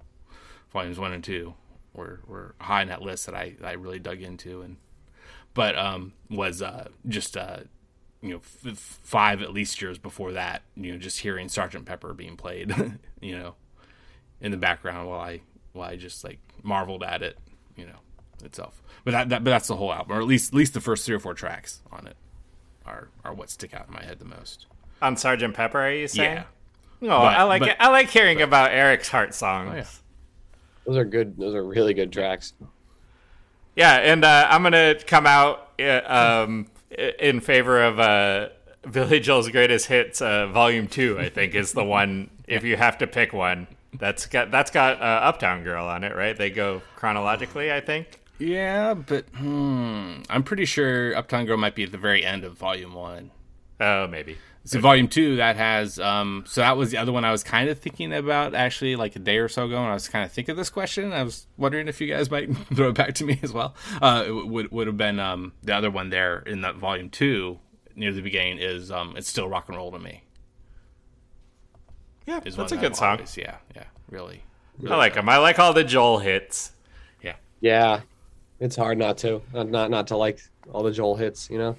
volumes 0.72 1.00
one 1.00 1.12
and 1.12 1.24
two 1.24 1.54
were 1.94 2.22
were 2.28 2.56
high 2.62 2.82
in 2.82 2.88
that 2.88 3.02
list 3.02 3.26
that 3.26 3.36
I 3.36 3.56
I 3.64 3.74
really 3.74 4.00
dug 4.00 4.22
into 4.22 4.62
and 4.62 4.78
but 5.54 5.78
um 5.78 6.14
was 6.30 6.62
uh 6.62 6.88
just 7.08 7.36
uh 7.36 7.62
you 8.22 8.30
know 8.32 8.38
f- 8.38 8.66
f- 8.66 9.00
five 9.04 9.42
at 9.42 9.54
least 9.54 9.82
years 9.82 9.98
before 9.98 10.32
that 10.34 10.64
you 10.76 10.92
know 10.92 10.98
just 10.98 11.20
hearing 11.20 11.48
sergeant 11.50 11.86
pepper 11.86 12.14
being 12.14 12.36
played 12.36 12.74
you 13.22 13.38
know 13.38 13.56
in 14.42 14.52
the 14.52 14.58
background 14.58 15.08
while 15.08 15.20
i 15.20 15.40
while 15.74 15.90
i 15.90 15.96
just 15.96 16.24
like 16.24 16.40
marveled 16.64 17.04
at 17.04 17.22
it 17.22 17.38
you 17.76 17.86
know 17.86 18.00
itself 18.44 18.82
but 19.04 19.12
that, 19.12 19.30
that 19.30 19.44
but 19.44 19.50
that's 19.52 19.68
the 19.68 19.76
whole 19.76 19.94
album 19.94 20.16
or 20.18 20.20
at 20.22 20.28
least 20.28 20.52
at 20.54 20.58
least 20.58 20.74
the 20.74 20.82
first 20.82 21.06
three 21.06 21.16
or 21.16 21.20
four 21.20 21.34
tracks 21.34 21.82
on 21.92 22.08
it 22.08 22.16
are 22.86 23.10
are 23.24 23.34
what 23.34 23.50
stick 23.50 23.74
out 23.74 23.88
in 23.88 23.94
my 23.94 24.04
head 24.04 24.18
the 24.20 24.26
most 24.26 24.66
On 25.02 25.16
Sergeant 25.16 25.54
Pepper, 25.54 25.80
are 25.80 25.92
you 25.92 26.08
saying? 26.08 26.38
yeah 26.38 26.44
Oh, 27.04 27.10
I 27.10 27.44
like 27.44 27.60
but- 27.60 27.70
it. 27.70 27.78
I 27.80 27.90
like 27.90 28.10
hearing 28.10 28.42
about 28.42 28.72
Eric's 28.72 29.08
heart 29.10 29.36
songs. 29.36 29.70
Oh, 29.72 29.76
yeah. 29.76 29.86
Those 30.88 30.98
are 30.98 31.06
good. 31.06 31.38
Those 31.38 31.54
are 31.54 31.64
really 31.64 31.94
good 31.94 32.12
tracks. 32.12 32.54
Yeah, 33.76 33.94
and 33.98 34.26
uh, 34.26 34.48
I'm 34.50 34.64
gonna 34.64 34.96
come 35.06 35.28
out 35.28 35.70
uh, 35.80 36.02
um, 36.48 36.66
i- 36.68 36.77
in 36.92 37.40
favor 37.42 37.84
of 37.84 38.00
uh, 38.00 38.50
Billy 38.92 39.20
Joel's 39.20 39.50
greatest 39.50 39.88
hits, 39.88 40.22
uh, 40.22 40.48
Volume 40.48 40.88
Two. 40.88 41.18
I 41.20 41.30
think 41.30 41.56
is 41.56 41.74
the 41.74 41.84
one. 41.84 42.30
If 42.48 42.64
you 42.64 42.78
have 42.78 42.98
to 43.00 43.08
pick 43.08 43.34
one, 43.34 43.68
that's 43.94 44.26
got 44.26 44.52
that's 44.52 44.72
got 44.72 45.02
uh, 45.02 45.04
Uptown 45.04 45.66
Girl 45.66 45.86
on 45.86 46.06
it, 46.06 46.16
right? 46.16 46.38
They 46.38 46.50
go 46.50 46.82
chronologically, 46.96 47.74
I 47.74 47.82
think. 47.82 48.22
yeah 48.40 48.94
but 48.94 49.26
hmm, 49.36 50.22
i'm 50.30 50.44
pretty 50.44 50.64
sure 50.66 51.14
uptown 51.18 51.46
girl 51.48 51.58
might 51.58 51.74
be 51.76 51.84
at 51.84 51.92
the 51.92 51.98
very 51.98 52.24
end 52.24 52.44
of 52.46 52.54
volume 52.54 52.94
one 52.94 53.32
Oh, 53.80 54.08
maybe. 54.08 54.38
So 54.68 54.80
volume 54.80 55.08
two 55.08 55.38
that 55.38 55.56
has 55.56 56.00
um 56.00 56.44
so 56.48 56.62
that 56.62 56.76
was 56.78 56.92
the 56.92 56.98
other 56.98 57.12
one 57.12 57.24
I 57.26 57.32
was 57.32 57.44
kind 57.44 57.70
of 57.70 57.80
thinking 57.80 58.14
about 58.14 58.54
actually 58.56 58.96
like 58.96 59.16
a 59.16 59.20
day 59.20 59.38
or 59.38 59.48
so 59.48 59.66
ago 59.66 59.78
and 59.78 59.88
I 59.88 59.94
was 59.94 60.08
kind 60.10 60.26
of 60.26 60.32
thinking 60.32 60.52
of 60.52 60.58
this 60.58 60.70
question 60.70 61.14
I 61.14 61.24
was 61.24 61.48
wondering 61.58 61.88
if 61.88 62.00
you 62.02 62.08
guys 62.08 62.30
might 62.30 62.56
throw 62.76 62.90
it 62.90 62.96
back 62.96 63.14
to 63.16 63.26
me 63.26 63.40
as 63.44 63.54
well 63.54 63.76
uh 64.02 64.24
it 64.28 64.32
would 64.32 64.72
would 64.72 64.88
have 64.88 64.98
been 64.98 65.20
um 65.20 65.54
the 65.64 65.74
other 65.76 65.90
one 65.90 66.10
there 66.10 66.40
in 66.40 66.62
that 66.62 66.76
volume 66.76 67.10
two 67.10 67.60
near 67.96 68.12
the 68.12 68.22
beginning 68.22 68.58
is 68.60 68.92
um 68.92 69.16
it's 69.18 69.28
still 69.30 69.48
rock 69.48 69.68
and 69.70 69.78
roll 69.78 69.92
to 69.92 70.00
me 70.00 70.24
Yeah, 72.26 72.42
is 72.46 72.56
that's 72.56 72.72
a 72.72 72.76
one 72.76 72.82
good 72.84 72.92
that 72.94 72.98
song. 72.98 73.12
always- 73.18 73.38
yeah 73.38 73.58
yeah 73.76 73.84
really, 74.10 74.44
really 74.80 74.94
I 74.94 74.98
like 74.98 75.14
them. 75.16 75.28
I 75.30 75.38
like 75.38 75.60
all 75.60 75.74
the 75.74 75.84
Joel 75.84 76.20
hits. 76.20 76.72
yeah 77.22 77.36
Yeah, 77.62 78.02
it's 78.60 78.76
hard 78.76 78.98
not 78.98 79.18
to 79.20 79.42
not 79.54 79.70
not, 79.70 79.90
not 79.92 80.08
to 80.08 80.18
like 80.18 80.40
all 80.72 80.84
the 80.84 80.92
Joel 80.92 81.16
hits. 81.16 81.50
You 81.50 81.58
know. 81.58 81.76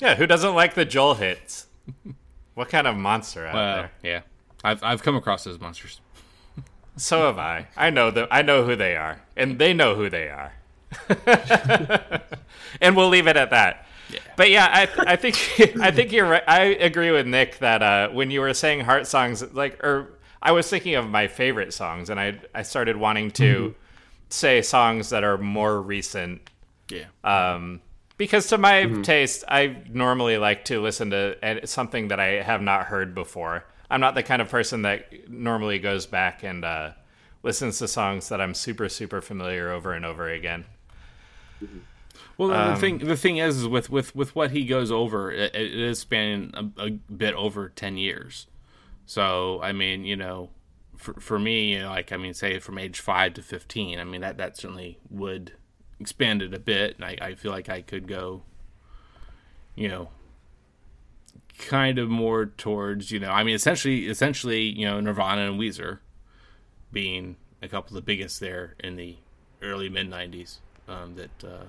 Yeah, 0.00 0.14
who 0.16 0.26
doesn't 0.26 0.54
like 0.54 0.74
the 0.74 0.84
Joel 0.84 1.14
hits? 1.14 1.66
What 2.54 2.70
kind 2.70 2.86
of 2.86 2.96
monster 2.96 3.46
out 3.46 3.54
uh, 3.54 3.74
there? 3.76 3.90
yeah 4.02 4.20
I've 4.64 4.82
I've 4.82 5.02
come 5.02 5.14
across 5.14 5.44
those 5.44 5.60
monsters 5.60 6.00
So 6.96 7.26
have 7.26 7.38
I. 7.38 7.68
I 7.76 7.90
know 7.90 8.10
them. 8.10 8.26
I 8.30 8.40
know 8.42 8.64
who 8.64 8.74
they 8.74 8.96
are, 8.96 9.20
and 9.36 9.58
they 9.58 9.74
know 9.74 9.94
who 9.94 10.08
they 10.08 10.28
are. 10.28 10.54
and 12.80 12.96
we'll 12.96 13.10
leave 13.10 13.26
it 13.26 13.36
at 13.36 13.50
that. 13.50 13.86
But 14.36 14.50
yeah, 14.50 14.66
I 14.70 15.12
I 15.12 15.16
think 15.16 15.36
I 15.80 15.90
think 15.90 16.12
you're 16.12 16.26
right. 16.28 16.42
I 16.46 16.62
agree 16.62 17.10
with 17.10 17.26
Nick 17.26 17.58
that 17.58 17.82
uh, 17.82 18.08
when 18.08 18.30
you 18.30 18.40
were 18.40 18.54
saying 18.54 18.80
heart 18.80 19.06
songs, 19.06 19.42
like, 19.52 19.82
or 19.84 20.18
I 20.40 20.52
was 20.52 20.70
thinking 20.70 20.94
of 20.94 21.08
my 21.08 21.28
favorite 21.28 21.74
songs, 21.74 22.08
and 22.08 22.18
I 22.18 22.40
I 22.54 22.62
started 22.62 22.96
wanting 22.96 23.30
to 23.32 23.74
say 24.30 24.62
songs 24.62 25.10
that 25.10 25.22
are 25.22 25.38
more 25.38 25.80
recent 25.80 26.48
yeah 26.90 27.04
um, 27.24 27.80
because 28.16 28.46
to 28.48 28.58
my 28.58 28.86
taste, 29.02 29.44
I 29.48 29.76
normally 29.88 30.38
like 30.38 30.64
to 30.66 30.80
listen 30.80 31.10
to 31.10 31.60
something 31.66 32.08
that 32.08 32.20
I 32.20 32.42
have 32.42 32.62
not 32.62 32.86
heard 32.86 33.14
before. 33.14 33.64
I'm 33.90 34.00
not 34.00 34.14
the 34.14 34.22
kind 34.22 34.42
of 34.42 34.48
person 34.48 34.82
that 34.82 35.30
normally 35.30 35.78
goes 35.78 36.06
back 36.06 36.42
and 36.42 36.64
uh, 36.64 36.90
listens 37.42 37.78
to 37.78 37.88
songs 37.88 38.28
that 38.28 38.40
I'm 38.40 38.54
super 38.54 38.88
super 38.88 39.20
familiar 39.20 39.70
over 39.70 39.92
and 39.92 40.04
over 40.04 40.28
again. 40.28 40.64
Well, 42.38 42.52
Um, 42.52 42.74
the 42.74 42.80
thing 42.80 42.98
the 42.98 43.16
thing 43.16 43.38
is, 43.38 43.58
is 43.58 43.68
with 43.68 43.88
with 43.90 44.14
with 44.14 44.34
what 44.34 44.50
he 44.50 44.64
goes 44.64 44.90
over, 44.90 45.30
it, 45.30 45.54
it 45.54 45.74
is 45.74 45.98
spanning 46.00 46.52
a, 46.54 46.82
a 46.86 46.90
bit 46.90 47.34
over 47.34 47.68
ten 47.68 47.96
years. 47.96 48.46
So 49.06 49.60
I 49.62 49.72
mean, 49.72 50.04
you 50.04 50.16
know, 50.16 50.50
for 50.96 51.14
for 51.14 51.38
me, 51.38 51.72
you 51.72 51.82
know, 51.82 51.90
like 51.90 52.12
I 52.12 52.16
mean, 52.16 52.34
say 52.34 52.58
from 52.58 52.78
age 52.78 53.00
five 53.00 53.34
to 53.34 53.42
fifteen, 53.42 53.98
I 53.98 54.04
mean 54.04 54.20
that 54.20 54.36
that 54.38 54.56
certainly 54.56 54.98
would 55.08 55.52
expand 56.00 56.42
it 56.42 56.54
a 56.54 56.58
bit, 56.58 56.96
and 56.96 57.04
I, 57.04 57.16
I 57.20 57.34
feel 57.34 57.52
like 57.52 57.68
I 57.68 57.82
could 57.82 58.06
go, 58.06 58.42
you 59.74 59.88
know, 59.88 60.08
kind 61.58 61.98
of 61.98 62.08
more 62.08 62.46
towards 62.46 63.10
you 63.10 63.20
know, 63.20 63.30
I 63.30 63.42
mean, 63.42 63.54
essentially, 63.54 64.06
essentially, 64.06 64.62
you 64.62 64.86
know, 64.86 65.00
Nirvana 65.00 65.50
and 65.50 65.60
Weezer 65.60 65.98
being 66.92 67.36
a 67.62 67.68
couple 67.68 67.96
of 67.96 68.04
the 68.04 68.06
biggest 68.06 68.40
there 68.40 68.74
in 68.82 68.96
the 68.96 69.16
early 69.62 69.88
mid 69.88 70.10
'90s. 70.10 70.58
Um, 70.88 71.16
that 71.16 71.44
uh, 71.44 71.64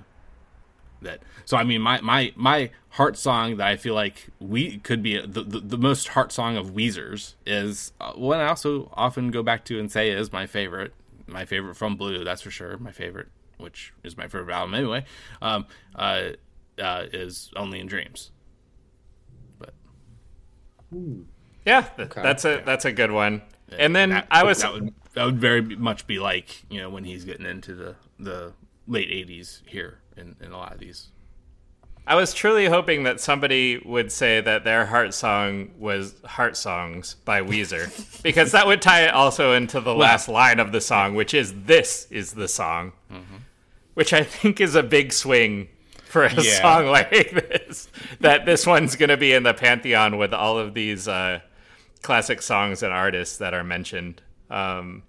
that 1.02 1.20
so 1.44 1.56
i 1.56 1.64
mean 1.64 1.80
my 1.80 2.00
my 2.00 2.32
my 2.36 2.70
heart 2.90 3.16
song 3.16 3.56
that 3.56 3.66
i 3.66 3.76
feel 3.76 3.94
like 3.94 4.28
we 4.40 4.78
could 4.78 5.02
be 5.02 5.20
the, 5.20 5.42
the, 5.42 5.60
the 5.60 5.78
most 5.78 6.08
heart 6.08 6.32
song 6.32 6.56
of 6.56 6.72
weezer's 6.72 7.36
is 7.46 7.92
uh, 8.00 8.12
one 8.12 8.40
i 8.40 8.46
also 8.46 8.90
often 8.94 9.30
go 9.30 9.42
back 9.42 9.64
to 9.64 9.78
and 9.78 9.90
say 9.90 10.10
is 10.10 10.32
my 10.32 10.46
favorite 10.46 10.92
my 11.26 11.44
favorite 11.44 11.74
from 11.74 11.96
blue 11.96 12.24
that's 12.24 12.42
for 12.42 12.50
sure 12.50 12.76
my 12.78 12.92
favorite 12.92 13.28
which 13.58 13.92
is 14.02 14.16
my 14.16 14.24
favorite 14.28 14.52
album 14.54 14.74
anyway 14.74 15.04
um 15.42 15.66
uh, 15.94 16.30
uh 16.80 17.04
is 17.12 17.50
only 17.56 17.78
in 17.80 17.86
dreams 17.86 18.30
But 19.58 19.74
Yeah, 21.66 21.82
th- 21.82 22.08
Okay. 22.08 22.22
that's 22.22 22.44
a 22.44 22.62
that's 22.64 22.84
a 22.84 22.92
good 22.92 23.10
one. 23.10 23.42
And 23.76 23.94
then 23.94 24.10
That- 24.10 24.26
I 24.30 24.44
was 24.44 24.62
that 24.62 24.72
would 24.72 24.94
that 25.14 25.24
would 25.24 25.38
very 25.38 25.60
much 25.62 26.06
be 26.06 26.18
like 26.18 26.64
you 26.70 26.80
know 26.80 26.88
when 26.90 27.04
he's 27.04 27.24
getting 27.24 27.46
into 27.46 27.74
the 27.74 27.96
the 28.18 28.52
late 28.86 29.10
'80s 29.10 29.62
here 29.66 30.00
in, 30.16 30.36
in 30.40 30.52
a 30.52 30.56
lot 30.56 30.72
of 30.72 30.78
these. 30.80 31.08
I 32.06 32.14
was 32.14 32.32
truly 32.32 32.64
hoping 32.66 33.02
that 33.02 33.20
somebody 33.20 33.82
would 33.84 34.10
say 34.10 34.40
that 34.40 34.64
their 34.64 34.86
heart 34.86 35.12
song 35.12 35.72
was 35.78 36.14
Heart 36.24 36.56
Songs 36.56 37.16
by 37.26 37.42
Weezer, 37.42 38.22
because 38.22 38.52
that 38.52 38.66
would 38.66 38.80
tie 38.80 39.02
it 39.02 39.12
also 39.12 39.52
into 39.52 39.78
the 39.82 39.94
last 39.94 40.26
line 40.26 40.58
of 40.58 40.72
the 40.72 40.80
song, 40.80 41.14
which 41.14 41.34
is 41.34 41.52
"This 41.64 42.06
is 42.10 42.32
the 42.32 42.48
song," 42.48 42.92
which 43.98 44.12
I 44.12 44.22
think 44.22 44.60
is 44.60 44.76
a 44.76 44.82
big 44.84 45.12
swing 45.12 45.66
for 46.04 46.22
a 46.24 46.32
Yeah. 46.32 46.62
song 46.62 46.86
like 46.86 47.10
this. 47.10 47.88
That 48.20 48.46
this 48.46 48.64
one's 48.64 48.94
going 48.94 49.08
to 49.08 49.16
be 49.16 49.32
in 49.32 49.42
the 49.42 49.52
pantheon 49.54 50.18
with 50.18 50.32
all 50.32 50.56
of 50.56 50.72
these 50.72 51.08
uh, 51.08 51.40
classic 52.02 52.40
songs 52.40 52.84
and 52.84 52.92
artists 52.92 53.38
that 53.38 53.54
are 53.54 53.64
mentioned. 53.64 54.22
Um, 54.50 55.02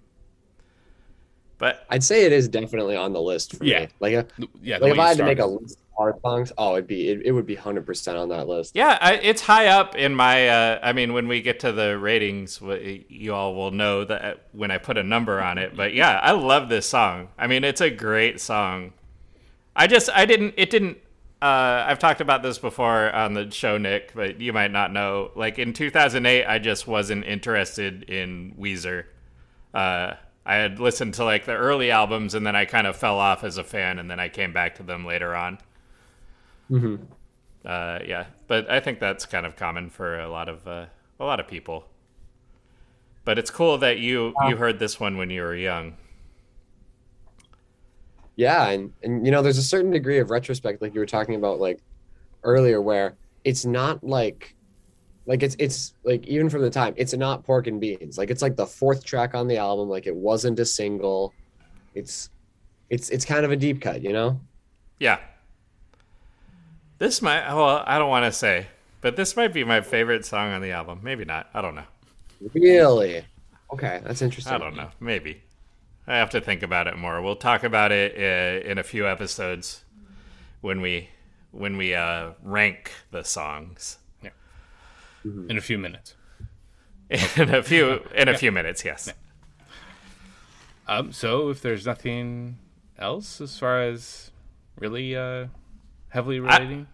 but 1.58 1.86
I'd 1.88 2.02
say 2.02 2.24
it 2.24 2.32
is 2.32 2.48
definitely 2.48 2.96
on 2.96 3.12
the 3.12 3.22
list 3.22 3.54
for 3.56 3.64
Yeah. 3.64 3.82
me. 3.82 3.88
Like, 4.00 4.14
a, 4.14 4.26
Yeah, 4.60 4.78
like 4.78 4.92
if 4.94 4.98
I 4.98 5.02
you 5.02 5.08
had 5.10 5.16
to 5.18 5.24
make 5.24 5.38
a 5.38 5.46
list 5.46 5.78
of 5.78 5.89
songs, 6.22 6.52
oh, 6.58 6.72
it'd 6.74 6.86
be 6.86 7.08
it, 7.08 7.22
it 7.26 7.32
would 7.32 7.46
be 7.46 7.54
hundred 7.54 7.86
percent 7.86 8.16
on 8.16 8.28
that 8.30 8.48
list. 8.48 8.74
Yeah, 8.74 8.98
I, 9.00 9.14
it's 9.14 9.42
high 9.42 9.66
up 9.66 9.94
in 9.96 10.14
my. 10.14 10.48
Uh, 10.48 10.80
I 10.82 10.92
mean, 10.92 11.12
when 11.12 11.28
we 11.28 11.42
get 11.42 11.60
to 11.60 11.72
the 11.72 11.98
ratings, 11.98 12.60
you 12.60 13.34
all 13.34 13.54
will 13.54 13.70
know 13.70 14.04
that 14.04 14.46
when 14.52 14.70
I 14.70 14.78
put 14.78 14.98
a 14.98 15.02
number 15.02 15.40
on 15.40 15.58
it. 15.58 15.76
But 15.76 15.94
yeah, 15.94 16.18
I 16.18 16.32
love 16.32 16.68
this 16.68 16.86
song. 16.86 17.28
I 17.38 17.46
mean, 17.46 17.64
it's 17.64 17.80
a 17.80 17.90
great 17.90 18.40
song. 18.40 18.92
I 19.76 19.86
just, 19.86 20.10
I 20.10 20.26
didn't, 20.26 20.54
it 20.56 20.70
didn't. 20.70 20.98
Uh, 21.42 21.84
I've 21.86 21.98
talked 21.98 22.20
about 22.20 22.42
this 22.42 22.58
before 22.58 23.10
on 23.14 23.32
the 23.32 23.50
show, 23.50 23.78
Nick, 23.78 24.12
but 24.14 24.40
you 24.40 24.52
might 24.52 24.70
not 24.70 24.92
know. 24.92 25.30
Like 25.34 25.58
in 25.58 25.72
2008, 25.72 26.44
I 26.44 26.58
just 26.58 26.86
wasn't 26.86 27.24
interested 27.24 28.02
in 28.04 28.54
Weezer. 28.58 29.04
Uh, 29.72 30.14
I 30.44 30.56
had 30.56 30.80
listened 30.80 31.14
to 31.14 31.24
like 31.24 31.46
the 31.46 31.54
early 31.54 31.90
albums, 31.90 32.34
and 32.34 32.46
then 32.46 32.56
I 32.56 32.64
kind 32.64 32.86
of 32.86 32.96
fell 32.96 33.18
off 33.18 33.44
as 33.44 33.56
a 33.56 33.64
fan, 33.64 33.98
and 33.98 34.10
then 34.10 34.20
I 34.20 34.28
came 34.28 34.52
back 34.52 34.74
to 34.76 34.82
them 34.82 35.06
later 35.06 35.34
on. 35.34 35.58
Uh, 37.64 37.98
yeah, 38.06 38.26
but 38.46 38.70
I 38.70 38.80
think 38.80 39.00
that's 39.00 39.26
kind 39.26 39.44
of 39.44 39.56
common 39.56 39.90
for 39.90 40.18
a 40.18 40.28
lot 40.28 40.48
of 40.48 40.66
uh, 40.66 40.86
a 41.18 41.24
lot 41.24 41.40
of 41.40 41.46
people. 41.46 41.86
But 43.24 43.38
it's 43.38 43.50
cool 43.50 43.78
that 43.78 43.98
you 43.98 44.34
you 44.48 44.56
heard 44.56 44.78
this 44.78 44.98
one 44.98 45.16
when 45.16 45.30
you 45.30 45.42
were 45.42 45.54
young. 45.54 45.96
Yeah, 48.36 48.68
and 48.68 48.92
and 49.02 49.26
you 49.26 49.32
know, 49.32 49.42
there's 49.42 49.58
a 49.58 49.62
certain 49.62 49.90
degree 49.90 50.18
of 50.18 50.30
retrospect, 50.30 50.80
like 50.80 50.94
you 50.94 51.00
were 51.00 51.06
talking 51.06 51.34
about 51.34 51.60
like 51.60 51.80
earlier, 52.42 52.80
where 52.80 53.14
it's 53.44 53.66
not 53.66 54.02
like 54.02 54.54
like 55.26 55.42
it's 55.42 55.56
it's 55.58 55.94
like 56.04 56.26
even 56.26 56.48
from 56.48 56.62
the 56.62 56.70
time, 56.70 56.94
it's 56.96 57.14
not 57.14 57.44
pork 57.44 57.66
and 57.66 57.80
beans. 57.80 58.16
Like 58.16 58.30
it's 58.30 58.42
like 58.42 58.56
the 58.56 58.66
fourth 58.66 59.04
track 59.04 59.34
on 59.34 59.46
the 59.46 59.58
album, 59.58 59.88
like 59.88 60.06
it 60.06 60.16
wasn't 60.16 60.58
a 60.58 60.64
single. 60.64 61.34
It's 61.94 62.30
it's 62.88 63.10
it's 63.10 63.24
kind 63.24 63.44
of 63.44 63.52
a 63.52 63.56
deep 63.56 63.80
cut, 63.80 64.02
you 64.02 64.12
know? 64.12 64.40
Yeah. 64.98 65.18
This 67.00 67.22
might 67.22 67.50
well, 67.54 67.82
I 67.86 67.98
don't 67.98 68.10
want 68.10 68.26
to 68.26 68.32
say, 68.32 68.66
but 69.00 69.16
this 69.16 69.34
might 69.34 69.54
be 69.54 69.64
my 69.64 69.80
favorite 69.80 70.26
song 70.26 70.52
on 70.52 70.60
the 70.60 70.72
album. 70.72 71.00
Maybe 71.02 71.24
not. 71.24 71.48
I 71.54 71.62
don't 71.62 71.74
know. 71.74 71.86
Really? 72.52 73.24
Okay, 73.72 74.02
that's 74.04 74.20
interesting. 74.20 74.52
I 74.52 74.58
don't 74.58 74.76
know. 74.76 74.90
Maybe. 75.00 75.42
I 76.06 76.18
have 76.18 76.28
to 76.30 76.42
think 76.42 76.62
about 76.62 76.88
it 76.88 76.98
more. 76.98 77.22
We'll 77.22 77.36
talk 77.36 77.64
about 77.64 77.90
it 77.90 78.16
uh, 78.18 78.68
in 78.68 78.76
a 78.76 78.82
few 78.82 79.08
episodes 79.08 79.82
when 80.60 80.82
we 80.82 81.08
when 81.52 81.78
we 81.78 81.94
uh, 81.94 82.32
rank 82.42 82.92
the 83.12 83.24
songs 83.24 83.96
in 85.24 85.56
a 85.56 85.62
few 85.62 85.78
minutes. 85.78 86.16
in 87.08 87.54
a 87.54 87.62
few 87.62 88.02
in 88.14 88.28
a 88.28 88.36
few 88.36 88.52
minutes. 88.52 88.84
Yes. 88.84 89.10
Um, 90.86 91.12
so 91.12 91.48
if 91.48 91.62
there's 91.62 91.86
nothing 91.86 92.58
else 92.98 93.40
as 93.40 93.58
far 93.58 93.80
as 93.80 94.32
really 94.78 95.16
uh, 95.16 95.46
heavily 96.10 96.40
relating, 96.40 96.86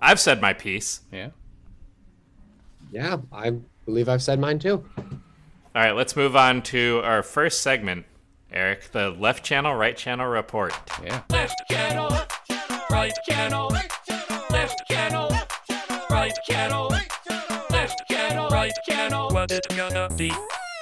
I've 0.00 0.18
said 0.20 0.40
my 0.40 0.52
piece. 0.52 1.00
yeah. 1.12 1.28
Yeah, 2.90 3.18
I 3.32 3.52
believe 3.86 4.08
I've 4.08 4.22
said 4.22 4.38
mine 4.38 4.58
too. 4.58 4.84
All 4.98 5.82
right, 5.82 5.92
let's 5.92 6.14
move 6.14 6.36
on 6.36 6.60
to 6.64 7.00
our 7.04 7.22
first 7.22 7.62
segment, 7.62 8.04
Eric, 8.52 8.92
the 8.92 9.10
left 9.10 9.42
channel, 9.44 9.74
right 9.74 9.96
channel 9.96 10.26
report. 10.26 10.74
Yeah. 11.02 11.22
Left 11.30 11.54
channel, 11.70 12.10
right 12.90 13.14
channel, 13.26 13.68
left 14.50 14.86
channel, 14.90 15.30
right 16.10 16.34
channel, 16.46 16.88
left 17.70 18.02
channel, 18.10 18.48
right 18.50 18.72
channel. 18.86 19.30
What 19.30 19.50
it 19.52 19.66
gonna 19.74 20.08
be? 20.14 20.32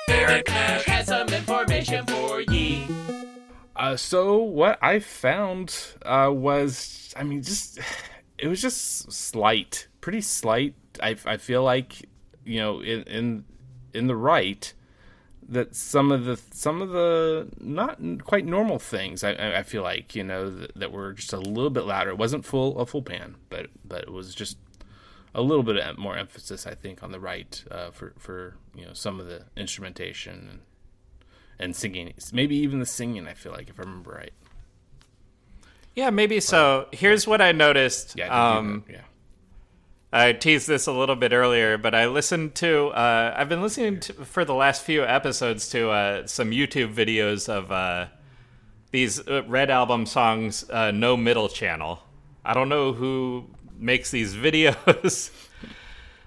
Eric 0.08 0.48
Nash 0.48 0.84
has 0.86 1.06
some 1.06 1.28
information 1.28 2.04
for 2.06 2.40
ye. 2.40 2.88
Uh, 3.80 3.96
so 3.96 4.36
what 4.36 4.78
I 4.82 4.98
found 4.98 5.74
uh, 6.02 6.30
was, 6.30 7.14
I 7.16 7.22
mean, 7.22 7.42
just 7.42 7.78
it 8.38 8.46
was 8.46 8.60
just 8.60 9.10
slight, 9.10 9.88
pretty 10.02 10.20
slight. 10.20 10.74
I, 11.02 11.16
I 11.24 11.38
feel 11.38 11.64
like 11.64 12.06
you 12.44 12.58
know 12.58 12.80
in 12.80 13.02
in 13.04 13.44
in 13.94 14.06
the 14.06 14.16
right 14.16 14.72
that 15.48 15.74
some 15.74 16.12
of 16.12 16.26
the 16.26 16.38
some 16.52 16.82
of 16.82 16.90
the 16.90 17.48
not 17.58 17.98
quite 18.24 18.44
normal 18.44 18.78
things 18.78 19.24
I- 19.24 19.58
I, 19.58 19.62
feel 19.62 19.82
like 19.82 20.14
you 20.14 20.24
know 20.24 20.50
that, 20.50 20.74
that 20.76 20.92
were 20.92 21.14
just 21.14 21.32
a 21.32 21.38
little 21.38 21.70
bit 21.70 21.84
louder. 21.84 22.10
It 22.10 22.18
wasn't 22.18 22.44
full 22.44 22.78
a 22.78 22.84
full 22.84 23.02
pan, 23.02 23.36
but 23.48 23.68
but 23.82 24.02
it 24.02 24.12
was 24.12 24.34
just 24.34 24.58
a 25.34 25.40
little 25.40 25.64
bit 25.64 25.98
more 25.98 26.18
emphasis 26.18 26.66
I 26.66 26.74
think 26.74 27.02
on 27.02 27.12
the 27.12 27.20
right 27.20 27.64
uh, 27.70 27.90
for 27.92 28.12
for 28.18 28.56
you 28.74 28.84
know 28.84 28.92
some 28.92 29.18
of 29.20 29.26
the 29.26 29.44
instrumentation 29.56 30.60
and 31.60 31.76
singing. 31.76 32.12
Maybe 32.32 32.56
even 32.56 32.80
the 32.80 32.86
singing. 32.86 33.28
I 33.28 33.34
feel 33.34 33.52
like 33.52 33.68
if 33.68 33.78
I 33.78 33.82
remember 33.82 34.10
right. 34.10 34.32
Yeah, 35.94 36.10
maybe 36.10 36.40
so. 36.40 36.88
Here's 36.92 37.26
what 37.26 37.40
I 37.40 37.52
noticed. 37.52 38.14
Yeah. 38.16 38.34
I 38.34 38.56
um, 38.56 38.84
yeah. 38.90 39.02
I 40.12 40.32
teased 40.32 40.66
this 40.66 40.88
a 40.88 40.92
little 40.92 41.14
bit 41.14 41.32
earlier, 41.32 41.78
but 41.78 41.94
I 41.94 42.06
listened 42.06 42.56
to. 42.56 42.88
Uh, 42.88 43.34
I've 43.36 43.48
been 43.48 43.62
listening 43.62 44.00
to, 44.00 44.12
for 44.24 44.44
the 44.44 44.54
last 44.54 44.82
few 44.82 45.04
episodes 45.04 45.68
to 45.70 45.90
uh, 45.90 46.26
some 46.26 46.50
YouTube 46.50 46.92
videos 46.94 47.48
of 47.48 47.70
uh, 47.70 48.06
these 48.90 49.20
uh, 49.28 49.44
Red 49.46 49.70
Album 49.70 50.06
songs, 50.06 50.68
uh, 50.70 50.90
No 50.90 51.16
Middle 51.16 51.48
Channel. 51.48 52.00
I 52.44 52.54
don't 52.54 52.68
know 52.68 52.92
who 52.92 53.46
makes 53.78 54.10
these 54.10 54.34
videos, 54.46 55.30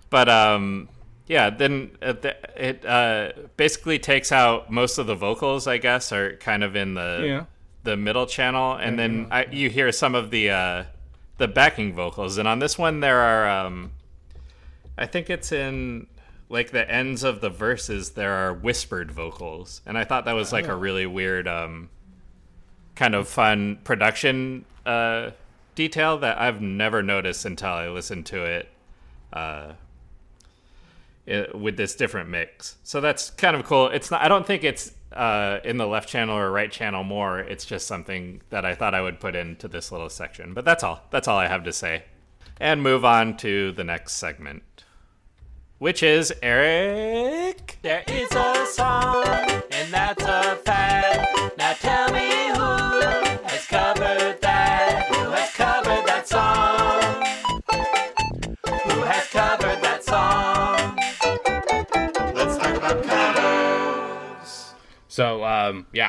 but 0.10 0.30
um, 0.30 0.88
yeah. 1.28 1.50
Then 1.50 1.92
uh, 2.02 2.14
it 2.56 2.86
uh, 2.86 3.32
basically 3.58 4.00
takes 4.00 4.32
out 4.32 4.72
most 4.72 4.98
of 4.98 5.08
the 5.08 5.16
vocals. 5.16 5.68
I 5.68 5.78
guess 5.78 6.12
are 6.12 6.36
kind 6.38 6.64
of 6.64 6.76
in 6.76 6.94
the 6.96 7.24
Yeah. 7.26 7.46
the 7.84 7.98
middle 7.98 8.26
channel, 8.26 8.74
and 8.74 8.98
then 8.98 9.28
I, 9.32 9.46
you 9.52 9.70
hear 9.70 9.92
some 9.92 10.16
of 10.16 10.32
the 10.32 10.50
uh, 10.50 10.84
the 11.38 11.48
backing 11.48 11.94
vocals. 11.94 12.38
And 12.38 12.48
on 12.48 12.60
this 12.60 12.78
one, 12.78 13.00
there 13.00 13.20
are, 13.20 13.66
um, 13.66 13.92
I 14.98 15.06
think 15.08 15.30
it's 15.30 15.52
in 15.52 16.08
like 16.50 16.72
the 16.72 16.90
ends 16.90 17.24
of 17.24 17.42
the 17.42 17.50
verses. 17.50 18.12
There 18.12 18.34
are 18.34 18.54
whispered 18.54 19.12
vocals, 19.12 19.82
and 19.86 19.98
I 19.98 20.04
thought 20.04 20.26
that 20.26 20.34
was 20.34 20.54
like 20.54 20.68
a 20.68 20.76
really 20.76 21.06
weird, 21.06 21.48
um, 21.48 21.90
kind 22.96 23.16
of 23.16 23.28
fun 23.28 23.80
production 23.84 24.66
uh, 24.86 25.32
detail 25.74 26.20
that 26.20 26.40
I've 26.40 26.62
never 26.62 27.02
noticed 27.02 27.44
until 27.46 27.70
I 27.70 27.90
listened 27.90 28.28
to 28.28 28.44
it. 28.46 28.70
With 31.26 31.78
this 31.78 31.96
different 31.96 32.30
mix. 32.30 32.76
So 32.84 33.00
that's 33.00 33.30
kind 33.30 33.56
of 33.56 33.64
cool. 33.64 33.88
It's 33.88 34.12
not 34.12 34.22
I 34.22 34.28
don't 34.28 34.46
think 34.46 34.66
it's 34.66 34.92
uh, 35.14 35.60
in 35.64 35.78
the 35.78 35.88
left 35.88 36.10
channel 36.10 36.38
or 36.38 36.52
right 36.52 36.72
channel 36.72 37.04
more. 37.04 37.40
It's 37.40 37.66
just 37.66 37.88
something 37.88 38.42
that 38.50 38.66
I 38.66 38.76
thought 38.76 38.94
I 38.94 39.02
would 39.02 39.20
put 39.20 39.36
into 39.36 39.68
this 39.68 39.92
little 39.92 40.10
section. 40.10 40.54
But 40.54 40.66
that's 40.66 40.84
all. 40.84 41.02
That's 41.12 41.28
all 41.28 41.38
I 41.38 41.48
have 41.48 41.64
to 41.64 41.74
say. 41.74 42.04
And 42.60 42.84
move 42.84 43.06
on 43.06 43.38
to 43.38 43.72
the 43.72 43.84
next 43.84 44.14
segment. 44.14 44.64
Which 45.78 46.04
is 46.04 46.34
Eric. 46.42 47.78
There 47.82 48.04
is 48.08 48.23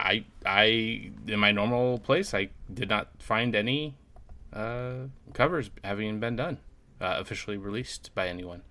I 0.05 0.25
I 0.45 1.11
in 1.27 1.39
my 1.41 1.51
normal 1.51 1.99
place 1.99 2.35
I 2.35 2.51
did 2.73 2.89
not 2.89 3.09
find 3.19 3.55
any 3.57 3.95
uh, 4.53 5.09
covers 5.33 5.71
having 5.83 6.21
been 6.21 6.37
done 6.37 6.59
uh, 7.01 7.17
officially 7.19 7.57
released 7.57 8.11
by 8.15 8.29
anyone. 8.29 8.63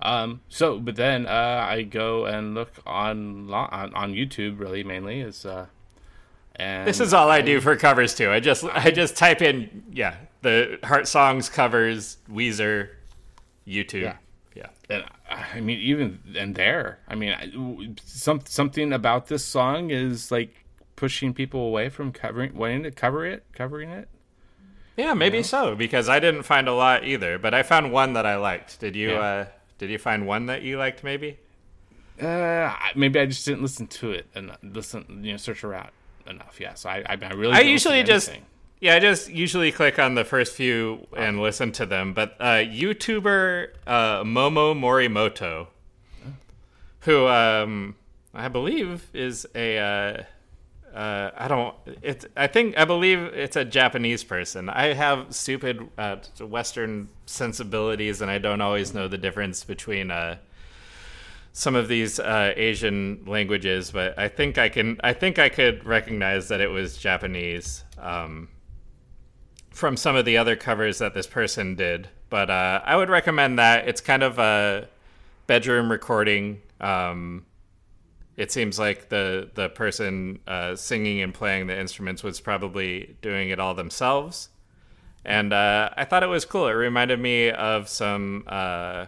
Um, 0.00 0.40
so 0.48 0.78
but 0.78 0.96
then 0.96 1.26
uh, 1.26 1.66
I 1.68 1.82
go 1.82 2.24
and 2.24 2.54
look 2.54 2.72
on 2.86 3.52
on, 3.52 3.94
on 3.94 4.14
YouTube 4.14 4.58
really 4.60 4.82
mainly 4.84 5.20
is 5.20 5.44
uh, 5.44 5.66
and 6.56 6.86
This 6.86 7.00
is 7.00 7.12
all 7.12 7.30
I 7.30 7.40
do 7.42 7.60
for 7.60 7.76
covers 7.76 8.14
too. 8.14 8.30
I 8.30 8.40
just 8.40 8.64
I 8.64 8.90
just 8.90 9.16
type 9.16 9.42
in 9.42 9.82
yeah 9.92 10.14
the 10.42 10.78
Heart 10.84 11.06
Songs 11.08 11.48
covers 11.50 12.16
Weezer 12.30 12.88
YouTube. 13.66 14.02
Yeah. 14.02 14.16
Yeah. 14.54 14.68
And 14.88 15.04
I 15.30 15.60
mean, 15.60 15.78
even 15.78 16.18
and 16.36 16.54
there, 16.54 16.98
I 17.08 17.14
mean, 17.14 17.32
I- 17.32 17.94
some 18.04 18.40
something 18.46 18.92
about 18.92 19.26
this 19.28 19.44
song 19.44 19.90
is 19.90 20.30
like 20.32 20.59
pushing 21.00 21.32
people 21.32 21.66
away 21.66 21.88
from 21.88 22.12
covering, 22.12 22.54
wanting 22.54 22.82
to 22.82 22.90
cover 22.90 23.24
it, 23.24 23.42
covering 23.54 23.88
it. 23.88 24.06
Yeah, 24.98 25.14
maybe 25.14 25.42
so 25.42 25.74
because 25.74 26.10
I 26.10 26.20
didn't 26.20 26.42
find 26.42 26.68
a 26.68 26.74
lot 26.74 27.04
either, 27.04 27.38
but 27.38 27.54
I 27.54 27.62
found 27.62 27.90
one 27.90 28.12
that 28.12 28.26
I 28.26 28.36
liked. 28.36 28.78
Did 28.80 28.94
you 28.94 29.12
Yeah. 29.12 29.20
uh 29.20 29.46
did 29.78 29.88
you 29.88 29.96
find 29.98 30.26
one 30.26 30.44
that 30.46 30.60
you 30.60 30.76
liked 30.76 31.02
maybe? 31.02 31.38
Uh, 32.20 32.70
maybe 32.94 33.18
I 33.18 33.24
just 33.24 33.46
didn't 33.46 33.62
listen 33.62 33.86
to 33.86 34.12
it 34.12 34.26
and 34.34 34.54
listen, 34.62 35.24
you 35.24 35.32
know, 35.32 35.38
search 35.38 35.64
around 35.64 35.88
enough. 36.26 36.60
Yeah, 36.60 36.74
so 36.74 36.90
I, 36.90 36.98
I, 37.06 37.16
I 37.22 37.32
really, 37.32 37.54
I 37.54 37.60
usually 37.60 38.02
just 38.02 38.30
yeah, 38.78 38.96
I 38.96 38.98
just 38.98 39.30
usually 39.30 39.72
click 39.72 39.98
on 39.98 40.16
the 40.16 40.24
first 40.26 40.52
few 40.54 41.06
and 41.16 41.40
listen 41.40 41.72
to 41.72 41.86
them. 41.86 42.12
But 42.12 42.36
uh, 42.38 42.60
YouTuber 42.60 43.68
uh, 43.86 44.22
Momo 44.24 44.74
Morimoto, 44.74 45.68
who 47.00 47.26
um, 47.26 47.96
I 48.34 48.48
believe 48.48 49.08
is 49.14 49.46
a 49.54 49.78
uh, 49.78 50.22
uh, 50.94 51.30
I 51.36 51.48
don't 51.48 51.74
it's 52.02 52.26
I 52.36 52.46
think 52.46 52.78
I 52.78 52.84
believe 52.84 53.18
it's 53.18 53.56
a 53.56 53.64
Japanese 53.64 54.24
person. 54.24 54.68
I 54.68 54.92
have 54.92 55.34
stupid 55.34 55.88
uh, 55.98 56.16
Western 56.40 57.08
sensibilities, 57.26 58.20
and 58.20 58.30
I 58.30 58.38
don't 58.38 58.60
always 58.60 58.94
know 58.94 59.08
the 59.08 59.18
difference 59.18 59.64
between. 59.64 60.10
Uh, 60.10 60.36
some 61.52 61.74
of 61.74 61.88
these 61.88 62.20
uh, 62.20 62.52
Asian 62.56 63.24
languages, 63.26 63.90
but 63.90 64.18
I 64.18 64.28
think 64.28 64.58
I 64.58 64.68
can. 64.68 65.00
I 65.02 65.12
think 65.12 65.38
I 65.38 65.48
could 65.48 65.84
recognize 65.84 66.48
that 66.48 66.60
it 66.60 66.68
was 66.68 66.96
Japanese 66.96 67.84
um, 67.98 68.48
from 69.70 69.96
some 69.96 70.16
of 70.16 70.24
the 70.24 70.36
other 70.36 70.56
covers 70.56 70.98
that 70.98 71.14
this 71.14 71.26
person 71.26 71.74
did. 71.74 72.08
But 72.28 72.50
uh, 72.50 72.80
I 72.84 72.96
would 72.96 73.10
recommend 73.10 73.58
that. 73.58 73.88
It's 73.88 74.00
kind 74.00 74.22
of 74.22 74.38
a 74.38 74.88
bedroom 75.46 75.90
recording. 75.90 76.62
Um, 76.80 77.46
it 78.40 78.50
seems 78.50 78.78
like 78.78 79.08
the 79.10 79.50
the 79.54 79.68
person 79.68 80.38
uh, 80.46 80.74
singing 80.74 81.20
and 81.20 81.32
playing 81.34 81.66
the 81.66 81.78
instruments 81.78 82.22
was 82.22 82.40
probably 82.40 83.16
doing 83.22 83.50
it 83.50 83.58
all 83.60 83.74
themselves, 83.74 84.48
and 85.24 85.52
uh, 85.52 85.90
I 85.96 86.04
thought 86.04 86.22
it 86.22 86.28
was 86.28 86.44
cool. 86.44 86.66
It 86.68 86.72
reminded 86.72 87.20
me 87.20 87.50
of 87.50 87.88
some. 87.88 88.44
Uh, 88.46 89.06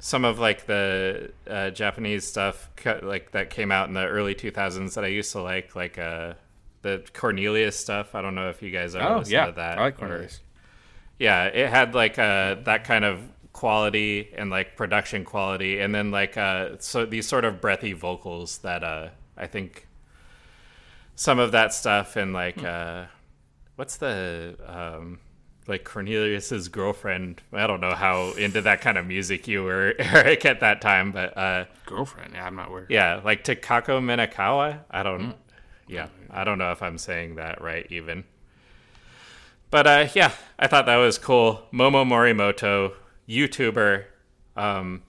some 0.00 0.24
of 0.24 0.38
like 0.38 0.66
the 0.66 1.32
uh, 1.50 1.70
Japanese 1.70 2.24
stuff 2.24 2.70
like 3.02 3.32
that 3.32 3.50
came 3.50 3.72
out 3.72 3.88
in 3.88 3.94
the 3.94 4.06
early 4.06 4.32
2000s 4.32 4.94
that 4.94 5.02
I 5.02 5.08
used 5.08 5.32
to 5.32 5.40
like 5.42 5.74
like 5.74 5.98
uh 5.98 6.34
the 6.82 7.02
Cornelius 7.12 7.76
stuff. 7.76 8.14
I 8.14 8.22
don't 8.22 8.36
know 8.36 8.48
if 8.48 8.62
you 8.62 8.70
guys 8.70 8.94
ever 8.94 9.08
Oh 9.14 9.18
listened 9.18 9.32
yeah, 9.32 9.46
to 9.46 9.52
that. 9.52 9.78
I 9.78 9.80
like 9.82 9.94
or- 9.96 9.98
Cornelius. 10.06 10.40
yeah, 11.18 11.46
it 11.46 11.68
had 11.68 11.96
like 11.96 12.16
uh 12.16 12.54
that 12.62 12.84
kind 12.84 13.04
of 13.04 13.20
quality 13.52 14.28
and 14.36 14.50
like 14.50 14.76
production 14.76 15.24
quality 15.24 15.80
and 15.80 15.94
then 15.94 16.10
like 16.10 16.36
uh 16.36 16.70
so 16.78 17.04
these 17.04 17.26
sort 17.26 17.44
of 17.44 17.60
breathy 17.60 17.92
vocals 17.92 18.58
that 18.58 18.84
uh 18.84 19.08
I 19.36 19.46
think 19.46 19.86
some 21.16 21.38
of 21.38 21.52
that 21.52 21.72
stuff 21.72 22.16
and 22.16 22.32
like 22.32 22.62
uh 22.62 23.06
what's 23.76 23.96
the 23.96 24.56
um 24.66 25.18
like 25.68 25.84
Cornelius's 25.84 26.68
girlfriend. 26.68 27.42
I 27.52 27.66
don't 27.66 27.80
know 27.80 27.94
how 27.94 28.32
into 28.32 28.62
that 28.62 28.80
kind 28.80 28.96
of 28.96 29.06
music 29.06 29.46
you 29.46 29.62
were, 29.62 29.94
Eric, 29.98 30.44
at 30.46 30.60
that 30.60 30.80
time, 30.80 31.12
but 31.12 31.36
uh, 31.36 31.66
Girlfriend, 31.86 32.32
yeah, 32.34 32.46
I'm 32.46 32.56
not 32.56 32.70
worried. 32.70 32.86
yeah, 32.88 33.20
like 33.22 33.44
Takako 33.44 34.00
Minakawa. 34.00 34.80
I 34.90 35.02
don't, 35.02 35.34
yeah, 35.86 36.08
I 36.30 36.44
don't 36.44 36.58
know 36.58 36.72
if 36.72 36.82
I'm 36.82 36.96
saying 36.98 37.34
that 37.36 37.60
right, 37.60 37.86
even. 37.90 38.24
But 39.70 39.86
uh, 39.86 40.08
yeah, 40.14 40.32
I 40.58 40.66
thought 40.66 40.86
that 40.86 40.96
was 40.96 41.18
cool. 41.18 41.62
Momo 41.72 42.02
Morimoto, 42.06 42.94
YouTuber. 43.28 44.04
Um, 44.56 45.02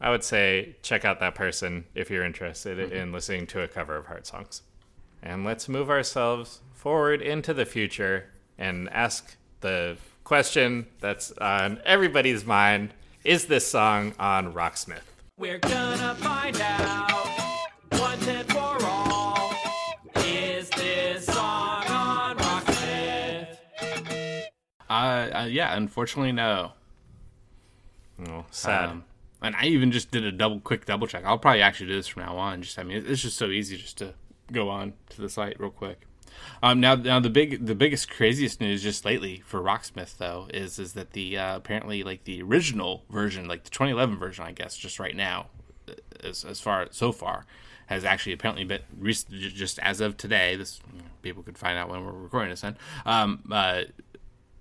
I 0.00 0.10
would 0.10 0.22
say 0.22 0.76
check 0.82 1.04
out 1.04 1.20
that 1.20 1.34
person 1.34 1.86
if 1.94 2.10
you're 2.10 2.24
interested 2.24 2.92
in 2.92 3.12
listening 3.12 3.46
to 3.48 3.62
a 3.62 3.68
cover 3.68 3.96
of 3.96 4.06
Heart 4.06 4.26
Songs. 4.26 4.62
And 5.22 5.44
let's 5.44 5.68
move 5.68 5.90
ourselves 5.90 6.60
forward 6.72 7.22
into 7.22 7.54
the 7.54 7.64
future 7.64 8.26
and 8.58 8.88
ask 8.90 9.36
the 9.60 9.96
question 10.24 10.86
that's 11.00 11.32
on 11.32 11.80
everybody's 11.84 12.44
mind 12.44 12.92
Is 13.24 13.46
this 13.46 13.66
song 13.66 14.14
on 14.18 14.52
Rocksmith? 14.52 15.02
We're 15.38 15.58
gonna 15.58 16.14
find 16.16 16.60
out 16.60 17.58
once 17.92 18.28
and 18.28 18.48
for 18.52 18.76
all. 18.84 19.52
Is 20.16 20.68
this 20.70 21.26
song 21.26 21.86
on 21.88 22.36
Rocksmith? 22.36 23.58
Uh, 24.88 24.92
uh, 24.92 25.48
yeah, 25.50 25.76
unfortunately, 25.76 26.32
no. 26.32 26.72
Oh, 28.28 28.44
sad. 28.50 28.88
Um, 28.90 29.04
and 29.42 29.54
I 29.56 29.66
even 29.66 29.92
just 29.92 30.10
did 30.10 30.24
a 30.24 30.32
double, 30.32 30.60
quick 30.60 30.86
double 30.86 31.06
check. 31.06 31.24
I'll 31.24 31.38
probably 31.38 31.62
actually 31.62 31.88
do 31.88 31.94
this 31.94 32.08
from 32.08 32.22
now 32.22 32.36
on. 32.36 32.62
Just, 32.62 32.78
I 32.78 32.82
mean, 32.82 33.04
it's 33.06 33.22
just 33.22 33.36
so 33.36 33.50
easy 33.50 33.76
just 33.76 33.98
to 33.98 34.14
go 34.50 34.68
on 34.68 34.94
to 35.10 35.20
the 35.20 35.28
site 35.28 35.60
real 35.60 35.70
quick. 35.70 36.06
Um, 36.62 36.80
now, 36.80 36.94
now 36.94 37.20
the 37.20 37.30
big, 37.30 37.66
the 37.66 37.74
biggest, 37.74 38.10
craziest 38.10 38.60
news 38.60 38.82
just 38.82 39.04
lately 39.04 39.42
for 39.46 39.60
Rocksmith 39.60 40.18
though 40.18 40.48
is 40.52 40.78
is 40.78 40.92
that 40.92 41.12
the 41.12 41.38
uh, 41.38 41.56
apparently 41.56 42.02
like 42.02 42.24
the 42.24 42.42
original 42.42 43.04
version, 43.10 43.48
like 43.48 43.64
the 43.64 43.70
2011 43.70 44.18
version, 44.18 44.44
I 44.44 44.52
guess, 44.52 44.76
just 44.76 44.98
right 44.98 45.16
now, 45.16 45.46
as 46.22 46.44
as 46.44 46.60
far 46.60 46.88
so 46.90 47.12
far, 47.12 47.46
has 47.86 48.04
actually 48.04 48.32
apparently 48.32 48.64
been 48.64 48.80
just 49.30 49.78
as 49.78 50.00
of 50.00 50.16
today. 50.16 50.56
This 50.56 50.80
people 51.22 51.42
could 51.42 51.58
find 51.58 51.78
out 51.78 51.88
when 51.88 52.04
we're 52.04 52.12
recording 52.12 52.50
this. 52.50 52.60
Then, 52.60 52.76
um, 53.04 53.42
uh, 53.50 53.82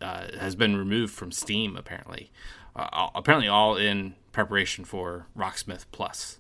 uh, 0.02 0.28
has 0.40 0.56
been 0.56 0.76
removed 0.76 1.14
from 1.14 1.32
Steam. 1.32 1.76
Apparently, 1.76 2.32
uh, 2.76 3.08
apparently 3.16 3.48
all 3.48 3.76
in 3.76 4.16
preparation 4.32 4.84
for 4.86 5.28
Rocksmith 5.38 5.86
Plus. 5.92 6.40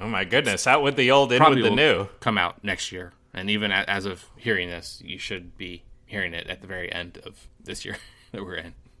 oh 0.00 0.08
my 0.08 0.24
goodness, 0.24 0.66
out 0.66 0.82
with 0.82 0.96
the 0.96 1.10
old, 1.10 1.32
in 1.32 1.38
Probably 1.38 1.62
with 1.62 1.70
the 1.72 1.76
new. 1.76 2.06
come 2.20 2.38
out 2.38 2.62
next 2.62 2.92
year. 2.92 3.12
And 3.34 3.50
even 3.50 3.70
as 3.72 4.06
of 4.06 4.26
hearing 4.36 4.68
this, 4.70 5.02
you 5.04 5.18
should 5.18 5.58
be 5.58 5.82
hearing 6.06 6.32
it 6.32 6.46
at 6.48 6.60
the 6.62 6.66
very 6.66 6.90
end 6.92 7.18
of 7.26 7.48
this 7.62 7.84
year 7.84 7.96
that 8.32 8.42
we're 8.44 8.54
in, 8.56 8.74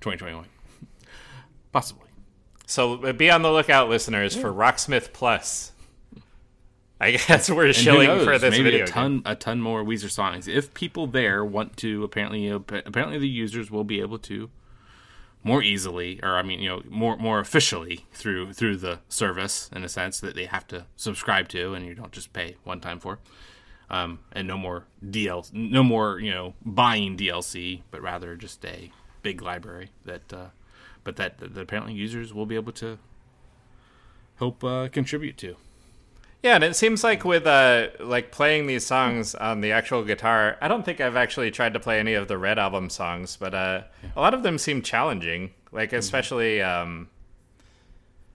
2021, 0.00 0.44
possibly. 1.72 2.08
So 2.66 3.02
uh, 3.04 3.12
be 3.12 3.30
on 3.30 3.42
the 3.42 3.50
lookout, 3.52 3.88
listeners, 3.88 4.34
for 4.36 4.52
Rocksmith 4.52 5.12
Plus. 5.12 5.72
I 7.00 7.10
guess 7.28 7.50
we're 7.50 7.66
And 7.66 7.74
shilling 7.74 8.24
for 8.24 8.38
this 8.38 8.52
maybe 8.52 8.64
video. 8.70 8.84
a 8.84 8.88
ton, 8.88 9.22
a 9.24 9.34
ton 9.34 9.60
more 9.60 9.82
Weezer 9.84 10.10
songs. 10.10 10.46
If 10.48 10.72
people 10.74 11.06
there 11.06 11.44
want 11.44 11.76
to, 11.78 12.04
apparently, 12.04 12.48
apparently 12.48 13.18
the 13.18 13.28
users 13.28 13.70
will 13.70 13.84
be 13.84 14.00
able 14.00 14.18
to 14.20 14.50
more 15.44 15.62
easily, 15.62 16.20
or 16.22 16.36
I 16.36 16.42
mean, 16.42 16.60
you 16.60 16.68
know, 16.68 16.82
more 16.88 17.16
more 17.16 17.40
officially 17.40 18.06
through 18.12 18.52
through 18.52 18.76
the 18.76 19.00
service 19.08 19.70
in 19.74 19.84
a 19.84 19.88
sense 19.88 20.20
that 20.20 20.34
they 20.34 20.46
have 20.46 20.66
to 20.68 20.86
subscribe 20.96 21.48
to, 21.48 21.74
and 21.74 21.84
you 21.86 21.94
don't 21.94 22.12
just 22.12 22.32
pay 22.32 22.56
one 22.64 22.80
time 22.80 23.00
for. 23.00 23.18
Um, 23.90 24.20
and 24.32 24.48
no 24.48 24.56
more 24.56 24.84
DL, 25.04 25.52
no 25.52 25.82
more 25.82 26.18
you 26.18 26.30
know 26.30 26.54
buying 26.64 27.16
DLC, 27.16 27.82
but 27.90 28.00
rather 28.00 28.36
just 28.36 28.64
a 28.64 28.90
big 29.22 29.42
library 29.42 29.90
that, 30.04 30.32
uh, 30.32 30.46
but 31.04 31.16
that, 31.16 31.38
that 31.38 31.56
apparently 31.56 31.94
users 31.94 32.34
will 32.34 32.46
be 32.46 32.56
able 32.56 32.72
to 32.72 32.98
help 34.36 34.62
uh, 34.64 34.88
contribute 34.88 35.36
to. 35.38 35.56
Yeah, 36.42 36.56
and 36.56 36.64
it 36.64 36.74
seems 36.74 37.04
like 37.04 37.24
with 37.24 37.46
uh 37.46 37.88
like 38.00 38.32
playing 38.32 38.66
these 38.66 38.84
songs 38.84 39.34
on 39.34 39.60
the 39.60 39.72
actual 39.72 40.02
guitar, 40.02 40.58
I 40.60 40.68
don't 40.68 40.84
think 40.84 41.00
I've 41.00 41.16
actually 41.16 41.50
tried 41.52 41.74
to 41.74 41.80
play 41.80 42.00
any 42.00 42.14
of 42.14 42.26
the 42.26 42.36
Red 42.36 42.58
album 42.58 42.90
songs, 42.90 43.36
but 43.36 43.54
uh 43.54 43.82
a 44.16 44.20
lot 44.20 44.34
of 44.34 44.42
them 44.42 44.58
seem 44.58 44.82
challenging. 44.82 45.50
Like 45.70 45.92
especially 45.92 46.60
um 46.60 47.08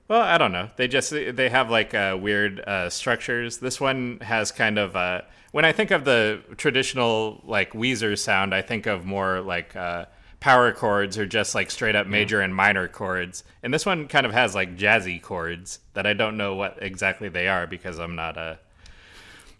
well, 0.08 0.22
I 0.22 0.38
don't 0.38 0.54
know. 0.54 0.70
They 0.78 0.88
just 0.88 1.12
they 1.12 1.50
have 1.50 1.70
like 1.70 1.94
uh, 1.94 2.18
weird 2.20 2.62
uh, 2.62 2.90
structures. 2.90 3.58
This 3.58 3.82
one 3.82 4.20
has 4.22 4.54
kind 4.54 4.78
of 4.78 4.96
uh, 4.96 5.24
when 5.52 5.66
I 5.66 5.74
think 5.74 5.92
of 5.92 6.06
the 6.06 6.42
traditional 6.56 7.42
like 7.44 7.74
Weezer 7.74 8.18
sound, 8.18 8.56
I 8.56 8.62
think 8.62 8.86
of 8.86 9.04
more 9.04 9.42
like 9.42 9.76
uh, 9.76 10.06
power 10.48 10.72
chords 10.72 11.18
or 11.18 11.26
just 11.26 11.54
like 11.54 11.70
straight 11.70 11.94
up 11.94 12.08
major 12.08 12.40
and 12.40 12.56
minor 12.56 12.88
chords. 12.88 13.44
And 13.64 13.74
this 13.74 13.86
one 13.86 14.08
kind 14.08 14.26
of 14.26 14.32
has 14.32 14.56
like 14.56 14.78
jazzy 14.78 15.22
chords 15.22 15.80
that 15.94 16.08
I 16.08 16.14
don't 16.14 16.38
know 16.38 16.56
what 16.56 16.78
exactly 16.82 17.28
they 17.28 17.50
are 17.50 17.68
because 17.68 18.00
I'm 18.00 18.16
not 18.16 18.38
a 18.38 18.58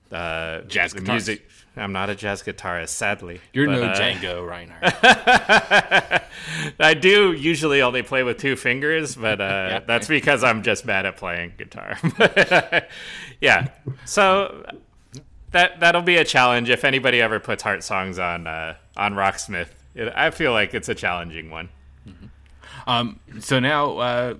uh, 0.10 0.62
Jazz 0.62 0.94
guitarist. 0.94 1.08
music. 1.10 1.50
I'm 1.76 1.92
not 1.92 2.10
a 2.10 2.16
jazz 2.16 2.42
guitarist, 2.42 2.90
sadly. 2.90 3.42
You're 3.52 3.68
But, 3.68 3.74
no 3.74 3.84
uh, 3.84 3.96
Django 3.98 4.48
Reinhardt. 4.48 6.24
I 6.80 6.94
do 6.94 7.34
usually 7.34 7.82
only 7.82 8.02
play 8.02 8.24
with 8.24 8.38
two 8.38 8.56
fingers, 8.56 9.14
but 9.14 9.42
uh, 9.42 9.82
that's 9.88 10.08
because 10.08 10.42
I'm 10.42 10.64
just 10.64 10.86
bad 10.86 11.06
at 11.06 11.18
playing 11.18 11.56
guitar. 11.58 11.98
yeah, 13.42 13.68
so 14.06 14.64
that 15.52 15.82
that'll 15.82 16.02
be 16.02 16.16
a 16.16 16.24
challenge 16.26 16.70
if 16.70 16.86
anybody 16.86 17.22
ever 17.22 17.42
puts 17.42 17.62
heart 17.62 17.84
songs 17.84 18.18
on 18.18 18.48
uh, 18.48 18.76
on 18.96 19.16
Rocksmith. 19.16 19.68
It, 19.98 20.14
I 20.16 20.30
feel 20.32 20.52
like 20.54 20.74
it's 20.74 20.88
a 20.90 20.96
challenging 20.96 21.50
one. 21.50 21.70
Um, 22.86 23.20
so 23.40 23.60
now, 23.60 23.98
uh, 23.98 24.34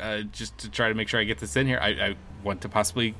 uh, 0.00 0.20
just 0.32 0.58
to 0.58 0.70
try 0.70 0.88
to 0.88 0.94
make 0.94 1.08
sure 1.08 1.20
I 1.20 1.24
get 1.24 1.38
this 1.38 1.54
in 1.56 1.66
here, 1.66 1.78
I, 1.80 1.88
I 1.90 2.16
want 2.42 2.62
to 2.62 2.68
possibly 2.68 3.14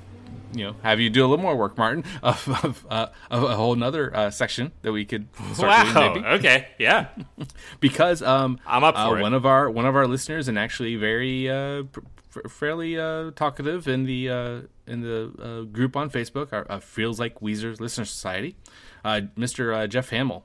you 0.55 0.64
know 0.64 0.77
have 0.83 1.01
you 1.01 1.11
do 1.11 1.24
a 1.24 1.29
little 1.29 1.43
more 1.43 1.55
work, 1.57 1.77
Martin, 1.79 2.05
of 2.22 2.49
of, 2.64 2.87
uh, 2.91 3.09
of 3.31 3.43
a 3.45 3.55
whole 3.55 3.74
nother 3.77 4.14
uh, 4.16 4.31
section 4.31 4.72
that 4.83 4.93
we 4.93 5.05
could 5.05 5.29
start 5.55 5.87
Wow. 5.87 6.12
doing 6.12 6.22
maybe 6.24 6.27
Okay. 6.39 6.68
Yeah. 6.79 7.09
because 7.81 8.22
um 8.22 8.59
I'm 8.66 8.83
up 8.85 8.97
uh, 8.99 9.09
for 9.09 9.18
it. 9.18 9.22
one 9.22 9.35
of 9.35 9.47
our 9.47 9.70
one 9.70 9.87
of 9.87 9.95
our 9.95 10.07
listeners 10.07 10.49
and 10.49 10.59
actually 10.59 10.97
very 10.97 11.49
uh 11.51 11.85
pr- 12.31 12.49
fairly 12.49 12.99
uh 12.99 13.31
talkative 13.37 13.87
in 13.89 14.05
the 14.05 14.31
uh 14.31 14.61
in 14.87 15.01
the 15.03 15.33
uh, 15.41 15.62
group 15.72 15.97
on 15.97 16.11
Facebook 16.11 16.53
our 16.53 16.66
uh, 16.70 16.81
feels 16.81 17.18
like 17.20 17.39
Weezer 17.41 17.79
listener 17.79 18.05
society 18.05 18.57
uh 19.05 19.22
Mr. 19.37 19.74
Uh, 19.77 19.87
Jeff 19.87 20.11
Hamill 20.11 20.45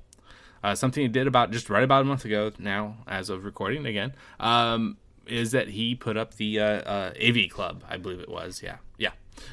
uh, 0.64 0.76
something 0.76 1.02
he 1.02 1.08
did 1.08 1.28
about 1.28 1.52
just 1.52 1.70
right 1.70 1.84
about 1.84 2.02
a 2.02 2.06
month 2.06 2.26
ago 2.26 2.52
now 2.60 2.98
as 3.08 3.30
of 3.30 3.46
recording 3.46 3.86
again 3.86 4.14
um 4.40 4.98
is 5.28 5.52
that 5.52 5.70
he 5.70 5.96
put 5.96 6.18
up 6.18 6.36
the 6.36 6.60
uh, 6.60 6.64
uh 6.64 7.14
AV 7.22 7.50
club 7.50 7.84
I 7.88 7.98
believe 7.98 8.20
it 8.20 8.30
was 8.30 8.62
yeah 8.64 8.78
yeah 8.98 9.12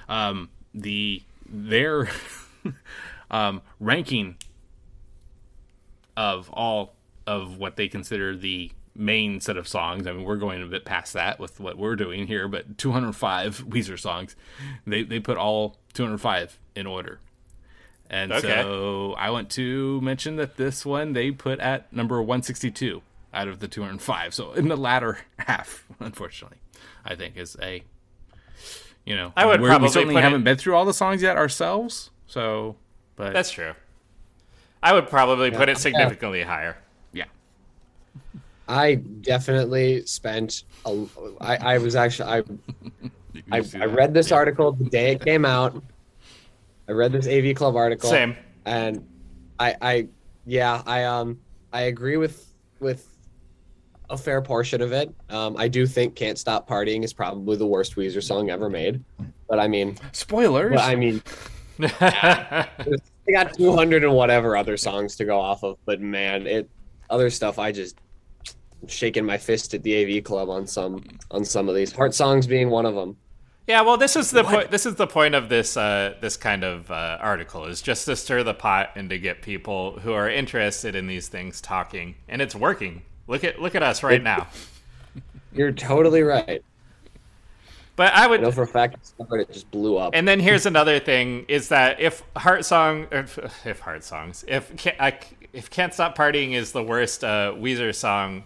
um 0.08 0.50
the 0.74 1.22
their 1.48 2.08
um 3.30 3.62
ranking 3.80 4.36
of 6.16 6.50
all 6.50 6.94
of 7.26 7.58
what 7.58 7.76
they 7.76 7.88
consider 7.88 8.36
the 8.36 8.72
main 8.98 9.40
set 9.40 9.56
of 9.56 9.68
songs. 9.68 10.06
I 10.06 10.12
mean, 10.12 10.24
we're 10.24 10.36
going 10.36 10.60
a 10.60 10.66
bit 10.66 10.84
past 10.84 11.12
that 11.12 11.38
with 11.38 11.60
what 11.60 11.78
we're 11.78 11.96
doing 11.96 12.26
here, 12.26 12.48
but 12.48 12.76
205 12.76 13.64
Weezer 13.68 13.98
songs, 13.98 14.36
they 14.86 15.04
they 15.04 15.20
put 15.20 15.38
all 15.38 15.76
205 15.94 16.58
in 16.74 16.86
order. 16.86 17.20
And 18.10 18.32
Okay. 18.32 18.62
so 18.62 19.14
I 19.18 19.30
want 19.30 19.50
to 19.50 20.00
mention 20.00 20.36
that 20.36 20.56
this 20.56 20.86
one 20.86 21.12
they 21.12 21.30
put 21.30 21.60
at 21.60 21.92
number 21.92 22.20
162 22.22 23.02
out 23.34 23.48
of 23.48 23.60
the 23.60 23.68
205. 23.68 24.32
So 24.34 24.52
in 24.54 24.68
the 24.68 24.76
latter 24.76 25.18
half, 25.38 25.84
unfortunately, 26.00 26.58
I 27.04 27.14
think 27.14 27.36
is 27.36 27.56
a 27.60 27.82
you 29.04 29.14
know 29.16 29.32
I 29.36 29.44
would 29.46 29.60
we're- 29.60 29.70
probably 29.70 29.88
we 29.88 29.92
certainly 29.92 30.14
put 30.14 30.22
haven't 30.24 30.44
been 30.44 30.56
through 30.56 30.74
all 30.74 30.84
the 30.86 30.94
songs 30.94 31.20
yet 31.22 31.36
ourselves. 31.36 32.10
So, 32.26 32.76
but 33.16 33.32
That's 33.32 33.50
true. 33.50 33.72
I 34.82 34.92
would 34.92 35.08
probably 35.08 35.50
put 35.50 35.68
it 35.68 35.76
significantly 35.78 36.42
higher. 36.42 36.76
yeah. 37.12 37.24
I 38.68 38.96
definitely 38.96 40.04
spent. 40.06 40.64
A, 40.86 41.04
I, 41.40 41.56
I 41.74 41.78
was 41.78 41.96
actually. 41.96 42.28
I 42.30 42.42
I, 43.58 43.62
I 43.80 43.84
read 43.86 44.12
this 44.14 44.30
article 44.30 44.72
the 44.72 44.84
day 44.84 45.12
it 45.12 45.24
came 45.24 45.44
out. 45.44 45.82
I 46.88 46.92
read 46.92 47.12
this 47.12 47.26
AV 47.26 47.54
Club 47.54 47.76
article. 47.76 48.08
Same. 48.08 48.36
And 48.64 49.06
I, 49.58 49.76
I, 49.80 50.08
yeah, 50.46 50.82
I 50.86 51.04
um, 51.04 51.38
I 51.72 51.82
agree 51.82 52.16
with 52.16 52.52
with 52.80 53.06
a 54.10 54.16
fair 54.16 54.40
portion 54.40 54.80
of 54.80 54.92
it. 54.92 55.14
Um, 55.28 55.56
I 55.56 55.68
do 55.68 55.86
think 55.86 56.14
"Can't 56.14 56.38
Stop 56.38 56.68
Partying" 56.68 57.04
is 57.04 57.12
probably 57.12 57.56
the 57.56 57.66
worst 57.66 57.96
Weezer 57.96 58.22
song 58.22 58.50
ever 58.50 58.70
made. 58.70 59.02
But 59.48 59.58
I 59.58 59.68
mean, 59.68 59.98
Spoilers. 60.12 60.74
but 60.74 60.80
I 60.80 60.94
mean, 60.94 61.22
they 61.78 63.32
got 63.32 63.54
200 63.54 64.04
and 64.04 64.14
whatever 64.14 64.56
other 64.56 64.76
songs 64.76 65.16
to 65.16 65.24
go 65.24 65.38
off 65.38 65.62
of. 65.62 65.76
But 65.84 66.00
man, 66.00 66.46
it 66.46 66.68
other 67.10 67.30
stuff 67.30 67.58
I 67.58 67.72
just 67.72 67.98
shaking 68.86 69.24
my 69.26 69.36
fist 69.36 69.74
at 69.74 69.82
the 69.82 70.18
AV 70.18 70.24
Club 70.24 70.48
on 70.48 70.66
some 70.66 71.02
on 71.30 71.44
some 71.44 71.68
of 71.68 71.74
these 71.74 71.92
heart 71.92 72.14
songs 72.14 72.46
being 72.46 72.70
one 72.70 72.86
of 72.86 72.94
them. 72.94 73.16
Yeah, 73.68 73.82
well, 73.82 73.98
this 73.98 74.16
is 74.16 74.30
the 74.30 74.44
point. 74.44 74.70
This 74.70 74.86
is 74.86 74.94
the 74.94 75.06
point 75.06 75.34
of 75.34 75.50
this 75.50 75.76
uh, 75.76 76.14
this 76.22 76.38
kind 76.38 76.64
of 76.64 76.90
uh, 76.90 77.18
article 77.20 77.66
is 77.66 77.82
just 77.82 78.06
to 78.06 78.16
stir 78.16 78.42
the 78.42 78.54
pot 78.54 78.92
and 78.96 79.10
to 79.10 79.18
get 79.18 79.42
people 79.42 79.98
who 80.00 80.14
are 80.14 80.28
interested 80.28 80.94
in 80.94 81.06
these 81.06 81.28
things 81.28 81.60
talking, 81.60 82.14
and 82.28 82.40
it's 82.40 82.54
working. 82.54 83.02
Look 83.26 83.44
at 83.44 83.60
look 83.60 83.74
at 83.74 83.82
us 83.82 84.02
right 84.02 84.22
now. 84.22 84.46
You're 85.52 85.70
totally 85.70 86.22
right. 86.22 86.64
But 87.94 88.14
I 88.14 88.24
I 88.24 88.26
would 88.28 88.40
know 88.40 88.50
for 88.50 88.62
a 88.62 88.66
fact 88.66 89.12
it 89.18 89.52
just 89.52 89.70
blew 89.70 89.98
up. 89.98 90.12
And 90.14 90.26
then 90.26 90.40
here's 90.40 90.64
another 90.64 90.98
thing: 90.98 91.44
is 91.46 91.68
that 91.68 92.00
if 92.00 92.22
heart 92.36 92.64
song, 92.64 93.06
if, 93.12 93.38
if 93.66 93.80
heart 93.80 94.02
songs, 94.02 94.46
if 94.48 94.72
I, 94.98 95.18
if 95.52 95.68
can't 95.68 95.92
stop 95.92 96.16
partying 96.16 96.52
is 96.52 96.72
the 96.72 96.82
worst 96.82 97.22
uh, 97.22 97.52
Weezer 97.54 97.94
song, 97.94 98.44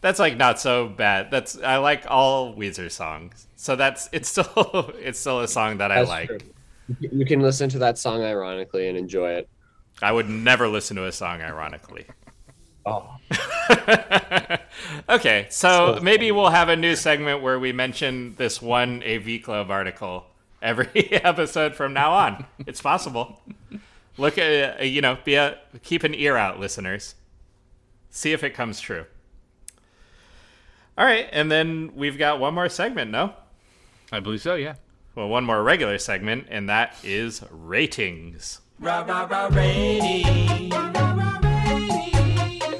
that's 0.00 0.18
like 0.18 0.36
not 0.36 0.58
so 0.58 0.88
bad. 0.88 1.30
That's 1.30 1.56
I 1.60 1.76
like 1.76 2.04
all 2.08 2.56
Weezer 2.56 2.90
songs, 2.90 3.46
so 3.60 3.76
that's 3.76 4.08
it's 4.10 4.26
still 4.30 4.90
it's 4.98 5.18
still 5.18 5.40
a 5.40 5.48
song 5.48 5.76
that 5.78 5.92
I 5.92 6.00
like. 6.02 6.28
true. 6.28 6.38
You- 6.98 7.26
can 7.26 7.40
listen 7.40 7.68
to 7.70 7.78
that 7.80 7.98
song 7.98 8.22
ironically 8.22 8.88
and 8.88 8.96
enjoy 8.96 9.32
it. 9.32 9.48
I 10.02 10.10
would 10.12 10.28
never 10.30 10.66
listen 10.66 10.96
to 10.96 11.04
a 11.04 11.12
song 11.12 11.42
ironically. 11.42 12.06
Oh, 12.86 13.14
Okay, 15.08 15.46
so 15.50 15.96
So 15.96 16.00
maybe 16.02 16.32
we'll 16.32 16.48
have 16.48 16.70
a 16.70 16.76
new 16.76 16.96
segment 16.96 17.42
where 17.42 17.58
we 17.60 17.72
mention 17.72 18.34
this 18.36 18.62
one 18.62 19.02
AV 19.02 19.42
Club 19.42 19.70
article 19.70 20.24
every 20.62 20.88
episode 21.12 21.74
from 21.74 21.92
now 21.92 22.12
on. 22.12 22.46
It's 22.66 22.80
possible. 22.80 23.42
Look 24.16 24.38
at 24.38 24.80
uh, 24.80 24.82
you 24.84 25.02
know, 25.02 25.18
be 25.22 25.34
a 25.34 25.58
keep 25.82 26.02
an 26.02 26.14
ear 26.14 26.36
out, 26.38 26.58
listeners. 26.58 27.14
See 28.08 28.32
if 28.32 28.42
it 28.42 28.50
comes 28.54 28.80
true. 28.80 29.04
All 30.96 31.04
right, 31.04 31.28
and 31.30 31.50
then 31.52 31.92
we've 31.94 32.18
got 32.18 32.40
one 32.40 32.54
more 32.54 32.68
segment. 32.70 33.10
No, 33.10 33.34
I 34.12 34.20
believe 34.20 34.42
so. 34.42 34.54
Yeah. 34.56 34.74
well, 35.14 35.28
one 35.28 35.44
more 35.44 35.62
regular 35.62 35.98
segment, 35.98 36.46
and 36.50 36.68
that 36.68 36.96
is 37.04 37.42
ratings. 37.50 38.60
Rah 38.78 39.02
rah 39.02 39.26
rah 39.30 39.48
rating. 39.52 40.70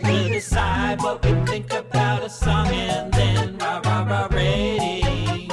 We'll 0.03 0.29
decide 0.29 1.01
what 1.03 1.25
we 1.25 1.33
think 1.47 1.73
about 1.73 2.25
a 2.25 2.31
song 2.31 2.67
and 2.69 3.13
then 3.13 3.59
rah 3.59 3.81
rah 3.85 4.03
rah 4.03 4.29
rating. 4.33 5.51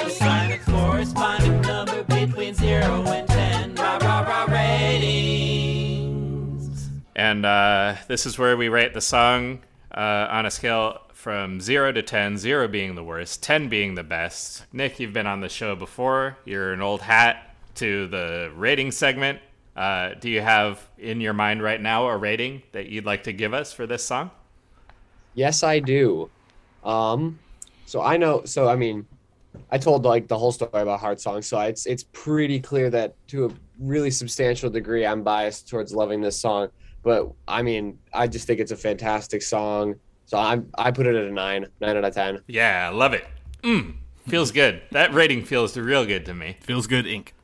Assign 0.00 0.52
a 0.52 0.58
corresponding 0.58 1.60
number 1.62 2.02
between 2.04 2.54
zero 2.54 3.02
and 3.06 3.26
ten. 3.28 3.74
Rah 3.76 3.98
rah 4.02 4.20
rah 4.20 4.44
ratings. 4.52 5.28
And 7.16 7.46
uh, 7.46 7.94
this 8.06 8.26
is 8.26 8.38
where 8.38 8.56
we 8.56 8.68
rate 8.68 8.92
the 8.92 9.00
song 9.00 9.60
uh, 9.92 10.26
on 10.30 10.44
a 10.46 10.50
scale 10.50 11.00
from 11.28 11.60
0 11.60 11.92
to 11.92 12.02
10, 12.02 12.38
0 12.38 12.68
being 12.68 12.94
the 12.94 13.04
worst, 13.04 13.42
10 13.42 13.68
being 13.68 13.96
the 13.96 14.02
best. 14.02 14.64
Nick, 14.72 14.98
you've 14.98 15.12
been 15.12 15.26
on 15.26 15.42
the 15.42 15.48
show 15.50 15.76
before. 15.76 16.38
You're 16.46 16.72
an 16.72 16.80
old 16.80 17.02
hat 17.02 17.54
to 17.74 18.06
the 18.06 18.50
rating 18.56 18.90
segment. 18.92 19.38
Uh, 19.76 20.14
do 20.14 20.30
you 20.30 20.40
have 20.40 20.88
in 20.96 21.20
your 21.20 21.34
mind 21.34 21.62
right 21.62 21.82
now 21.82 22.08
a 22.08 22.16
rating 22.16 22.62
that 22.72 22.86
you'd 22.86 23.04
like 23.04 23.24
to 23.24 23.34
give 23.34 23.52
us 23.52 23.74
for 23.74 23.86
this 23.86 24.02
song? 24.02 24.30
yes, 25.34 25.62
I 25.62 25.80
do. 25.80 26.30
Um, 26.82 27.38
so 27.84 28.00
I 28.00 28.16
know. 28.16 28.44
So 28.46 28.66
I 28.66 28.76
mean, 28.76 29.06
I 29.70 29.76
told 29.76 30.06
like 30.06 30.28
the 30.28 30.38
whole 30.38 30.52
story 30.52 30.70
about 30.72 30.98
heart 30.98 31.20
songs, 31.20 31.46
so 31.46 31.60
it's 31.60 31.84
it's 31.84 32.04
pretty 32.04 32.58
clear 32.58 32.88
that 32.88 33.14
to 33.28 33.44
a 33.44 33.50
really 33.78 34.10
substantial 34.10 34.70
degree, 34.70 35.04
I'm 35.04 35.22
biased 35.22 35.68
towards 35.68 35.92
loving 35.92 36.22
this 36.22 36.40
song. 36.40 36.70
But 37.02 37.30
I 37.46 37.60
mean, 37.60 37.98
I 38.14 38.28
just 38.28 38.46
think 38.46 38.60
it's 38.60 38.72
a 38.72 38.76
fantastic 38.76 39.42
song. 39.42 39.96
So 40.28 40.36
I'm 40.36 40.68
I 40.76 40.90
put 40.90 41.06
it 41.06 41.16
at 41.16 41.24
a 41.24 41.32
nine, 41.32 41.66
nine 41.80 41.96
out 41.96 42.04
of 42.04 42.14
ten. 42.14 42.40
Yeah, 42.46 42.86
I 42.90 42.94
love 42.94 43.14
it. 43.14 43.24
Mm, 43.62 43.94
feels 44.28 44.50
good. 44.52 44.82
That 44.90 45.14
rating 45.14 45.42
feels 45.42 45.74
real 45.76 46.04
good 46.04 46.26
to 46.26 46.34
me. 46.34 46.58
Feels 46.60 46.86
good. 46.86 47.06
Ink. 47.06 47.34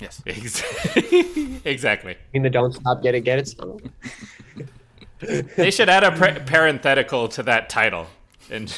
Yes. 0.00 0.22
Ex- 0.26 0.62
exactly. 1.66 2.12
I 2.14 2.18
mean, 2.32 2.42
the 2.42 2.48
"Don't 2.48 2.72
Stop, 2.72 3.02
Get 3.02 3.14
It, 3.14 3.20
Get 3.20 3.38
It" 3.40 3.48
song. 3.48 3.78
They 5.18 5.70
should 5.70 5.90
add 5.90 6.02
a 6.02 6.12
par- 6.12 6.40
parenthetical 6.46 7.28
to 7.28 7.42
that 7.42 7.68
title 7.68 8.06
and 8.50 8.74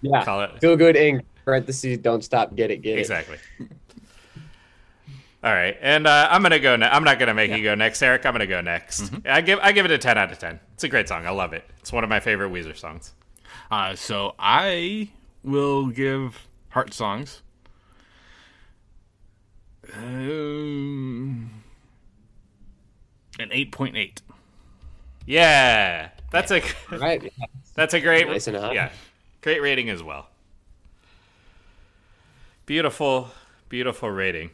Yeah, 0.00 0.24
Call 0.24 0.42
it- 0.42 0.60
feel 0.60 0.76
good 0.76 0.94
ink. 0.94 1.22
Parentheses, 1.44 1.98
don't 1.98 2.22
stop, 2.22 2.54
get 2.54 2.70
it, 2.70 2.78
get 2.80 2.96
it. 2.96 3.00
Exactly. 3.00 3.38
All 5.44 5.52
right, 5.52 5.76
and 5.82 6.06
uh, 6.06 6.26
I'm 6.30 6.42
gonna 6.42 6.58
go. 6.58 6.74
Ne- 6.74 6.86
I'm 6.86 7.04
not 7.04 7.18
gonna 7.18 7.34
make 7.34 7.50
you 7.50 7.62
go 7.62 7.74
next, 7.74 8.00
Eric. 8.00 8.24
I'm 8.24 8.32
gonna 8.32 8.46
go 8.46 8.62
next. 8.62 9.12
I 9.26 9.42
give 9.42 9.58
I 9.60 9.72
give 9.72 9.84
it 9.84 9.90
a 9.90 9.98
10 9.98 10.16
out 10.16 10.32
of 10.32 10.38
10. 10.38 10.58
It's 10.72 10.84
a 10.84 10.88
great 10.88 11.06
song. 11.06 11.26
I 11.26 11.30
love 11.30 11.52
it. 11.52 11.68
It's 11.80 11.92
one 11.92 12.02
of 12.02 12.08
my 12.08 12.18
favorite 12.18 12.50
Weezer 12.50 12.74
songs. 12.74 13.12
Uh, 13.70 13.94
so 13.94 14.34
I 14.38 15.10
will 15.42 15.88
give 15.88 16.48
Heart 16.70 16.94
Songs. 16.94 17.42
Um, 19.94 21.50
an 23.38 23.50
eight 23.52 23.70
point 23.70 23.98
eight. 23.98 24.22
Yeah, 25.26 26.08
that's 26.30 26.50
a 26.50 26.62
Right? 26.90 27.30
That's 27.74 27.92
a 27.92 28.00
great 28.00 28.28
Nice 28.28 28.46
and 28.46 28.56
yeah, 28.72 28.90
great 29.42 29.60
rating 29.60 29.90
as 29.90 30.00
well. 30.00 30.28
Beautiful, 32.66 33.30
beautiful 33.68 34.08
rating. 34.10 34.50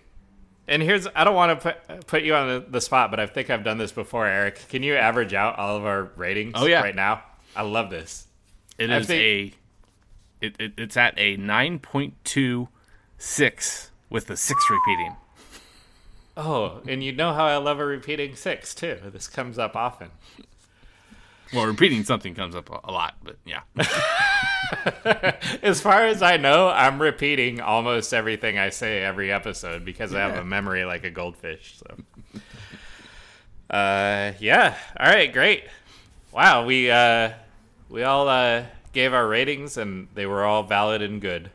And 0.70 0.80
here's 0.80 1.06
I 1.16 1.24
don't 1.24 1.34
want 1.34 1.60
to 1.60 1.74
put 1.74 2.06
put 2.06 2.22
you 2.22 2.34
on 2.34 2.64
the, 2.70 2.80
spot, 2.80 3.10
but 3.10 3.18
I 3.18 3.26
think 3.26 3.50
I've 3.50 3.64
done 3.64 3.76
this 3.76 3.90
before, 3.90 4.26
Eric. 4.26 4.68
Can 4.68 4.84
you 4.84 4.94
average 4.94 5.34
out 5.34 5.58
all 5.58 5.76
of 5.76 5.84
our 5.84 6.04
ratings? 6.14 6.52
Oh, 6.54 6.64
yeah. 6.66 6.80
right 6.80 6.94
now. 6.94 7.22
I 7.56 7.62
love 7.62 7.90
this. 7.90 8.26
It 8.78 8.88
I 8.88 8.98
is 8.98 9.06
think- 9.08 9.20
a. 9.20 9.54
It, 10.46 10.56
it, 10.58 10.72
it's 10.78 10.96
at 10.96 11.12
a 11.18 11.36
nine 11.36 11.80
point 11.80 12.14
two 12.24 12.68
six 13.18 13.90
with 14.08 14.26
the 14.26 14.36
six 14.36 14.64
repeating. 14.70 15.16
Oh, 16.36 16.80
and 16.88 17.04
you 17.04 17.12
know 17.12 17.34
how 17.34 17.44
I 17.44 17.56
love 17.58 17.78
a 17.80 17.84
repeating 17.84 18.36
six 18.36 18.74
too. 18.74 18.96
This 19.12 19.26
comes 19.28 19.58
up 19.58 19.76
often. 19.76 20.08
Well, 21.52 21.66
repeating 21.66 22.04
something 22.04 22.34
comes 22.34 22.54
up 22.54 22.70
a 22.70 22.90
lot, 22.92 23.16
but 23.22 23.36
yeah. 23.44 23.60
as 25.62 25.80
far 25.80 26.06
as 26.06 26.22
I 26.22 26.36
know, 26.36 26.68
I'm 26.68 27.00
repeating 27.00 27.60
almost 27.60 28.14
everything 28.14 28.58
I 28.58 28.70
say 28.70 29.02
every 29.02 29.32
episode 29.32 29.84
because 29.84 30.14
I 30.14 30.20
have 30.20 30.36
a 30.36 30.44
memory 30.44 30.84
like 30.84 31.04
a 31.04 31.10
goldfish. 31.10 31.78
So, 31.78 32.40
uh, 33.70 34.32
yeah. 34.38 34.76
All 34.98 35.06
right, 35.08 35.32
great. 35.32 35.64
Wow, 36.32 36.64
we 36.64 36.90
uh, 36.90 37.32
we 37.88 38.02
all 38.02 38.28
uh, 38.28 38.64
gave 38.92 39.12
our 39.12 39.26
ratings 39.26 39.76
and 39.76 40.08
they 40.14 40.26
were 40.26 40.44
all 40.44 40.62
valid 40.62 41.02
and 41.02 41.20
good. 41.20 41.50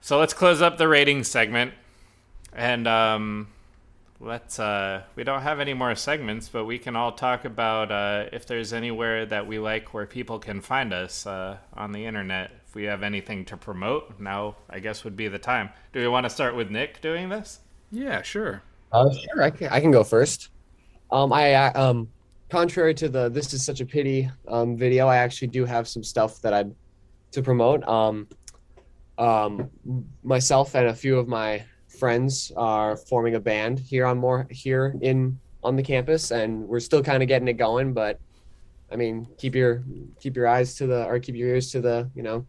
So 0.00 0.18
let's 0.18 0.32
close 0.32 0.62
up 0.62 0.78
the 0.78 0.88
ratings 0.88 1.28
segment, 1.28 1.74
and 2.52 2.86
um, 2.86 3.48
let's. 4.20 4.58
Uh, 4.58 5.02
we 5.14 5.24
don't 5.24 5.42
have 5.42 5.60
any 5.60 5.74
more 5.74 5.94
segments, 5.94 6.48
but 6.48 6.64
we 6.64 6.78
can 6.78 6.96
all 6.96 7.12
talk 7.12 7.44
about 7.44 7.90
uh, 7.90 8.26
if 8.32 8.46
there's 8.46 8.72
anywhere 8.72 9.26
that 9.26 9.46
we 9.46 9.58
like 9.58 9.94
where 9.94 10.06
people 10.06 10.38
can 10.38 10.60
find 10.60 10.92
us 10.92 11.26
uh, 11.26 11.58
on 11.74 11.92
the 11.92 12.04
internet. 12.04 12.50
If 12.66 12.74
we 12.74 12.84
have 12.84 13.02
anything 13.02 13.44
to 13.46 13.56
promote, 13.56 14.20
now 14.20 14.56
I 14.68 14.80
guess 14.80 15.04
would 15.04 15.16
be 15.16 15.28
the 15.28 15.38
time. 15.38 15.70
Do 15.92 16.00
we 16.00 16.08
want 16.08 16.24
to 16.24 16.30
start 16.30 16.54
with 16.54 16.70
Nick 16.70 17.00
doing 17.00 17.28
this? 17.28 17.60
Yeah, 17.90 18.22
sure. 18.22 18.62
Uh, 18.92 19.10
sure, 19.10 19.42
I 19.42 19.50
can, 19.50 19.68
I 19.68 19.80
can 19.80 19.90
go 19.90 20.04
first. 20.04 20.48
Um, 21.10 21.32
I 21.32 21.54
uh, 21.54 21.90
um, 21.90 22.08
contrary 22.50 22.94
to 22.94 23.08
the 23.08 23.28
"This 23.28 23.52
is 23.54 23.64
such 23.64 23.80
a 23.80 23.86
pity" 23.86 24.30
um, 24.48 24.76
video, 24.76 25.06
I 25.06 25.16
actually 25.16 25.48
do 25.48 25.64
have 25.64 25.88
some 25.88 26.04
stuff 26.04 26.40
that 26.42 26.52
I'd 26.52 26.74
to 27.32 27.42
promote. 27.42 27.86
Um, 27.86 28.28
um, 29.18 29.68
myself 30.22 30.74
and 30.74 30.86
a 30.86 30.94
few 30.94 31.18
of 31.18 31.26
my 31.26 31.64
friends 31.98 32.52
are 32.56 32.96
forming 32.96 33.34
a 33.34 33.40
band 33.40 33.78
here 33.78 34.06
on 34.06 34.18
more 34.18 34.46
here 34.50 34.94
in 35.00 35.38
on 35.64 35.76
the 35.76 35.82
campus, 35.82 36.30
and 36.30 36.66
we're 36.66 36.80
still 36.80 37.02
kind 37.02 37.22
of 37.22 37.28
getting 37.28 37.48
it 37.48 37.54
going. 37.54 37.92
But 37.92 38.20
I 38.90 38.96
mean, 38.96 39.26
keep 39.36 39.54
your 39.54 39.82
keep 40.20 40.36
your 40.36 40.46
eyes 40.46 40.74
to 40.76 40.86
the 40.86 41.04
or 41.04 41.18
keep 41.18 41.34
your 41.34 41.48
ears 41.48 41.70
to 41.72 41.80
the 41.80 42.10
you 42.14 42.22
know 42.22 42.46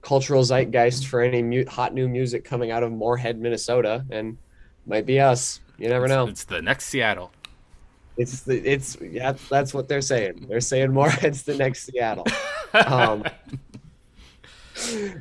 cultural 0.00 0.42
zeitgeist 0.42 1.06
for 1.06 1.20
any 1.20 1.42
mu- 1.42 1.66
hot 1.66 1.94
new 1.94 2.08
music 2.08 2.44
coming 2.44 2.70
out 2.70 2.82
of 2.82 2.92
Moorhead, 2.92 3.38
Minnesota, 3.38 4.04
and 4.10 4.36
might 4.86 5.06
be 5.06 5.20
us. 5.20 5.60
You 5.78 5.88
never 5.88 6.08
know. 6.08 6.26
It's 6.26 6.44
the 6.44 6.62
next 6.62 6.86
Seattle. 6.86 7.32
It's 8.16 8.40
the 8.40 8.58
it's 8.58 8.96
yeah 9.00 9.32
that's 9.48 9.72
what 9.72 9.88
they're 9.88 10.02
saying. 10.02 10.46
They're 10.48 10.60
saying 10.60 10.92
Moorhead's 10.92 11.42
the 11.42 11.56
next 11.56 11.84
Seattle. 11.84 12.26
Um, 12.74 13.24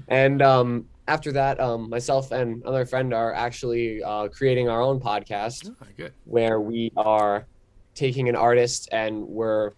and 0.07 0.41
um, 0.41 0.88
after 1.08 1.32
that, 1.34 1.60
um, 1.60 1.89
myself 1.89 2.32
and 2.32 2.62
another 2.64 2.86
friend 2.86 3.14
are 3.14 3.34
actually 3.34 4.02
uh, 4.04 4.28
creating 4.30 4.70
our 4.70 4.82
own 4.82 4.99
podcast 4.99 5.70
Oh, 5.70 6.10
where 6.24 6.60
we 6.60 6.91
are 6.95 7.47
taking 7.95 8.30
an 8.30 8.36
artist 8.36 8.89
and 8.91 9.24
we're 9.28 9.72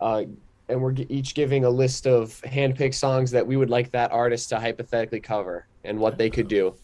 uh, 0.00 0.24
and 0.68 0.82
we're 0.82 0.94
each 1.08 1.34
giving 1.34 1.64
a 1.64 1.70
list 1.70 2.06
of 2.06 2.40
handpicked 2.44 2.94
songs 2.94 3.30
that 3.30 3.46
we 3.46 3.56
would 3.56 3.70
like 3.70 3.92
that 3.92 4.10
artist 4.12 4.48
to 4.48 4.58
hypothetically 4.58 5.20
cover 5.20 5.66
and 5.84 5.98
what 5.98 6.18
they 6.18 6.28
could 6.28 6.48
do. 6.48 6.74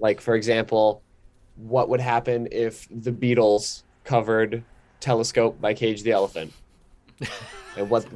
Like 0.00 0.20
for 0.20 0.34
example, 0.34 1.04
what 1.54 1.88
would 1.90 2.00
happen 2.00 2.48
if 2.50 2.86
the 2.90 3.12
Beatles 3.12 3.82
covered 4.04 4.64
"Telescope" 5.00 5.60
by 5.60 5.74
Cage 5.74 6.02
the 6.02 6.10
Elephant, 6.12 6.52
and 7.76 7.88
what 7.88 8.06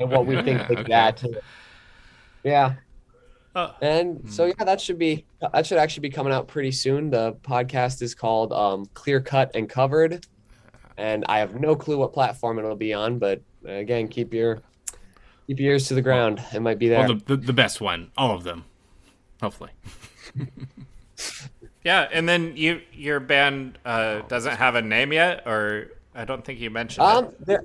and 0.00 0.10
what 0.10 0.24
we 0.26 0.40
think 0.42 0.66
like 0.68 0.78
Okay. 0.78 0.88
that. 0.88 1.22
Yeah. 2.42 2.76
Oh. 3.56 3.74
And 3.80 4.20
so 4.30 4.44
yeah, 4.44 4.64
that 4.64 4.80
should 4.80 4.98
be 4.98 5.24
that 5.40 5.66
should 5.66 5.78
actually 5.78 6.02
be 6.02 6.10
coming 6.10 6.32
out 6.32 6.46
pretty 6.46 6.70
soon. 6.70 7.10
The 7.10 7.32
podcast 7.42 8.02
is 8.02 8.14
called 8.14 8.52
um, 8.52 8.86
Clear 8.94 9.20
Cut 9.20 9.50
and 9.54 9.68
Covered, 9.68 10.26
and 10.98 11.24
I 11.28 11.38
have 11.38 11.58
no 11.58 11.74
clue 11.74 11.98
what 11.98 12.12
platform 12.12 12.58
it'll 12.58 12.76
be 12.76 12.92
on. 12.92 13.18
But 13.18 13.40
uh, 13.66 13.72
again, 13.72 14.08
keep 14.08 14.34
your 14.34 14.60
keep 15.46 15.58
your 15.58 15.72
ears 15.72 15.88
to 15.88 15.94
the 15.94 16.02
ground. 16.02 16.40
It 16.52 16.60
might 16.60 16.78
be 16.78 16.88
there. 16.88 17.00
Well, 17.00 17.14
the, 17.14 17.36
the 17.36 17.46
the 17.46 17.52
best 17.54 17.80
one, 17.80 18.12
all 18.16 18.36
of 18.36 18.44
them, 18.44 18.64
hopefully. 19.40 19.70
Yeah, 21.86 22.08
and 22.12 22.28
then 22.28 22.56
you 22.56 22.80
your 22.92 23.20
band 23.20 23.78
uh, 23.84 24.22
doesn't 24.22 24.56
have 24.56 24.74
a 24.74 24.82
name 24.82 25.12
yet, 25.12 25.46
or 25.46 25.92
I 26.16 26.24
don't 26.24 26.44
think 26.44 26.58
you 26.58 26.68
mentioned 26.68 27.06
um, 27.06 27.26
it. 27.26 27.46
there, 27.46 27.64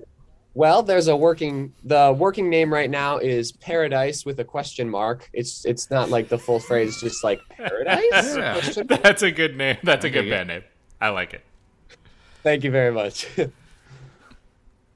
well, 0.54 0.84
there's 0.84 1.08
a 1.08 1.16
working 1.16 1.74
the 1.84 2.16
working 2.18 2.50
name 2.50 2.74
right 2.74 2.90
now 2.90 3.18
is 3.18 3.52
Paradise 3.52 4.26
with 4.26 4.40
a 4.40 4.44
question 4.44 4.90
mark. 4.90 5.30
It's 5.34 5.66
it's 5.66 5.90
not 5.90 6.10
like 6.10 6.28
the 6.28 6.38
full 6.38 6.60
phrase, 6.60 7.00
just 7.00 7.24
like 7.24 7.40
Paradise. 7.50 8.36
Yeah. 8.36 8.84
That's 8.84 9.24
a 9.24 9.32
good 9.32 9.56
name. 9.56 9.78
That's 9.84 10.06
a 10.06 10.10
good 10.10 10.30
band 10.30 10.50
name. 10.50 10.64
I 11.00 11.10
like 11.10 11.34
it. 11.34 11.44
Thank 12.44 12.64
you 12.64 12.72
very 12.72 12.92
much. 12.92 13.28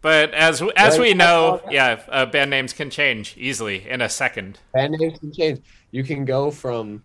But 0.01 0.35
as 0.35 0.61
as 0.75 0.99
we 0.99 1.15
know, 1.15 1.61
yeah, 1.71 1.99
uh, 2.09 2.27
band 2.27 2.51
names 2.51 2.73
can 2.73 2.91
change 2.91 3.35
easily 3.37 3.89
in 3.89 4.01
a 4.01 4.09
second. 4.09 4.59
band 4.73 4.93
names 4.99 5.17
can 5.17 5.33
change. 5.33 5.61
You 5.89 6.03
can 6.03 6.25
go 6.25 6.51
from 6.51 7.03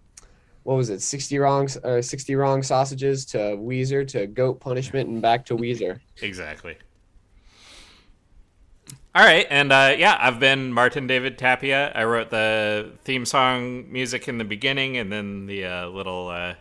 what 0.65 0.75
was 0.75 0.91
it, 0.91 1.01
sixty 1.01 1.39
wrong, 1.39 1.67
uh, 1.83 2.03
sixty 2.03 2.35
wrong 2.35 2.63
sausages 2.63 3.25
to 3.27 3.39
Weezer 3.39 4.07
to 4.09 4.27
Goat 4.27 4.61
Punishment 4.61 5.09
and 5.09 5.23
back 5.23 5.47
to 5.47 5.57
Weezer. 5.57 6.01
Exactly. 6.21 6.77
All 9.13 9.25
right, 9.25 9.45
and 9.51 9.73
uh, 9.73 9.97
yeah, 9.99 10.17
I've 10.21 10.39
been 10.39 10.73
Martin 10.73 11.09
David 11.09 11.37
Tapia. 11.37 11.91
I 11.97 12.05
wrote 12.05 12.31
the 12.31 12.93
theme 13.03 13.25
song 13.25 13.91
music 13.91 14.29
in 14.29 14.39
the 14.39 14.45
beginning, 14.45 14.97
and 14.99 15.11
then 15.11 15.47
the 15.47 15.65
uh, 15.65 15.89
little 15.89 16.29
uh, 16.29 16.55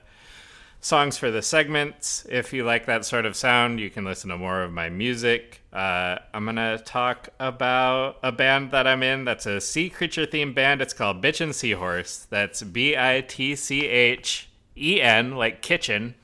songs 0.81 1.15
for 1.15 1.29
the 1.29 1.43
segments. 1.43 2.25
If 2.27 2.51
you 2.51 2.63
like 2.63 2.87
that 2.87 3.05
sort 3.05 3.27
of 3.27 3.35
sound, 3.35 3.79
you 3.79 3.91
can 3.91 4.03
listen 4.03 4.31
to 4.31 4.37
more 4.39 4.63
of 4.63 4.71
my 4.71 4.89
music. 4.89 5.61
Uh, 5.71 6.17
I'm 6.33 6.45
gonna 6.45 6.79
talk 6.79 7.29
about 7.39 8.17
a 8.23 8.31
band 8.31 8.71
that 8.71 8.87
I'm 8.87 9.03
in. 9.03 9.25
That's 9.25 9.45
a 9.45 9.61
sea 9.61 9.87
creature 9.87 10.25
themed 10.25 10.55
band. 10.55 10.81
It's 10.81 10.93
called 10.93 11.21
Bitchen 11.21 11.53
Seahorse. 11.53 12.25
That's 12.31 12.63
B 12.63 12.97
I 12.97 13.21
T 13.27 13.55
C 13.55 13.85
H 13.85 14.49
E 14.75 14.99
N, 15.03 15.35
like 15.35 15.61
kitchen, 15.61 16.15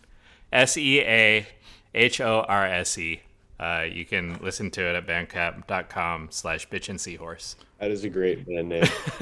S 0.51 0.76
E 0.76 1.01
A 1.01 1.45
H 1.93 2.19
O 2.19 2.43
R 2.47 2.65
S 2.65 2.97
E. 2.97 3.21
Uh, 3.60 3.86
you 3.89 4.06
can 4.06 4.38
listen 4.41 4.70
to 4.72 4.82
it 4.82 4.95
at 4.95 5.08
bandcamp.com 5.08 6.28
slash 6.32 6.68
bitchen 6.70 6.99
seahorse. 6.99 7.56
That 7.80 7.91
is 7.91 8.03
a 8.03 8.10
great 8.10 8.45
band 8.45 8.70
name. 8.70 8.86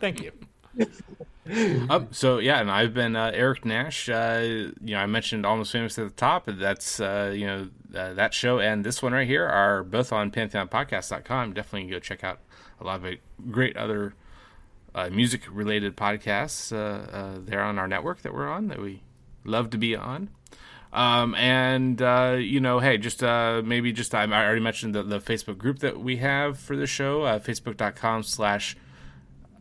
Thank 0.00 0.22
you. 0.22 0.32
Um, 1.88 2.08
so 2.12 2.38
yeah, 2.38 2.60
and 2.60 2.70
I've 2.70 2.94
been 2.94 3.16
uh, 3.16 3.32
Eric 3.34 3.64
Nash. 3.64 4.08
Uh, 4.08 4.70
you 4.84 4.94
know, 4.94 4.98
I 4.98 5.06
mentioned 5.06 5.44
Almost 5.44 5.72
Famous 5.72 5.98
at 5.98 6.04
the 6.04 6.14
top. 6.14 6.46
That's 6.46 7.00
uh, 7.00 7.32
you 7.34 7.46
know 7.46 7.68
uh, 7.96 8.14
that 8.14 8.34
show 8.34 8.60
and 8.60 8.84
this 8.84 9.02
one 9.02 9.12
right 9.12 9.26
here 9.26 9.46
are 9.46 9.82
both 9.82 10.12
on 10.12 10.30
PantheonPodcast.com. 10.30 11.54
Definitely 11.54 11.90
go 11.90 11.98
check 11.98 12.22
out 12.22 12.38
a 12.80 12.84
lot 12.84 13.04
of 13.04 13.14
great 13.50 13.76
other 13.76 14.14
uh, 14.94 15.08
music 15.10 15.42
related 15.50 15.96
podcasts 15.96 16.72
uh, 16.72 17.10
uh, 17.10 17.38
there 17.38 17.62
on 17.62 17.78
our 17.78 17.88
network 17.88 18.22
that 18.22 18.34
we're 18.34 18.48
on 18.48 18.68
that 18.68 18.80
we 18.80 19.02
love 19.44 19.70
to 19.70 19.78
be 19.78 19.94
on. 19.94 20.30
Um, 20.92 21.34
and 21.36 22.00
uh, 22.02 22.36
you 22.38 22.60
know, 22.60 22.80
hey, 22.80 22.98
just 22.98 23.22
uh, 23.22 23.62
maybe 23.64 23.92
just 23.92 24.14
I, 24.14 24.24
I 24.24 24.44
already 24.44 24.60
mentioned 24.60 24.94
the, 24.94 25.02
the 25.02 25.20
Facebook 25.20 25.58
group 25.58 25.78
that 25.80 26.00
we 26.00 26.16
have 26.16 26.58
for 26.58 26.76
the 26.76 26.86
show, 26.86 27.22
uh, 27.22 27.38
facebook.com 27.38 28.24
slash 28.24 28.76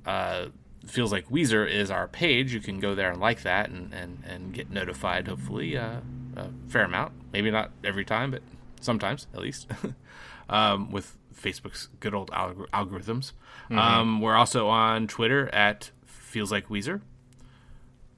uh, 0.06 0.48
feels 0.86 1.12
like 1.12 1.30
Weezer 1.30 1.70
is 1.70 1.92
our 1.92 2.08
page. 2.08 2.54
You 2.54 2.60
can 2.60 2.80
go 2.80 2.96
there 2.96 3.12
and 3.12 3.20
like 3.20 3.44
that 3.44 3.70
and, 3.70 3.94
and, 3.94 4.24
and 4.26 4.54
get 4.54 4.72
notified, 4.72 5.28
hopefully, 5.28 5.78
uh, 5.78 6.00
a 6.36 6.50
fair 6.68 6.84
amount. 6.84 7.14
Maybe 7.32 7.52
not 7.52 7.72
every 7.84 8.06
time, 8.06 8.32
but 8.32 8.42
sometimes 8.82 9.28
at 9.34 9.42
least. 9.42 9.68
um, 10.50 10.92
with 10.92 11.16
Facebook's 11.36 11.90
good 12.00 12.14
old 12.14 12.32
algor- 12.32 12.70
algorithms. 12.70 13.34
Um, 13.72 14.20
we're 14.22 14.36
also 14.36 14.68
on 14.68 15.08
Twitter 15.08 15.48
at 15.54 15.92
feels 16.06 16.52
like 16.52 16.70
Weezer. 16.70 17.02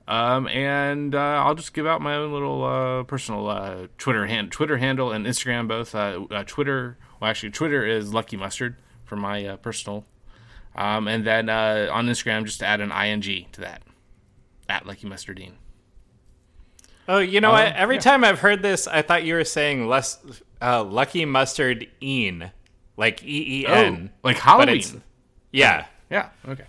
Um, 0.07 0.47
and 0.47 1.15
uh, 1.15 1.19
I'll 1.45 1.55
just 1.55 1.73
give 1.73 1.85
out 1.87 2.01
my 2.01 2.15
own 2.15 2.33
little 2.33 2.63
uh, 2.63 3.03
personal 3.03 3.47
uh, 3.47 3.87
Twitter 3.97 4.25
hand, 4.25 4.51
Twitter 4.51 4.77
handle 4.77 5.11
and 5.11 5.25
Instagram 5.25 5.67
both. 5.67 5.95
Uh, 5.95 6.25
uh, 6.31 6.43
Twitter, 6.45 6.97
well, 7.19 7.29
actually, 7.29 7.51
Twitter 7.51 7.85
is 7.85 8.13
Lucky 8.13 8.35
Mustard 8.35 8.75
for 9.05 9.15
my 9.15 9.45
uh, 9.45 9.57
personal, 9.57 10.05
um, 10.75 11.07
and 11.07 11.25
then 11.25 11.49
uh, 11.49 11.87
on 11.91 12.07
Instagram, 12.07 12.45
just 12.45 12.59
to 12.59 12.65
add 12.65 12.81
an 12.81 12.91
ing 12.91 13.45
to 13.51 13.61
that 13.61 13.83
at 14.67 14.85
Lucky 14.85 15.07
Mustardine. 15.07 15.53
Oh, 17.07 17.19
you 17.19 17.41
know 17.41 17.51
what? 17.51 17.67
Um, 17.67 17.73
Every 17.75 17.95
yeah. 17.95 18.01
time 18.01 18.23
I've 18.23 18.39
heard 18.39 18.61
this, 18.61 18.87
I 18.87 19.01
thought 19.01 19.23
you 19.23 19.35
were 19.35 19.43
saying 19.43 19.87
less 19.87 20.19
uh, 20.61 20.83
Lucky 20.83 21.25
Mustard 21.25 21.87
Een, 22.01 22.51
like 22.97 23.23
E 23.23 23.61
E 23.61 23.67
N. 23.67 24.11
like 24.23 24.37
But 24.37 24.43
Halloween. 24.43 25.03
Yeah. 25.51 25.85
Yeah. 26.09 26.29
Okay. 26.47 26.65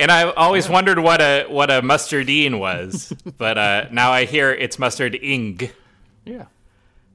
And 0.00 0.10
I 0.10 0.30
always 0.30 0.68
wondered 0.68 0.98
what 0.98 1.20
a 1.20 1.44
what 1.48 1.70
a 1.70 1.82
mustardine 1.82 2.58
was, 2.58 3.12
but 3.38 3.58
uh, 3.58 3.86
now 3.92 4.10
I 4.12 4.24
hear 4.24 4.50
it's 4.50 4.78
mustard 4.78 5.14
ing. 5.14 5.70
Yeah. 6.24 6.46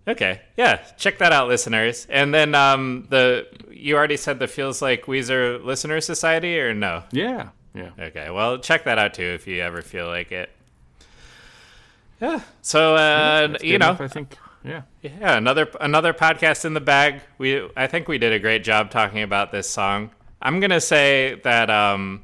Okay, 0.08 0.42
yeah, 0.56 0.76
check 0.98 1.18
that 1.18 1.32
out, 1.32 1.48
listeners. 1.48 2.06
And 2.12 2.32
then 2.32 2.54
um, 2.54 3.08
the 3.10 3.48
you 3.72 3.96
already 3.96 4.18
said 4.18 4.38
the 4.38 4.48
feels 4.48 4.82
like 4.82 5.06
Weezer 5.06 5.64
Listener 5.64 6.00
Society, 6.00 6.60
or 6.60 6.76
no? 6.76 7.04
Yeah. 7.12 7.50
Yeah. 7.74 7.90
Okay, 8.00 8.30
well, 8.30 8.60
check 8.60 8.84
that 8.86 9.00
out 9.00 9.16
too 9.16 9.24
if 9.24 9.48
you 9.48 9.62
ever 9.62 9.82
feel 9.82 10.08
like 10.08 10.32
it. 10.32 10.52
Yeah. 12.22 12.42
So 12.62 12.96
uh, 12.96 13.48
That's 13.48 13.64
you 13.64 13.80
know, 13.80 13.90
enough, 13.90 14.02
I 14.02 14.08
think. 14.08 14.38
Yeah. 14.64 14.82
yeah, 15.02 15.38
another 15.38 15.70
another 15.82 16.14
podcast 16.14 16.66
in 16.66 16.74
the 16.76 16.82
bag. 16.82 17.22
We 17.38 17.68
I 17.76 17.88
think 17.88 18.08
we 18.08 18.18
did 18.18 18.32
a 18.32 18.40
great 18.40 18.64
job 18.64 18.92
talking 18.92 19.24
about 19.24 19.52
this 19.52 19.70
song. 19.70 20.12
I'm 20.42 20.60
gonna 20.60 20.82
say 20.82 21.42
that 21.44 21.70
um, 21.70 22.24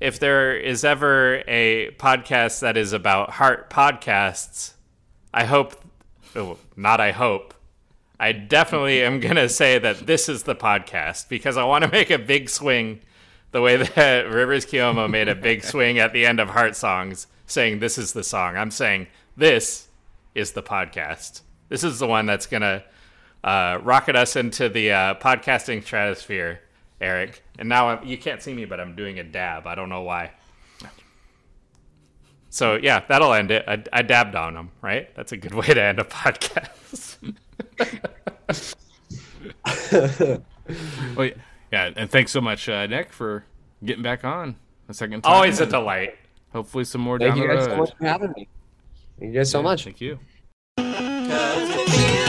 if 0.00 0.18
there 0.18 0.56
is 0.56 0.84
ever 0.84 1.42
a 1.46 1.90
podcast 1.98 2.60
that 2.60 2.76
is 2.76 2.92
about 2.92 3.30
heart 3.30 3.68
podcasts, 3.68 4.72
I 5.32 5.44
hope, 5.44 5.74
oh, 6.34 6.56
not 6.74 7.00
I 7.00 7.12
hope, 7.12 7.54
I 8.18 8.32
definitely 8.32 9.02
am 9.02 9.20
gonna 9.20 9.48
say 9.48 9.78
that 9.78 10.06
this 10.06 10.28
is 10.28 10.44
the 10.44 10.54
podcast 10.54 11.28
because 11.28 11.56
I 11.56 11.64
want 11.64 11.84
to 11.84 11.90
make 11.90 12.10
a 12.10 12.18
big 12.18 12.48
swing, 12.48 13.00
the 13.52 13.60
way 13.60 13.76
that 13.76 14.22
Rivers 14.30 14.64
Cuomo 14.64 15.08
made 15.08 15.28
a 15.28 15.34
big 15.34 15.62
swing 15.62 15.98
at 15.98 16.12
the 16.12 16.24
end 16.24 16.40
of 16.40 16.50
Heart 16.50 16.76
Songs, 16.76 17.26
saying 17.46 17.78
this 17.78 17.98
is 17.98 18.12
the 18.12 18.24
song. 18.24 18.56
I'm 18.56 18.70
saying 18.70 19.06
this 19.36 19.88
is 20.34 20.52
the 20.52 20.62
podcast. 20.62 21.42
This 21.68 21.84
is 21.84 21.98
the 21.98 22.06
one 22.06 22.26
that's 22.26 22.46
gonna 22.46 22.84
uh, 23.44 23.78
rocket 23.82 24.16
us 24.16 24.34
into 24.36 24.68
the 24.70 24.92
uh, 24.92 25.14
podcasting 25.16 25.84
stratosphere, 25.84 26.60
Eric. 27.00 27.42
And 27.58 27.68
now 27.68 27.88
I'm, 27.88 28.06
you 28.06 28.18
can't 28.18 28.42
see 28.42 28.54
me, 28.54 28.64
but 28.64 28.80
I'm 28.80 28.94
doing 28.94 29.18
a 29.18 29.24
dab. 29.24 29.66
I 29.66 29.74
don't 29.74 29.88
know 29.88 30.02
why. 30.02 30.32
So 32.52 32.74
yeah, 32.74 33.04
that'll 33.08 33.32
end 33.32 33.52
it. 33.52 33.64
I, 33.68 33.82
I 33.92 34.02
dabbed 34.02 34.34
on 34.34 34.56
him, 34.56 34.70
right? 34.82 35.14
That's 35.14 35.30
a 35.32 35.36
good 35.36 35.54
way 35.54 35.66
to 35.68 35.80
end 35.82 36.00
a 36.00 36.04
podcast. 36.04 37.16
Well, 41.16 41.26
yeah, 41.26 41.32
yeah, 41.72 41.90
and 41.96 42.08
thanks 42.08 42.30
so 42.30 42.40
much, 42.40 42.68
uh, 42.68 42.86
Nick, 42.86 43.12
for 43.12 43.44
getting 43.84 44.04
back 44.04 44.24
on 44.24 44.54
a 44.88 44.94
second 44.94 45.22
time. 45.22 45.32
Always 45.32 45.60
a 45.60 45.66
delight. 45.66 46.14
Hopefully, 46.52 46.84
some 46.84 47.00
more 47.00 47.18
Thank 47.18 47.34
down 47.34 47.42
you 47.42 47.48
guys 47.48 47.64
so 47.64 47.76
much 47.76 47.90
for 47.96 48.04
having 48.04 48.32
me. 48.36 48.48
Thank 49.18 49.32
you 49.32 49.38
guys 49.40 49.50
so 49.50 49.58
Yeah, 49.58 49.62
much. 49.64 49.84
Thank 49.84 50.00
you. 50.00 50.18
Cause 50.76 50.86
it 50.88 51.90
feels 51.90 52.19